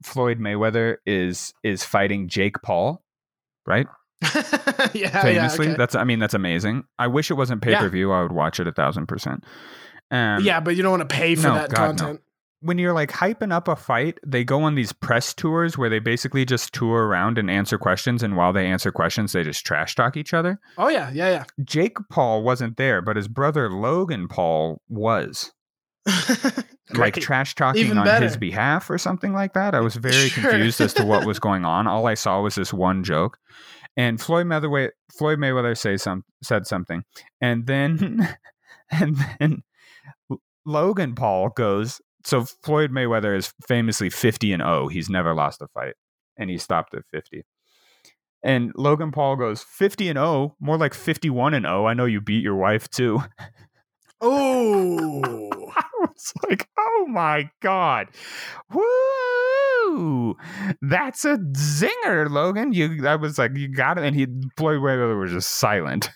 Floyd 0.03 0.39
Mayweather 0.39 0.97
is 1.05 1.53
is 1.63 1.85
fighting 1.85 2.27
Jake 2.27 2.61
Paul, 2.61 3.01
right? 3.65 3.87
yeah. 4.93 5.21
Famously, 5.21 5.65
Yeah. 5.67 5.71
Okay. 5.71 5.77
that's 5.77 5.95
I 5.95 6.03
mean 6.03 6.19
that's 6.19 6.33
amazing. 6.33 6.83
I 6.99 7.07
wish 7.07 7.29
it 7.31 7.35
wasn't 7.35 7.61
pay 7.61 7.75
per 7.75 7.89
view. 7.89 8.11
I 8.11 8.21
would 8.21 8.31
watch 8.31 8.59
it 8.59 8.67
a 8.67 8.71
thousand 8.71 9.07
percent. 9.07 9.43
Um, 10.11 10.43
yeah, 10.43 10.59
but 10.59 10.75
you 10.75 10.83
don't 10.83 10.91
want 10.97 11.09
to 11.09 11.15
pay 11.15 11.35
for 11.35 11.47
no, 11.47 11.55
that 11.55 11.69
God, 11.71 11.81
no. 11.81 11.87
content. 11.87 12.21
when 12.61 12.77
you're 12.77 12.93
like 12.93 13.11
hyping 13.11 13.51
up 13.51 13.67
a 13.67 13.75
fight, 13.75 14.19
they 14.25 14.43
go 14.43 14.61
on 14.61 14.75
these 14.75 14.93
press 14.93 15.33
tours 15.33 15.77
where 15.77 15.89
they 15.89 15.99
basically 15.99 16.45
just 16.45 16.73
tour 16.73 17.07
around 17.07 17.37
and 17.37 17.49
answer 17.49 17.77
questions. 17.79 18.21
And 18.23 18.35
while 18.35 18.53
they 18.53 18.65
answer 18.67 18.91
questions, 18.91 19.31
they 19.33 19.43
just 19.43 19.65
trash 19.65 19.95
talk 19.95 20.15
each 20.15 20.33
other. 20.33 20.59
Oh 20.77 20.89
yeah, 20.89 21.09
yeah, 21.11 21.29
Yeah. 21.29 21.43
Jake 21.63 21.97
Paul 22.11 22.43
wasn't 22.43 22.77
there, 22.77 23.01
but 23.01 23.15
his 23.15 23.27
brother 23.27 23.69
Logan 23.69 24.27
Paul 24.27 24.81
was 24.87 25.51
like 26.93 27.15
trash 27.15 27.55
talking 27.55 27.81
Even 27.83 27.97
on 27.97 28.05
better. 28.05 28.23
his 28.25 28.37
behalf 28.37 28.89
or 28.89 28.97
something 28.97 29.33
like 29.33 29.53
that. 29.53 29.73
I 29.73 29.79
was 29.79 29.95
very 29.95 30.29
Sure. 30.29 30.43
confused 30.51 30.79
as 30.81 30.93
to 30.95 31.03
what 31.05 31.25
was 31.25 31.39
going 31.39 31.65
on. 31.65 31.87
All 31.87 32.05
I 32.07 32.13
saw 32.13 32.41
was 32.41 32.55
this 32.55 32.71
one 32.73 33.03
joke. 33.03 33.39
And 33.97 34.19
Floyd 34.19 34.45
Mayweather, 34.47 34.89
Floyd 35.11 35.39
Mayweather 35.39 35.77
say 35.77 35.97
some, 35.97 36.23
said 36.43 36.67
something. 36.67 37.03
And 37.39 37.65
then, 37.65 38.35
and 38.91 39.17
then 39.39 39.63
Logan 40.65 41.15
Paul 41.15 41.49
goes, 41.49 42.01
so 42.23 42.45
Floyd 42.63 42.91
Mayweather 42.91 43.37
is 43.37 43.53
famously 43.67 44.09
50 44.09 44.53
and 44.53 44.61
0. 44.61 44.87
He's 44.87 45.09
never 45.09 45.33
lost 45.33 45.61
a 45.61 45.67
fight 45.67 45.93
and 46.37 46.49
he 46.49 46.57
stopped 46.57 46.93
at 46.93 47.05
50. 47.11 47.45
And 48.43 48.71
Logan 48.75 49.11
Paul 49.11 49.37
goes 49.37 49.63
50 49.63 50.09
and 50.09 50.17
0, 50.17 50.55
more 50.59 50.77
like 50.77 50.93
51 50.93 51.53
and 51.53 51.65
0. 51.65 51.85
I 51.85 51.93
know 51.93 52.05
you 52.05 52.21
beat 52.21 52.43
your 52.43 52.55
wife 52.55 52.89
too. 52.89 53.21
Oh, 54.21 55.21
I 55.75 55.83
was 55.99 56.33
like, 56.47 56.67
oh 56.79 57.05
my 57.09 57.49
God. 57.61 58.07
Woo! 58.73 58.81
That's 60.81 61.25
a 61.25 61.37
zinger, 61.37 62.29
Logan. 62.29 62.73
You 62.73 63.07
I 63.07 63.15
was 63.15 63.37
like, 63.37 63.55
you 63.55 63.67
got 63.67 63.97
it. 63.97 64.03
And 64.03 64.15
he 64.15 64.27
Floyd 64.57 64.79
Mayweather 64.79 65.19
was 65.19 65.31
just 65.31 65.51
silent. 65.55 66.09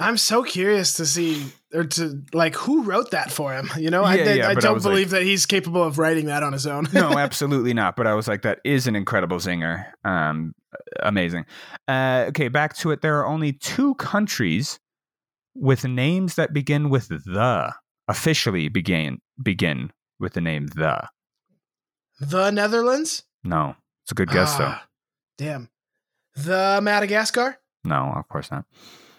I'm 0.00 0.16
so 0.16 0.44
curious 0.44 0.94
to 0.94 1.06
see 1.06 1.46
or 1.74 1.82
to 1.82 2.22
like 2.32 2.54
who 2.54 2.84
wrote 2.84 3.10
that 3.10 3.32
for 3.32 3.52
him. 3.52 3.68
You 3.76 3.90
know, 3.90 4.04
I, 4.04 4.14
Yeah, 4.14 4.24
I- 4.30 4.34
yeah, 4.34 4.46
I 4.46 4.50
I 4.50 4.54
don't 4.54 4.74
like- 4.74 4.82
believe 4.84 5.10
that 5.10 5.22
he's 5.24 5.44
capable 5.44 5.82
of 5.82 5.98
writing 5.98 6.26
that 6.26 6.42
on 6.44 6.52
his 6.52 6.66
own. 6.68 6.86
No, 6.92 7.18
absolutely 7.18 7.74
not. 7.74 7.96
But 7.96 8.06
I 8.06 8.14
was 8.14 8.28
like, 8.28 8.42
that 8.42 8.60
is 8.64 8.86
an 8.86 8.94
incredible 8.94 9.38
zinger. 9.38 9.86
Um 10.04 10.52
amazing. 11.02 11.46
Uh 11.88 12.26
okay, 12.28 12.46
back 12.48 12.76
to 12.76 12.90
it. 12.92 13.00
There 13.02 13.18
are 13.18 13.26
only 13.26 13.52
two 13.54 13.94
countries 13.96 14.78
with 15.56 15.84
names 15.84 16.36
that 16.36 16.52
begin 16.52 16.90
with 16.90 17.08
the 17.08 17.72
officially 18.06 18.68
begin 18.68 19.18
begin 19.42 19.90
with 20.20 20.34
the 20.34 20.40
name 20.40 20.68
the. 20.68 21.08
The 22.20 22.50
Netherlands. 22.50 23.22
No. 23.44 23.76
It's 24.04 24.12
a 24.12 24.14
good 24.14 24.30
guess 24.30 24.56
though. 24.56 24.68
Ah, 24.68 24.86
Damn. 25.36 25.68
The 26.36 26.80
Madagascar. 26.82 27.58
No, 27.84 28.12
of 28.16 28.28
course 28.28 28.50
not. 28.50 28.64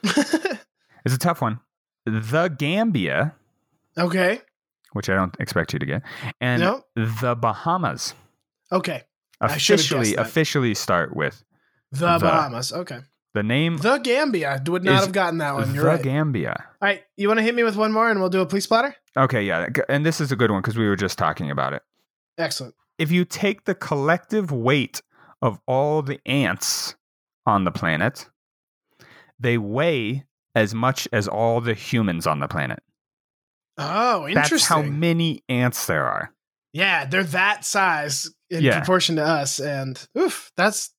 It's 1.06 1.16
a 1.16 1.18
tough 1.18 1.42
one. 1.42 1.60
The 2.06 2.54
Gambia, 2.58 3.34
okay. 3.98 4.42
which 4.94 5.10
I 5.10 5.16
don't 5.16 5.34
expect 5.40 5.72
you 5.74 5.80
to 5.80 5.86
get, 5.86 6.02
and 6.42 6.62
No. 6.62 6.84
the 6.96 7.36
Bahamas 7.40 8.14
Okay. 8.72 9.04
Officially 9.42 10.16
officially 10.16 10.74
start 10.76 11.16
with 11.16 11.44
The, 11.92 12.18
The- 12.18 12.26
Bahamas. 12.26 12.74
Okay. 12.74 13.00
The 13.34 13.44
name 13.44 13.78
The 13.78 13.98
Gambia. 14.00 14.62
Would 14.68 14.84
not 14.84 15.02
have 15.04 15.12
gotten 15.14 15.38
that 15.38 15.54
one. 15.54 15.74
You're 15.74 15.84
the 15.84 15.90
right. 15.92 16.04
Gambia. 16.04 16.56
All 16.82 16.88
right. 16.88 17.04
You 17.16 17.28
want 17.30 17.38
to 17.38 17.44
hit 17.44 17.56
me 17.56 17.64
with 17.64 17.76
one 17.78 17.92
more 17.94 18.10
and 18.10 18.20
we'll 18.20 18.30
do 18.30 18.42
a 18.42 18.46
police 18.46 18.64
splatter? 18.66 18.96
Okay, 19.16 19.44
yeah, 19.44 19.68
and 19.88 20.06
this 20.06 20.20
is 20.20 20.32
a 20.32 20.36
good 20.36 20.52
one 20.52 20.62
because 20.62 20.78
we 20.78 20.88
were 20.88 20.96
just 20.98 21.18
talking 21.18 21.50
about 21.52 21.74
it. 21.74 21.82
Excellent. 22.38 22.76
If 23.00 23.12
you 23.12 23.26
take 23.26 23.64
the 23.66 23.74
collective 23.76 24.52
weight 24.52 25.02
of 25.42 25.60
all 25.68 26.02
the 26.04 26.20
ants 26.28 26.96
on 27.46 27.64
the 27.64 27.72
planet, 27.72 28.30
they 29.40 29.58
weigh 29.58 30.26
as 30.54 30.76
much 30.76 31.08
as 31.14 31.28
all 31.28 31.62
the 31.62 31.74
humans 31.74 32.28
on 32.28 32.40
the 32.40 32.48
planet. 32.48 32.84
Oh, 33.78 34.28
interesting. 34.28 34.58
That's 34.58 34.66
how 34.68 34.82
many 34.82 35.44
ants 35.48 35.86
there 35.88 36.06
are. 36.06 36.34
yeah, 36.74 37.06
they're 37.06 37.24
that 37.24 37.66
size 37.66 38.30
in 38.52 38.62
Yeah. 38.64 38.78
proportion 38.78 39.16
to 39.16 39.24
us. 39.24 39.60
And 39.60 40.00
oof, 40.18 40.52
that's, 40.58 40.94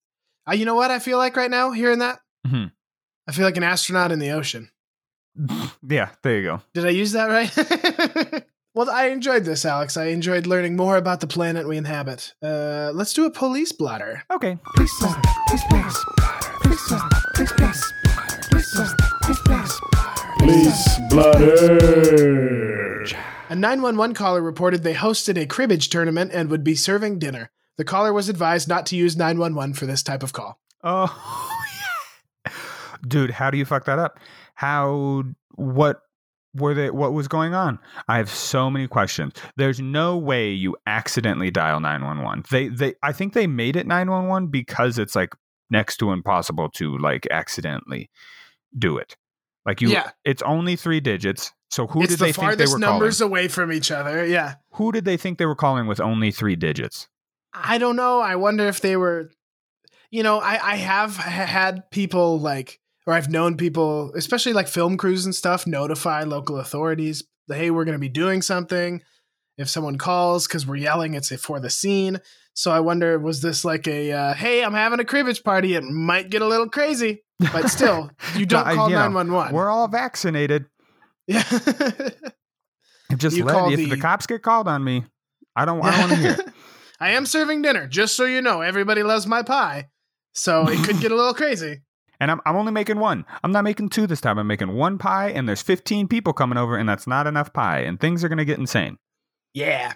uh, 0.48 0.54
you 0.54 0.64
know 0.64 0.74
what 0.74 0.90
I 0.90 0.98
feel 0.98 1.18
like 1.18 1.36
right 1.36 1.50
now 1.50 1.70
hearing 1.72 1.98
that? 2.00 2.20
Mhm. 2.46 2.72
I 3.28 3.32
feel 3.32 3.44
like 3.44 3.56
an 3.58 3.62
astronaut 3.62 4.10
in 4.10 4.18
the 4.18 4.30
ocean. 4.30 4.70
yeah, 5.86 6.10
there 6.22 6.36
you 6.38 6.42
go. 6.42 6.62
Did 6.74 6.86
I 6.86 6.90
use 6.90 7.12
that 7.12 7.26
right? 7.26 8.46
well, 8.80 8.90
I 8.90 9.08
enjoyed 9.08 9.44
this, 9.44 9.66
Alex. 9.66 9.98
I 9.98 10.06
enjoyed 10.06 10.46
learning 10.46 10.74
more 10.74 10.96
about 10.96 11.20
the 11.20 11.26
planet 11.26 11.68
we 11.68 11.76
inhabit. 11.76 12.32
Uh, 12.42 12.90
let's 12.94 13.12
do 13.12 13.26
a 13.26 13.30
police 13.30 13.72
blotter. 13.72 14.22
Okay. 14.30 14.56
Police 14.74 14.90
splatter, 14.96 15.20
police 15.48 15.60
splatter, 15.60 15.92
police 16.62 16.80
splatter, 16.80 17.20
police 17.34 17.60
splatter, 17.60 17.84
police 18.48 18.72
splatter, 18.72 18.72
police 18.72 18.72
splatter, 18.72 18.96
police 19.20 19.38
splatter. 19.38 19.76
Police 20.38 20.96
splatter. 20.96 23.04
A 23.50 23.54
911 23.54 24.14
caller 24.14 24.40
reported 24.40 24.82
they 24.82 24.94
hosted 24.94 25.36
a 25.36 25.44
cribbage 25.44 25.90
tournament 25.90 26.30
and 26.32 26.48
would 26.48 26.64
be 26.64 26.74
serving 26.74 27.18
dinner. 27.18 27.50
The 27.76 27.84
caller 27.84 28.14
was 28.14 28.30
advised 28.30 28.66
not 28.66 28.86
to 28.86 28.96
use 28.96 29.14
911 29.14 29.74
for 29.74 29.84
this 29.84 30.02
type 30.02 30.22
of 30.22 30.32
call. 30.32 30.58
Oh, 30.82 31.14
yeah. 32.46 32.52
dude, 33.06 33.32
how 33.32 33.50
do 33.50 33.58
you 33.58 33.66
fuck 33.66 33.84
that 33.84 33.98
up? 33.98 34.18
How? 34.54 35.24
What? 35.56 36.00
Were 36.54 36.74
they? 36.74 36.90
What 36.90 37.12
was 37.12 37.28
going 37.28 37.54
on? 37.54 37.78
I 38.08 38.16
have 38.16 38.28
so 38.30 38.70
many 38.70 38.88
questions. 38.88 39.34
There's 39.56 39.80
no 39.80 40.16
way 40.16 40.50
you 40.50 40.76
accidentally 40.86 41.50
dial 41.50 41.78
nine 41.80 42.04
one 42.04 42.22
one. 42.22 42.42
They, 42.50 42.68
they, 42.68 42.94
I 43.02 43.12
think 43.12 43.34
they 43.34 43.46
made 43.46 43.76
it 43.76 43.86
nine 43.86 44.10
one 44.10 44.26
one 44.26 44.48
because 44.48 44.98
it's 44.98 45.14
like 45.14 45.32
next 45.70 45.98
to 45.98 46.10
impossible 46.10 46.68
to 46.70 46.98
like 46.98 47.26
accidentally 47.30 48.10
do 48.76 48.98
it. 48.98 49.16
Like 49.64 49.80
you, 49.80 49.90
Yeah. 49.90 50.10
it's 50.24 50.42
only 50.42 50.74
three 50.74 50.98
digits. 51.00 51.52
So 51.70 51.86
who 51.86 52.02
it's 52.02 52.10
did 52.10 52.18
the 52.18 52.24
they 52.24 52.32
think 52.32 52.56
they 52.58 52.64
were 52.64 52.70
calling? 52.70 52.80
numbers 52.80 53.20
away 53.20 53.46
from 53.46 53.70
each 53.72 53.92
other. 53.92 54.26
Yeah. 54.26 54.54
Who 54.72 54.90
did 54.90 55.04
they 55.04 55.16
think 55.16 55.38
they 55.38 55.46
were 55.46 55.54
calling 55.54 55.86
with 55.86 56.00
only 56.00 56.32
three 56.32 56.56
digits? 56.56 57.08
I 57.54 57.78
don't 57.78 57.94
know. 57.94 58.18
I 58.18 58.34
wonder 58.34 58.66
if 58.66 58.80
they 58.80 58.96
were, 58.96 59.30
you 60.10 60.24
know, 60.24 60.40
I, 60.40 60.72
I 60.72 60.76
have 60.76 61.14
had 61.16 61.88
people 61.92 62.40
like, 62.40 62.80
or 63.10 63.14
I've 63.14 63.28
known 63.28 63.56
people, 63.56 64.12
especially 64.14 64.52
like 64.52 64.68
film 64.68 64.96
crews 64.96 65.24
and 65.24 65.34
stuff, 65.34 65.66
notify 65.66 66.22
local 66.22 66.58
authorities, 66.58 67.24
hey, 67.48 67.70
we're 67.72 67.84
going 67.84 67.96
to 67.96 67.98
be 68.00 68.08
doing 68.08 68.40
something. 68.40 69.02
If 69.58 69.68
someone 69.68 69.98
calls 69.98 70.46
because 70.46 70.64
we're 70.64 70.76
yelling, 70.76 71.14
it's 71.14 71.34
for 71.42 71.58
the 71.58 71.70
scene. 71.70 72.20
So 72.54 72.70
I 72.70 72.78
wonder, 72.80 73.18
was 73.18 73.42
this 73.42 73.64
like 73.64 73.88
a, 73.88 74.12
uh, 74.12 74.34
hey, 74.34 74.62
I'm 74.62 74.74
having 74.74 75.00
a 75.00 75.04
cribbage 75.04 75.42
party. 75.42 75.74
It 75.74 75.82
might 75.82 76.30
get 76.30 76.40
a 76.40 76.46
little 76.46 76.68
crazy, 76.68 77.24
but 77.52 77.68
still, 77.68 78.10
you 78.36 78.46
don't 78.46 78.64
I- 78.66 78.74
call 78.76 78.88
you 78.88 78.94
know, 78.94 79.00
911. 79.08 79.54
We're 79.54 79.68
all 79.70 79.88
vaccinated. 79.88 80.66
yeah. 81.26 81.42
Just 83.16 83.36
You 83.36 83.44
let 83.44 83.72
if 83.72 83.76
the- 83.76 83.86
the 83.86 83.96
cops 83.98 84.26
get 84.26 84.42
called 84.42 84.68
on 84.68 84.84
me, 84.84 85.04
I 85.56 85.64
don't. 85.64 85.82
I 85.84 85.90
don't 85.90 86.00
want 86.00 86.12
to 86.12 86.16
hear. 86.16 86.30
it. 86.32 86.54
I 87.00 87.10
am 87.10 87.26
serving 87.26 87.62
dinner, 87.62 87.86
just 87.88 88.14
so 88.14 88.24
you 88.24 88.40
know. 88.40 88.60
Everybody 88.60 89.02
loves 89.02 89.26
my 89.26 89.42
pie. 89.42 89.88
So 90.32 90.68
it 90.68 90.84
could 90.84 91.00
get 91.00 91.10
a 91.10 91.16
little 91.16 91.34
crazy. 91.34 91.80
And 92.20 92.30
I'm, 92.30 92.40
I'm 92.44 92.56
only 92.56 92.72
making 92.72 92.98
one. 92.98 93.24
I'm 93.42 93.50
not 93.50 93.64
making 93.64 93.88
two 93.88 94.06
this 94.06 94.20
time. 94.20 94.38
I'm 94.38 94.46
making 94.46 94.74
one 94.74 94.98
pie, 94.98 95.30
and 95.30 95.48
there's 95.48 95.62
15 95.62 96.06
people 96.06 96.32
coming 96.32 96.58
over, 96.58 96.76
and 96.76 96.88
that's 96.88 97.06
not 97.06 97.26
enough 97.26 97.52
pie, 97.52 97.80
and 97.80 97.98
things 97.98 98.22
are 98.22 98.28
going 98.28 98.38
to 98.38 98.44
get 98.44 98.58
insane. 98.58 98.98
Yeah. 99.54 99.94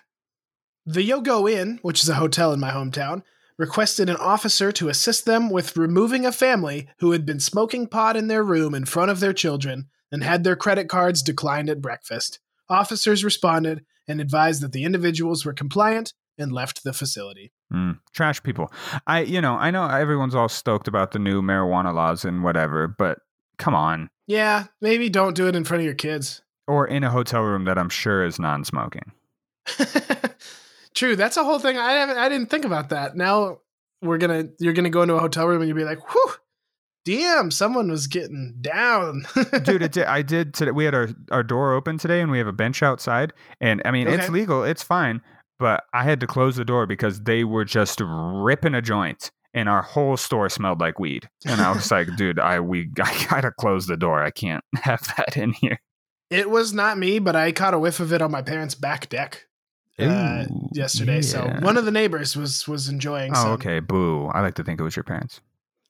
The 0.86 1.08
Yogo 1.08 1.50
Inn, 1.50 1.78
which 1.82 2.02
is 2.02 2.08
a 2.08 2.14
hotel 2.14 2.52
in 2.52 2.60
my 2.60 2.70
hometown, 2.70 3.22
requested 3.58 4.08
an 4.08 4.16
officer 4.16 4.72
to 4.72 4.88
assist 4.88 5.26
them 5.26 5.50
with 5.50 5.76
removing 5.76 6.26
a 6.26 6.32
family 6.32 6.88
who 6.98 7.12
had 7.12 7.24
been 7.24 7.40
smoking 7.40 7.86
pot 7.86 8.16
in 8.16 8.26
their 8.28 8.42
room 8.42 8.74
in 8.74 8.84
front 8.84 9.10
of 9.10 9.20
their 9.20 9.32
children 9.32 9.88
and 10.10 10.24
had 10.24 10.44
their 10.44 10.56
credit 10.56 10.88
cards 10.88 11.22
declined 11.22 11.70
at 11.70 11.80
breakfast. 11.80 12.40
Officers 12.68 13.24
responded 13.24 13.84
and 14.08 14.20
advised 14.20 14.62
that 14.62 14.72
the 14.72 14.84
individuals 14.84 15.44
were 15.44 15.52
compliant 15.52 16.12
and 16.36 16.52
left 16.52 16.82
the 16.82 16.92
facility. 16.92 17.52
Mm, 17.74 17.98
trash 18.12 18.42
people. 18.42 18.72
I, 19.06 19.22
you 19.22 19.40
know, 19.40 19.54
I 19.54 19.70
know 19.70 19.86
everyone's 19.86 20.34
all 20.34 20.48
stoked 20.48 20.86
about 20.86 21.10
the 21.10 21.18
new 21.18 21.42
marijuana 21.42 21.92
laws 21.92 22.24
and 22.24 22.44
whatever, 22.44 22.86
but 22.86 23.18
come 23.58 23.74
on. 23.74 24.10
Yeah, 24.26 24.66
maybe 24.80 25.08
don't 25.08 25.34
do 25.34 25.48
it 25.48 25.56
in 25.56 25.64
front 25.64 25.80
of 25.80 25.84
your 25.84 25.94
kids. 25.94 26.42
Or 26.66 26.86
in 26.86 27.02
a 27.04 27.10
hotel 27.10 27.42
room 27.42 27.64
that 27.64 27.76
I'm 27.76 27.90
sure 27.90 28.24
is 28.24 28.38
non-smoking. 28.38 29.12
True, 30.94 31.16
that's 31.16 31.36
a 31.36 31.44
whole 31.44 31.58
thing. 31.58 31.76
I 31.76 31.92
haven't 31.92 32.16
I 32.16 32.28
didn't 32.28 32.48
think 32.48 32.64
about 32.64 32.90
that. 32.90 33.16
Now 33.16 33.58
we're 34.00 34.18
gonna 34.18 34.44
you're 34.60 34.72
gonna 34.72 34.90
go 34.90 35.02
into 35.02 35.14
a 35.14 35.20
hotel 35.20 35.46
room 35.46 35.60
and 35.60 35.68
you'll 35.68 35.76
be 35.76 35.84
like, 35.84 36.12
whew, 36.12 36.34
damn, 37.04 37.50
someone 37.50 37.90
was 37.90 38.06
getting 38.06 38.54
down. 38.60 39.26
Dude, 39.64 39.82
it 39.82 39.92
did, 39.92 40.04
I 40.04 40.22
did 40.22 40.54
today. 40.54 40.70
We 40.70 40.84
had 40.84 40.94
our, 40.94 41.08
our 41.30 41.42
door 41.42 41.74
open 41.74 41.98
today, 41.98 42.20
and 42.20 42.30
we 42.30 42.38
have 42.38 42.46
a 42.46 42.52
bench 42.52 42.82
outside. 42.82 43.32
And 43.60 43.82
I 43.84 43.90
mean, 43.90 44.08
it's 44.08 44.28
legal, 44.28 44.64
it's 44.64 44.82
fine, 44.82 45.20
but 45.58 45.84
I 45.92 46.04
had 46.04 46.20
to 46.20 46.26
close 46.26 46.56
the 46.56 46.64
door 46.64 46.86
because 46.86 47.20
they 47.22 47.44
were 47.44 47.64
just 47.64 48.00
ripping 48.02 48.74
a 48.74 48.82
joint, 48.82 49.30
and 49.52 49.68
our 49.68 49.82
whole 49.82 50.16
store 50.16 50.48
smelled 50.48 50.80
like 50.80 50.98
weed. 50.98 51.28
And 51.46 51.60
I 51.60 51.72
was 51.72 51.90
like, 51.90 52.14
dude, 52.16 52.38
I 52.38 52.60
we 52.60 52.90
I 53.02 53.26
gotta 53.30 53.50
close 53.50 53.86
the 53.86 53.96
door. 53.96 54.22
I 54.22 54.30
can't 54.30 54.64
have 54.76 55.02
that 55.16 55.36
in 55.36 55.52
here. 55.52 55.80
It 56.30 56.50
was 56.50 56.72
not 56.72 56.98
me, 56.98 57.18
but 57.18 57.36
I 57.36 57.52
caught 57.52 57.74
a 57.74 57.78
whiff 57.78 58.00
of 58.00 58.12
it 58.12 58.22
on 58.22 58.30
my 58.30 58.42
parents' 58.42 58.74
back 58.74 59.08
deck 59.08 59.46
uh, 59.98 60.46
Ooh, 60.50 60.68
yesterday. 60.72 61.22
So 61.22 61.48
one 61.60 61.76
of 61.76 61.84
the 61.84 61.90
neighbors 61.90 62.36
was 62.36 62.66
was 62.66 62.88
enjoying. 62.88 63.32
Oh, 63.32 63.42
some. 63.42 63.50
okay. 63.52 63.80
Boo. 63.80 64.26
I 64.26 64.40
like 64.40 64.54
to 64.54 64.64
think 64.64 64.80
it 64.80 64.84
was 64.84 64.96
your 64.96 65.04
parents. 65.04 65.40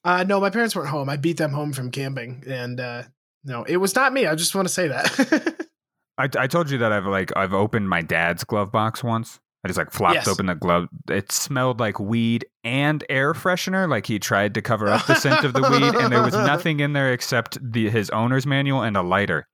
Uh, 0.05 0.23
no, 0.25 0.41
my 0.41 0.51
parents 0.51 0.77
weren't 0.77 0.91
home. 0.91 1.09
I 1.09 1.17
beat 1.17 1.39
them 1.39 1.53
home 1.53 1.73
from 1.73 1.91
camping, 1.91 2.45
and 2.47 2.79
uh, 2.79 3.05
no, 3.45 3.65
it 3.65 3.79
was 3.79 3.95
not 3.95 4.13
me. 4.13 4.27
I 4.27 4.35
just 4.35 4.55
want 4.55 4.69
to 4.69 4.75
say 4.75 4.89
that. 4.89 5.67
I, 6.19 6.29
I 6.39 6.47
told 6.47 6.71
you 6.71 6.79
that 6.79 6.93
I've 6.93 7.07
like 7.07 7.33
I've 7.37 7.55
opened 7.55 7.89
my 7.89 8.03
dad's 8.03 8.45
glove 8.45 8.71
box 8.71 9.03
once. 9.03 9.41
I 9.65 9.69
just 9.69 9.79
like 9.79 9.91
flopped 9.93 10.15
Yes. 10.17 10.29
open 10.29 10.47
the 10.47 10.55
glove. 10.55 10.89
It 11.09 11.33
smelled 11.33 11.81
like 11.81 11.99
weed 11.99 12.45
and 12.65 13.03
air 13.09 13.33
freshener. 13.33 13.89
Like 13.89 14.07
he 14.07 14.19
tried 14.19 14.55
to 14.55 14.63
cover 14.63 14.89
up 14.89 15.07
the 15.07 15.15
scent 15.15 15.43
of 15.45 15.55
the 15.55 15.63
weed, 15.63 15.95
and 16.03 16.13
there 16.13 16.23
was 16.23 16.35
nothing 16.35 16.81
in 16.81 16.93
there 16.93 17.13
except 17.13 17.57
the 17.63 17.89
his 17.89 18.11
owner's 18.11 18.47
manual 18.47 18.83
and 18.83 18.97
a 18.97 19.03
lighter. 19.03 19.47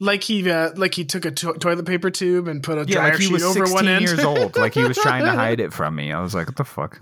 like 0.00 0.22
he 0.22 0.50
uh, 0.50 0.70
like 0.76 0.94
he 0.94 1.04
took 1.04 1.24
a 1.26 1.30
to- 1.30 1.52
toilet 1.54 1.84
paper 1.86 2.10
tube 2.10 2.48
and 2.48 2.62
put 2.62 2.78
a 2.78 2.80
Yeah, 2.88 2.96
dryer 2.96 3.10
like 3.10 3.18
he 3.20 3.26
sheet 3.26 3.32
was 3.34 3.42
over 3.44 3.60
one 3.60 3.68
16 3.84 3.88
end. 3.88 4.00
years 4.02 4.24
old. 4.24 4.56
Like 4.56 4.72
he 4.74 4.84
was 4.84 4.96
trying 4.96 5.24
to 5.24 5.32
hide 5.44 5.60
it 5.60 5.72
from 5.72 5.94
me. 5.96 6.12
I 6.12 6.20
was 6.22 6.34
like, 6.34 6.46
what 6.46 6.56
the 6.56 6.64
fuck? 6.64 7.00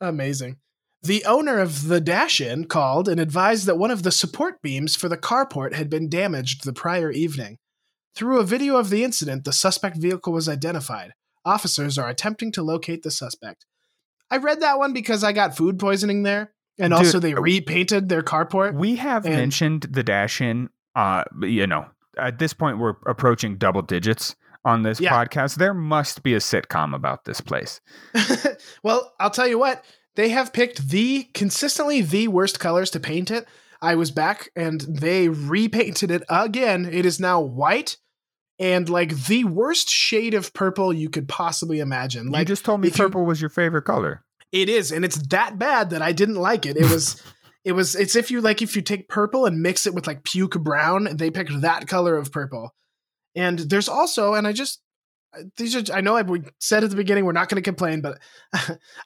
Amazing. 0.00 0.58
The 1.02 1.24
owner 1.24 1.58
of 1.58 1.88
the 1.88 2.00
Dash 2.00 2.40
in 2.40 2.66
called 2.66 3.08
and 3.08 3.18
advised 3.20 3.66
that 3.66 3.76
one 3.78 3.90
of 3.90 4.04
the 4.04 4.12
support 4.12 4.62
beams 4.62 4.94
for 4.94 5.08
the 5.08 5.16
carport 5.16 5.74
had 5.74 5.90
been 5.90 6.08
damaged 6.08 6.64
the 6.64 6.72
prior 6.72 7.10
evening. 7.10 7.58
Through 8.14 8.38
a 8.38 8.44
video 8.44 8.76
of 8.76 8.88
the 8.90 9.02
incident, 9.02 9.42
the 9.44 9.52
suspect 9.52 9.96
vehicle 9.96 10.32
was 10.32 10.48
identified. 10.48 11.12
Officers 11.44 11.98
are 11.98 12.08
attempting 12.08 12.52
to 12.52 12.62
locate 12.62 13.02
the 13.02 13.10
suspect. 13.10 13.66
I 14.30 14.36
read 14.38 14.60
that 14.60 14.78
one 14.78 14.92
because 14.92 15.22
I 15.24 15.32
got 15.32 15.56
food 15.56 15.78
poisoning 15.78 16.22
there, 16.22 16.52
and 16.78 16.90
Dude, 16.92 16.98
also 16.98 17.18
they 17.18 17.34
uh, 17.34 17.40
repainted 17.40 18.08
their 18.08 18.22
carport. 18.22 18.74
We 18.74 18.96
have 18.96 19.26
And- 19.26 19.34
mentioned 19.36 19.82
the 19.90 20.02
dash 20.02 20.40
in. 20.40 20.70
Uh, 20.94 21.24
you 21.42 21.66
know, 21.66 21.86
at 22.18 22.38
this 22.38 22.52
point 22.52 22.78
we're 22.78 22.94
approaching 23.06 23.56
double 23.56 23.82
digits 23.82 24.36
on 24.64 24.82
this 24.82 25.00
Yeah. 25.00 25.12
podcast. 25.12 25.56
There 25.56 25.74
must 25.74 26.22
be 26.22 26.34
a 26.34 26.38
sitcom 26.38 26.94
about 26.94 27.24
this 27.24 27.40
place. 27.40 27.80
well, 28.82 29.12
I'll 29.18 29.30
tell 29.30 29.48
you 29.48 29.58
what, 29.58 29.84
they 30.14 30.28
have 30.30 30.52
picked 30.52 30.90
the 30.90 31.24
consistently 31.34 32.00
the 32.02 32.28
worst 32.28 32.60
colors 32.60 32.90
to 32.90 33.00
paint 33.00 33.30
it. 33.30 33.46
I 33.80 33.94
was 33.96 34.10
back 34.10 34.50
and 34.54 34.80
they 34.82 35.28
repainted 35.28 36.10
it 36.10 36.22
again. 36.28 36.84
It 36.90 37.04
is 37.04 37.18
now 37.18 37.40
white 37.40 37.96
and 38.58 38.88
like 38.88 39.16
the 39.26 39.44
worst 39.44 39.88
shade 39.90 40.34
of 40.34 40.52
purple 40.52 40.92
you 40.92 41.08
could 41.10 41.28
possibly 41.28 41.80
imagine. 41.80 42.24
you 42.26 42.30
Like 42.30 42.46
just 42.46 42.64
told 42.64 42.80
me 42.80 42.88
if 42.88 42.98
you- 42.98 43.04
purple 43.04 43.24
was 43.24 43.40
your 43.40 43.50
favorite 43.50 43.82
color. 43.82 44.24
it 44.52 44.68
is, 44.68 44.92
and 44.92 45.04
it's 45.04 45.16
that 45.28 45.58
bad 45.58 45.90
that 45.90 46.02
I 46.02 46.12
didn't 46.12 46.36
like 46.36 46.66
it. 46.66 46.76
It 46.76 46.90
was 46.90 47.20
it 47.64 47.72
was 47.72 47.94
it's 47.94 48.16
if 48.16 48.30
you 48.30 48.40
like 48.40 48.60
if 48.62 48.74
you 48.76 48.82
take 48.82 49.08
purple 49.08 49.46
and 49.46 49.60
mix 49.62 49.86
it 49.86 49.94
with 49.94 50.06
like 50.06 50.24
puke 50.24 50.60
brown, 50.62 51.08
they 51.16 51.30
picked 51.30 51.60
that 51.62 51.86
color 51.88 52.16
of 52.16 52.30
purple. 52.32 52.74
And 53.34 53.58
there's 53.58 53.88
also, 53.88 54.34
and 54.34 54.46
I 54.46 54.52
just 54.52 54.80
uh, 55.34 55.44
these 55.56 55.74
are 55.74 55.94
I 55.94 56.00
know 56.02 56.16
I 56.16 56.22
we 56.22 56.42
said 56.60 56.84
at 56.84 56.90
the 56.90 56.96
beginning 56.96 57.24
we're 57.24 57.32
not 57.32 57.48
going 57.48 57.62
to 57.62 57.68
complain, 57.68 58.00
but 58.02 58.18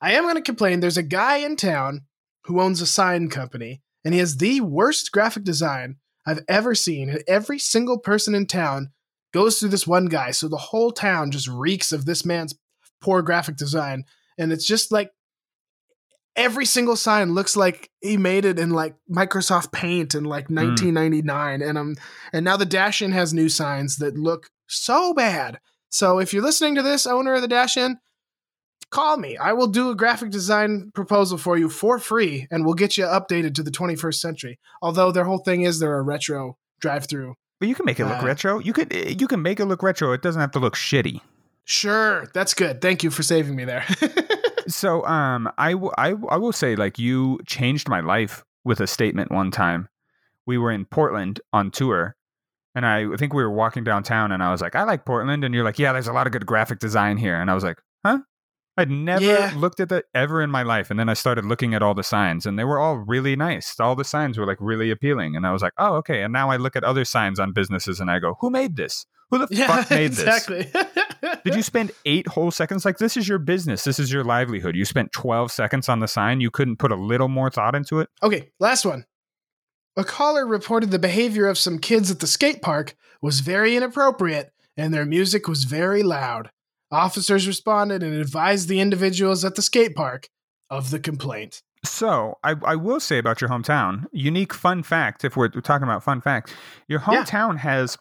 I 0.03 0.13
am 0.15 0.25
going 0.25 0.35
to 0.35 0.41
complain. 0.43 0.81
There's 0.81 0.97
a 0.97 1.03
guy 1.03 1.37
in 1.39 1.55
town 1.57 2.03
who 2.45 2.61
owns 2.61 2.81
a 2.81 2.87
sign 2.87 3.29
company, 3.29 3.83
and 4.05 4.13
he 4.15 4.21
has 4.21 4.37
the 4.39 4.61
worst 4.63 5.13
graphic 5.13 5.45
design 5.45 5.97
I've 6.27 6.43
ever 6.49 6.75
seen. 6.75 7.09
And 7.11 7.23
every 7.29 7.59
single 7.61 7.99
person 8.01 8.35
in 8.35 8.47
town 8.47 8.91
goes 9.37 9.61
through 9.61 9.68
this 9.68 9.87
one 9.87 10.07
guy, 10.07 10.30
so 10.30 10.49
the 10.49 10.57
whole 10.57 10.91
town 10.91 11.30
just 11.30 11.47
reeks 11.47 11.93
of 11.93 12.07
this 12.07 12.24
man's 12.24 12.55
poor 13.03 13.20
graphic 13.20 13.57
design. 13.57 14.05
And 14.39 14.51
it's 14.51 14.66
just 14.66 14.91
like 14.91 15.11
every 16.34 16.64
single 16.64 16.97
sign 16.97 17.34
looks 17.34 17.55
like 17.55 17.91
he 18.01 18.16
made 18.16 18.47
it 18.47 18.59
in 18.59 18.70
like 18.70 18.95
Microsoft 19.14 19.72
Paint 19.72 20.14
in 20.14 20.24
like 20.24 20.49
1999 20.49 21.61
and 21.61 21.76
um 21.76 21.97
and 22.32 22.47
now 22.47 22.57
the 22.57 22.64
Dash 22.64 23.03
In 23.03 23.12
has 23.12 23.34
new 23.34 23.51
signs 23.51 23.99
that 23.99 24.16
look 24.16 24.49
so 24.68 25.12
bad. 25.12 25.61
So 25.91 26.18
if 26.18 26.32
you're 26.32 26.43
listening 26.43 26.74
to 26.76 26.82
this 26.82 27.07
owner 27.07 27.34
of 27.34 27.43
the 27.43 27.49
Dash 27.49 27.76
In, 27.76 27.99
call 28.91 29.18
me. 29.18 29.37
I 29.37 29.53
will 29.53 29.66
do 29.66 29.91
a 29.91 29.95
graphic 29.95 30.30
design 30.30 30.93
proposal 30.95 31.37
for 31.37 31.59
you 31.59 31.68
for 31.68 31.99
free 31.99 32.47
and 32.51 32.64
we'll 32.64 32.74
get 32.74 32.97
you 32.97 33.05
updated 33.05 33.55
to 33.57 33.62
the 33.62 33.70
21st 33.70 34.14
century. 34.14 34.59
Although 34.80 35.12
their 35.12 35.24
whole 35.24 35.45
thing 35.45 35.61
is 35.61 35.78
they're 35.78 35.99
a 35.99 36.03
retro 36.03 36.57
drive-through. 36.80 37.34
But 37.59 37.69
you 37.69 37.75
can 37.75 37.87
make 37.87 37.99
it 38.01 38.05
look 38.07 38.23
Uh, 38.23 38.27
retro. 38.27 38.59
You 38.59 38.73
could 38.73 38.93
you 39.21 39.27
can 39.27 39.41
make 39.43 39.61
it 39.61 39.65
look 39.67 39.83
retro. 39.83 40.13
It 40.13 40.23
doesn't 40.23 40.41
have 40.41 40.51
to 40.53 40.59
look 40.59 40.75
shitty. 40.77 41.21
Sure, 41.65 42.27
that's 42.35 42.55
good. 42.55 42.81
Thank 42.81 43.03
you 43.03 43.11
for 43.11 43.23
saving 43.23 43.57
me 43.57 43.65
there. 43.65 43.85
So 44.69 45.07
um 45.07 45.49
I, 45.59 45.73
w- 45.73 45.93
I 45.97 46.11
w- 46.11 46.29
I 46.29 46.37
will 46.39 46.53
say 46.53 46.75
like 46.75 46.99
you 46.99 47.39
changed 47.47 47.89
my 47.89 48.01
life 48.01 48.45
with 48.65 48.81
a 48.81 48.87
statement 48.89 49.31
one 49.31 49.53
time. 49.53 49.89
We 50.45 50.59
were 50.59 50.73
in 50.73 50.87
Portland 50.87 51.41
on 51.53 51.71
tour 51.71 52.17
and 52.75 52.85
I 52.85 53.07
think 53.17 53.33
we 53.33 53.45
were 53.45 53.51
walking 53.51 53.85
downtown 53.85 54.33
and 54.33 54.43
I 54.43 54.51
was 54.51 54.61
like, 54.61 54.75
I 54.75 54.83
like 54.83 55.05
Portland 55.05 55.45
and 55.45 55.55
you're 55.55 55.63
like, 55.63 55.79
Yeah, 55.79 55.93
there's 55.93 56.09
a 56.09 56.13
lot 56.13 56.27
of 56.27 56.33
good 56.33 56.47
graphic 56.47 56.81
design 56.81 57.17
here. 57.17 57.37
And 57.41 57.49
I 57.49 57.55
was 57.55 57.63
like, 57.63 57.79
Huh? 58.05 58.19
I'd 58.77 58.91
never 58.91 59.24
Yeah. 59.24 59.53
looked 59.57 59.81
at 59.81 59.89
that 59.89 60.05
ever 60.14 60.43
in 60.43 60.51
my 60.51 60.62
life. 60.62 60.91
And 60.91 60.99
then 61.01 61.09
I 61.09 61.14
started 61.14 61.45
looking 61.45 61.74
at 61.74 61.83
all 61.83 61.95
the 61.95 62.03
signs 62.03 62.45
and 62.47 62.59
they 62.59 62.64
were 62.64 62.79
all 62.79 62.97
really 62.99 63.35
nice. 63.37 63.79
All 63.81 63.97
the 63.97 64.05
signs 64.05 64.37
were 64.39 64.47
like 64.47 64.59
really 64.61 64.91
appealing. 64.91 65.35
And 65.35 65.47
I 65.47 65.53
was 65.53 65.62
like, 65.62 65.72
Oh, 65.79 65.95
okay. 65.97 66.22
And 66.22 66.33
now 66.33 66.51
I 66.51 66.57
look 66.57 66.77
at 66.77 66.85
other 66.85 67.05
signs 67.05 67.41
on 67.41 67.53
businesses 67.53 68.01
and 68.01 68.11
I 68.11 68.18
go, 68.18 68.37
Who 68.41 68.51
made 68.51 68.77
this? 68.77 69.07
Who 69.31 69.39
the 69.39 69.49
yeah, 69.51 69.66
fuck 69.66 69.91
made 69.99 70.12
this? 70.12 70.20
exactly. 70.20 70.70
Did 71.45 71.55
you 71.57 71.62
spend 71.72 71.91
eight 72.05 72.29
whole 72.29 72.51
seconds? 72.51 72.85
Like, 72.85 72.99
this 72.99 73.16
is 73.16 73.27
your 73.29 73.39
business. 73.39 73.83
This 73.85 73.99
is 73.99 74.12
your 74.12 74.22
livelihood. 74.22 74.77
You 74.77 74.85
spent 74.85 75.11
12 75.12 75.51
seconds 75.51 75.89
on 75.89 76.01
the 76.01 76.07
sign. 76.07 76.41
You 76.41 76.51
couldn't 76.51 76.77
put 76.77 76.93
a 76.93 76.97
little 76.97 77.29
more 77.29 77.51
thought 77.51 77.74
into 77.74 77.99
it. 78.01 78.09
Okay, 78.22 78.51
last 78.61 78.85
one. 78.85 79.05
A 79.97 80.05
caller 80.05 80.47
reported 80.47 80.91
the 80.91 80.99
behavior 80.99 81.47
of 81.49 81.57
some 81.59 81.79
kids 81.79 82.11
at 82.11 82.20
the 82.20 82.27
skate 82.27 82.61
park 82.62 82.95
was 83.22 83.41
very 83.41 83.74
inappropriate 83.74 84.53
and 84.77 84.93
their 84.93 85.07
music 85.07 85.49
was 85.49 85.64
very 85.64 86.03
loud. 86.03 86.51
Officers 86.91 87.47
responded 87.47 88.03
and 88.03 88.14
advised 88.14 88.68
the 88.68 88.80
individuals 88.80 89.45
at 89.45 89.55
the 89.57 89.62
skate 89.62 89.95
park 89.95 90.28
of 90.70 90.91
the 90.91 90.99
complaint. 91.01 91.62
So, 91.84 92.39
I, 92.43 92.55
I 92.64 92.74
will 92.76 93.01
say 93.01 93.18
about 93.18 93.41
your 93.41 93.51
hometown, 93.51 94.07
unique 94.12 94.53
fun 94.55 94.82
fact, 94.82 95.24
if 95.24 95.37
we're 95.37 95.49
talking 95.49 95.84
about 95.84 96.03
fun 96.03 96.20
fact, 96.20 96.53
your 96.89 97.01
Yeah. 97.01 97.22
hometown 97.24 97.59
has 97.59 97.97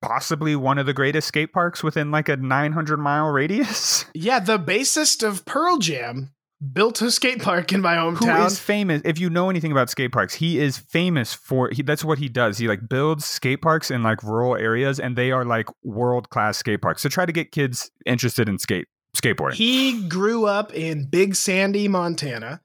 possibly 0.00 0.54
one 0.56 0.78
of 0.78 0.86
the 0.86 0.92
greatest 0.94 1.28
skate 1.28 1.52
parks 1.52 1.82
within 1.82 2.10
like 2.10 2.28
a 2.28 2.36
900 2.36 2.98
mile 2.98 3.28
radius. 3.28 4.04
Yeah, 4.14 4.38
the 4.40 4.58
bassist 4.58 5.26
of 5.26 5.44
Pearl 5.44 5.78
Jam 5.78 6.30
built 6.72 7.00
a 7.02 7.10
skate 7.10 7.40
park 7.42 7.72
in 7.72 7.80
my 7.80 7.96
Who 7.96 8.16
hometown. 8.16 8.46
is 8.46 8.58
famous? 8.58 9.02
If 9.04 9.18
you 9.20 9.30
know 9.30 9.48
anything 9.50 9.70
about 9.72 9.90
skate 9.90 10.12
parks, 10.12 10.34
he 10.34 10.58
is 10.58 10.76
famous 10.78 11.32
for 11.32 11.70
he, 11.70 11.82
that's 11.82 12.04
what 12.04 12.18
he 12.18 12.28
does. 12.28 12.58
He 12.58 12.66
like 12.68 12.88
builds 12.88 13.24
skate 13.24 13.62
parks 13.62 13.90
in 13.90 14.02
like 14.02 14.22
rural 14.22 14.56
areas, 14.56 14.98
and 14.98 15.16
they 15.16 15.30
are 15.30 15.44
like 15.44 15.66
world 15.84 16.30
class 16.30 16.58
skate 16.58 16.82
parks. 16.82 17.02
So 17.02 17.08
try 17.08 17.26
to 17.26 17.32
get 17.32 17.52
kids 17.52 17.90
interested 18.06 18.48
in 18.48 18.58
skate 18.58 18.86
skateboarding. 19.16 19.54
He 19.54 20.06
grew 20.08 20.46
up 20.46 20.72
in 20.74 21.08
Big 21.08 21.34
Sandy, 21.34 21.88
Montana. 21.88 22.60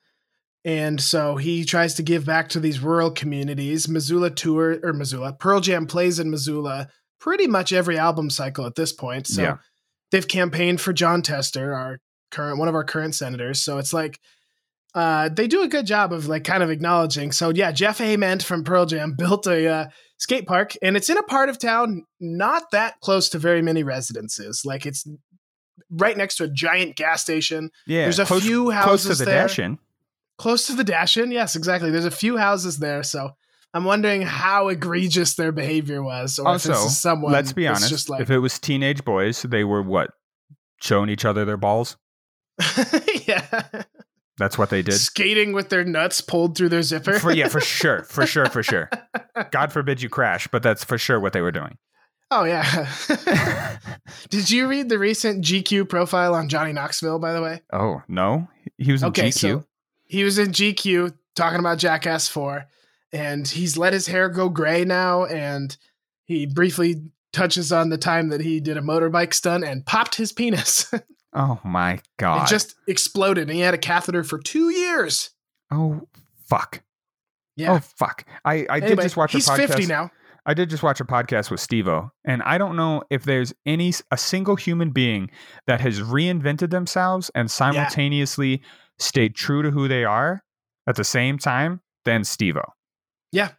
And 0.65 1.01
so 1.01 1.35
he 1.35 1.65
tries 1.65 1.93
to 1.95 2.03
give 2.03 2.25
back 2.25 2.47
to 2.49 2.59
these 2.61 2.79
rural 2.79 3.11
communities. 3.11 3.89
Missoula 3.89 4.29
tour 4.29 4.79
or 4.81 4.93
Missoula, 4.93 5.33
Pearl 5.33 5.59
Jam 5.59 5.85
plays 5.85 6.19
in 6.19 6.31
Missoula 6.31 6.87
pretty 7.19 7.47
much 7.47 7.73
every 7.73 7.97
album 7.97 8.29
cycle 8.29 8.65
at 8.65 8.75
this 8.75 8.93
point. 8.93 9.27
So 9.27 9.41
Yeah. 9.41 9.57
they've 10.11 10.27
campaigned 10.27 10.79
for 10.79 10.93
Jon 10.93 11.21
Tester, 11.21 11.73
our 11.73 11.99
current 12.33 12.59
one 12.59 12.67
of 12.67 12.75
our 12.75 12.83
current 12.83 13.15
senators. 13.15 13.61
So 13.61 13.77
it's 13.77 13.93
like 13.93 14.19
uh, 14.95 15.29
they 15.29 15.47
do 15.47 15.63
a 15.63 15.67
good 15.67 15.85
job 15.85 16.13
of 16.13 16.27
like 16.27 16.43
kind 16.43 16.61
of 16.61 16.69
acknowledging. 16.69 17.31
So 17.31 17.49
yeah, 17.49 17.71
Jeff 17.71 17.99
Ament 17.99 18.43
from 18.43 18.63
Pearl 18.63 18.85
Jam 18.85 19.13
built 19.17 19.47
a 19.47 19.67
uh, 19.67 19.85
skate 20.17 20.45
park, 20.45 20.73
and 20.81 20.95
it's 20.95 21.09
in 21.09 21.17
a 21.17 21.23
part 21.23 21.49
of 21.49 21.57
town 21.59 22.05
not 22.19 22.63
that 22.71 22.99
close 23.01 23.29
to 23.29 23.39
very 23.39 23.61
many 23.61 23.83
residences. 23.83 24.63
Like 24.65 24.85
it's 24.85 25.07
right 25.89 26.17
next 26.17 26.37
to 26.37 26.45
a 26.45 26.47
giant 26.47 26.95
gas 26.95 27.21
station, 27.21 27.71
yeah, 27.87 28.03
there's 28.03 28.19
a 28.19 28.25
close, 28.25 28.43
few 28.43 28.69
houses 28.69 29.05
close 29.05 29.17
to 29.17 29.25
the 29.25 29.31
there. 29.31 29.43
dash 29.43 29.59
in. 29.59 29.79
close 30.37 30.67
to 30.67 30.73
the 30.73 30.83
dash 30.83 31.17
in. 31.17 31.31
Yes, 31.31 31.55
exactly. 31.55 31.89
There's 31.91 32.05
a 32.05 32.11
few 32.11 32.37
houses 32.37 32.79
there, 32.79 33.03
so. 33.03 33.31
I'm 33.75 33.85
wondering 33.85 34.21
how 34.21 34.67
egregious 34.67 35.33
their 35.33 35.51
behavior 35.51 36.03
was, 36.03 36.37
or 36.37 36.43
if 36.43 36.47
Also, 36.47 36.69
this 36.73 36.85
is 36.91 37.01
someone. 37.01 37.31
Let's 37.31 37.53
be 37.53 37.65
honest. 37.65 37.89
Just 37.89 38.07
like, 38.07 38.21
if 38.21 38.29
it 38.29 38.37
was 38.37 38.59
teenage 38.59 39.03
boys, 39.03 39.41
they 39.41 39.63
were 39.63 39.81
what 39.81 40.11
showing 40.79 41.09
each 41.09 41.25
other 41.25 41.43
their 41.43 41.57
balls. 41.57 41.97
yeah, 43.27 43.63
That's 44.37 44.57
what 44.57 44.69
they 44.69 44.81
did. 44.81 44.93
skating 44.93 45.53
with 45.53 45.69
their 45.69 45.83
nuts 45.83 46.21
pulled 46.21 46.57
through 46.57 46.69
their 46.69 46.81
zipper. 46.83 47.19
For, 47.19 47.31
yeah, 47.33 47.47
for 47.47 47.61
sure, 47.61 48.03
for 48.03 48.25
sure, 48.25 48.45
for 48.47 48.63
sure. 48.63 48.89
God 49.51 49.71
forbid 49.73 50.01
you 50.01 50.09
crash, 50.09 50.47
but 50.47 50.63
that's 50.63 50.83
for 50.83 50.97
sure 50.97 51.19
what 51.19 51.33
they 51.33 51.41
were 51.41 51.51
doing. 51.51 51.77
Oh 52.31 52.45
yeah. 52.45 52.87
Did 54.29 54.49
you 54.49 54.67
read 54.67 54.89
the 54.89 54.97
recent 54.97 55.43
GQ 55.45 55.87
profile 55.87 56.33
on 56.33 56.49
Johnny 56.49 56.73
Knoxville? 56.73 57.19
By 57.19 57.33
the 57.33 57.41
way, 57.41 57.61
oh 57.71 58.01
no, 58.07 58.47
he 58.77 58.91
was 58.91 59.03
in 59.03 59.09
Okay, 59.09 59.27
GQ. 59.29 59.33
so- 59.33 59.63
he 60.05 60.23
was 60.23 60.37
in 60.37 60.49
GQ 60.49 61.13
talking 61.35 61.59
about 61.59 61.77
Jackass 61.79 62.27
Four, 62.27 62.65
and 63.11 63.47
he's 63.47 63.77
let 63.77 63.93
his 63.93 64.07
hair 64.07 64.29
go 64.29 64.49
gray 64.49 64.83
now, 64.85 65.25
and 65.25 65.75
he 66.25 66.45
briefly 66.45 67.03
touches 67.31 67.71
on 67.71 67.89
the 67.89 67.97
time 67.97 68.29
that 68.29 68.41
he 68.41 68.59
did 68.59 68.77
a 68.77 68.81
motorbike 68.81 69.33
stunt 69.33 69.63
and 69.63 69.85
popped 69.85 70.15
his 70.15 70.31
penis. 70.31 70.91
Oh 71.33 71.59
my 71.63 71.99
god! 72.17 72.43
It 72.43 72.49
just 72.49 72.75
exploded, 72.87 73.49
and 73.49 73.55
he 73.55 73.61
had 73.61 73.73
a 73.73 73.77
catheter 73.79 74.23
for 74.23 74.37
two 74.39 74.69
years. 74.69 75.31
oh 75.71 76.07
fuck. 76.47 76.81
Yeah. 77.55 77.73
Oh 77.73 77.79
fuck. 77.79 78.25
I 78.45 78.65
I 78.69 78.79
did 78.79 78.99
just 78.99 79.17
watch 79.17 79.33
a 79.33 79.37
he's 79.37 79.47
podcast. 79.47 79.67
50 79.67 79.85
now. 79.87 80.11
I 80.45 80.53
did 80.53 80.69
just 80.69 80.83
watch 80.83 80.99
a 80.99 81.05
podcast 81.05 81.49
with 81.49 81.61
Steve-O, 81.61 82.11
and 82.25 82.43
I 82.43 82.57
don't 82.57 82.75
know 82.75 83.03
if 83.09 83.23
there's 83.23 83.53
any 83.65 83.93
a 84.11 84.17
single 84.17 84.57
human 84.57 84.91
being 84.91 85.31
that 85.67 85.79
has 85.79 86.01
reinvented 86.01 86.69
themselves 86.69 87.31
and 87.33 87.49
simultaneously 87.49 88.61
stayed 88.99 89.35
true 89.35 89.61
to 89.61 89.71
who 89.71 89.87
they 89.87 90.03
are 90.03 90.43
at 90.85 90.97
the 90.97 91.03
same 91.05 91.37
time 91.37 91.79
than 92.03 92.25
Steve-O. 92.25 92.61
Yeah. 93.31 93.51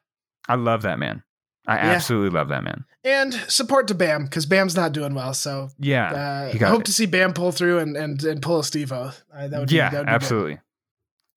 I 0.47 0.57
love 0.57 0.83
that 0.83 0.99
man. 0.99 1.22
I 1.67 1.77
Yeah. 1.77 1.83
absolutely 1.93 2.31
love 2.31 2.49
that 2.49 2.62
man. 2.65 2.85
And 3.05 3.33
support 3.49 3.89
to 3.89 3.95
Bam 3.95 4.25
because 4.25 4.47
Bam's 4.47 4.77
not 4.77 4.93
doing 4.93 5.15
well. 5.15 5.35
So 5.35 5.71
Yeah. 5.79 6.11
uh, 6.12 6.53
I 6.55 6.69
hope 6.69 6.81
it. 6.83 6.87
to 6.87 6.93
see 6.93 7.07
Bam 7.07 7.33
pull 7.33 7.53
through 7.53 7.79
and 7.79 7.97
and, 7.97 8.23
and 8.25 8.41
pull 8.43 8.59
a 8.61 8.65
Steve-O. 8.65 9.12
Uh, 9.35 9.49
that 9.49 9.61
would 9.61 9.69
be, 9.69 9.77
yeah, 9.77 9.91
that 9.91 9.99
would 9.99 10.07
good. 10.07 10.12
absolutely. 10.15 10.59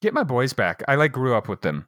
Get 0.01 0.13
my 0.13 0.23
boys 0.23 0.53
back. 0.53 0.83
I 0.87 0.95
like 0.95 1.11
grew 1.11 1.33
up 1.35 1.47
with 1.47 1.61
them. 1.61 1.87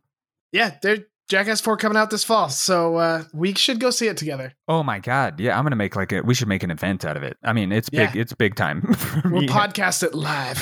Yeah, 0.52 0.76
they're 0.82 1.06
Jackass 1.30 1.62
4 1.62 1.78
coming 1.78 1.96
out 1.96 2.10
this 2.10 2.24
fall. 2.24 2.50
So 2.50 2.96
uh, 2.96 3.24
we 3.34 3.54
should 3.54 3.80
go 3.80 3.92
see 3.92 4.08
it 4.08 4.18
together. 4.18 4.54
Oh 4.68 4.82
my 4.82 4.98
god. 4.98 5.40
Yeah, 5.40 5.58
I'm 5.58 5.64
gonna 5.64 5.76
make 5.76 5.96
like 5.96 6.12
a 6.12 6.22
we 6.22 6.34
should 6.34 6.48
make 6.48 6.64
an 6.64 6.72
event 6.72 7.06
out 7.06 7.18
of 7.18 7.24
it. 7.24 7.38
I 7.44 7.54
mean, 7.54 7.72
it's 7.72 7.90
big 7.90 8.16
Yeah. 8.16 8.22
it's 8.22 8.34
big 8.34 8.56
time. 8.56 8.82
We'll 9.26 9.44
podcast 9.44 10.02
it 10.02 10.16
live. 10.16 10.60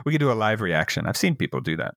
we 0.04 0.12
could 0.12 0.18
do 0.20 0.32
a 0.32 0.34
live 0.34 0.60
reaction. 0.60 1.06
I've 1.06 1.16
seen 1.16 1.36
people 1.36 1.60
do 1.60 1.76
that. 1.76 1.94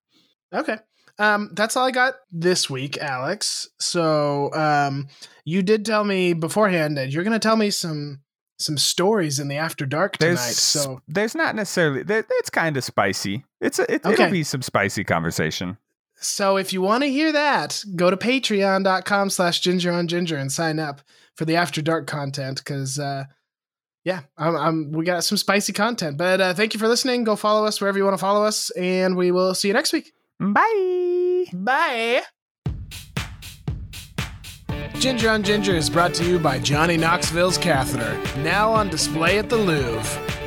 okay. 0.53 0.77
Um, 1.19 1.51
that's 1.53 1.77
all 1.77 1.85
I 1.85 1.91
got 1.91 2.15
this 2.31 2.69
week, 2.69 2.97
Alex. 2.97 3.69
So 3.79 4.51
um, 4.53 5.07
you 5.45 5.61
did 5.61 5.85
tell 5.85 6.03
me 6.03 6.33
beforehand 6.33 6.97
that 6.97 7.11
you're 7.11 7.23
going 7.23 7.39
to 7.39 7.45
tell 7.47 7.55
me 7.55 7.69
some 7.69 8.21
some 8.59 8.77
stories 8.77 9.39
in 9.39 9.47
the 9.47 9.57
after 9.57 9.85
dark 9.85 10.17
tonight. 10.17 10.35
There's 10.35 10.57
So 10.57 11.01
there's 11.07 11.35
not 11.35 11.55
necessarily 11.55 12.03
there, 12.03 12.23
it's 12.29 12.49
kind 12.49 12.77
of 12.77 12.83
spicy. 12.83 13.43
It's 13.59 13.77
a, 13.79 13.91
it, 13.93 14.05
Okay. 14.05 14.13
it'll 14.13 14.31
be 14.31 14.43
some 14.43 14.61
spicy 14.61 15.03
conversation. 15.03 15.77
so 16.15 16.57
if 16.57 16.71
you 16.71 16.81
want 16.81 17.03
to 17.03 17.09
hear 17.09 17.31
that, 17.31 17.83
go 17.95 18.09
to 18.09 18.15
patreon.com 18.17 19.29
slash 19.31 19.59
ginger 19.59 19.91
on 19.91 20.07
ginger 20.07 20.37
and 20.37 20.51
sign 20.51 20.79
up 20.79 21.01
for 21.35 21.45
the 21.45 21.55
after 21.55 21.81
dark 21.81 22.07
content 22.07 22.57
because 22.63 22.97
uh 22.99 23.25
yeah, 24.05 24.21
I'm, 24.37 24.55
I'm, 24.57 24.91
we 24.91 25.05
got 25.05 25.23
some 25.23 25.37
spicy 25.37 25.71
content. 25.71 26.17
But 26.17 26.41
uh, 26.41 26.53
thank 26.53 26.73
you 26.73 26.79
for 26.79 26.89
listening. 26.89 27.23
Go 27.23 27.37
follow 27.37 27.65
us 27.65 27.79
wherever 27.79 27.97
you 27.97 28.03
want 28.03 28.15
to 28.15 28.21
follow 28.21 28.43
us, 28.43 28.69
and 28.71 29.15
we 29.15 29.31
will 29.31 29.55
see 29.55 29.69
you 29.69 29.73
next 29.73 29.93
week. 29.93 30.11
Bye. 30.51 31.45
Bye. 31.53 32.21
Ginger 34.95 35.29
on 35.29 35.43
Ginger 35.43 35.75
is 35.75 35.89
brought 35.89 36.13
to 36.15 36.25
you 36.25 36.37
by 36.37 36.59
Johnny 36.59 36.97
Knoxville's 36.97 37.57
Catheter, 37.57 38.19
now 38.41 38.71
on 38.71 38.89
display 38.89 39.37
at 39.37 39.49
the 39.49 39.55
Louvre. 39.55 40.42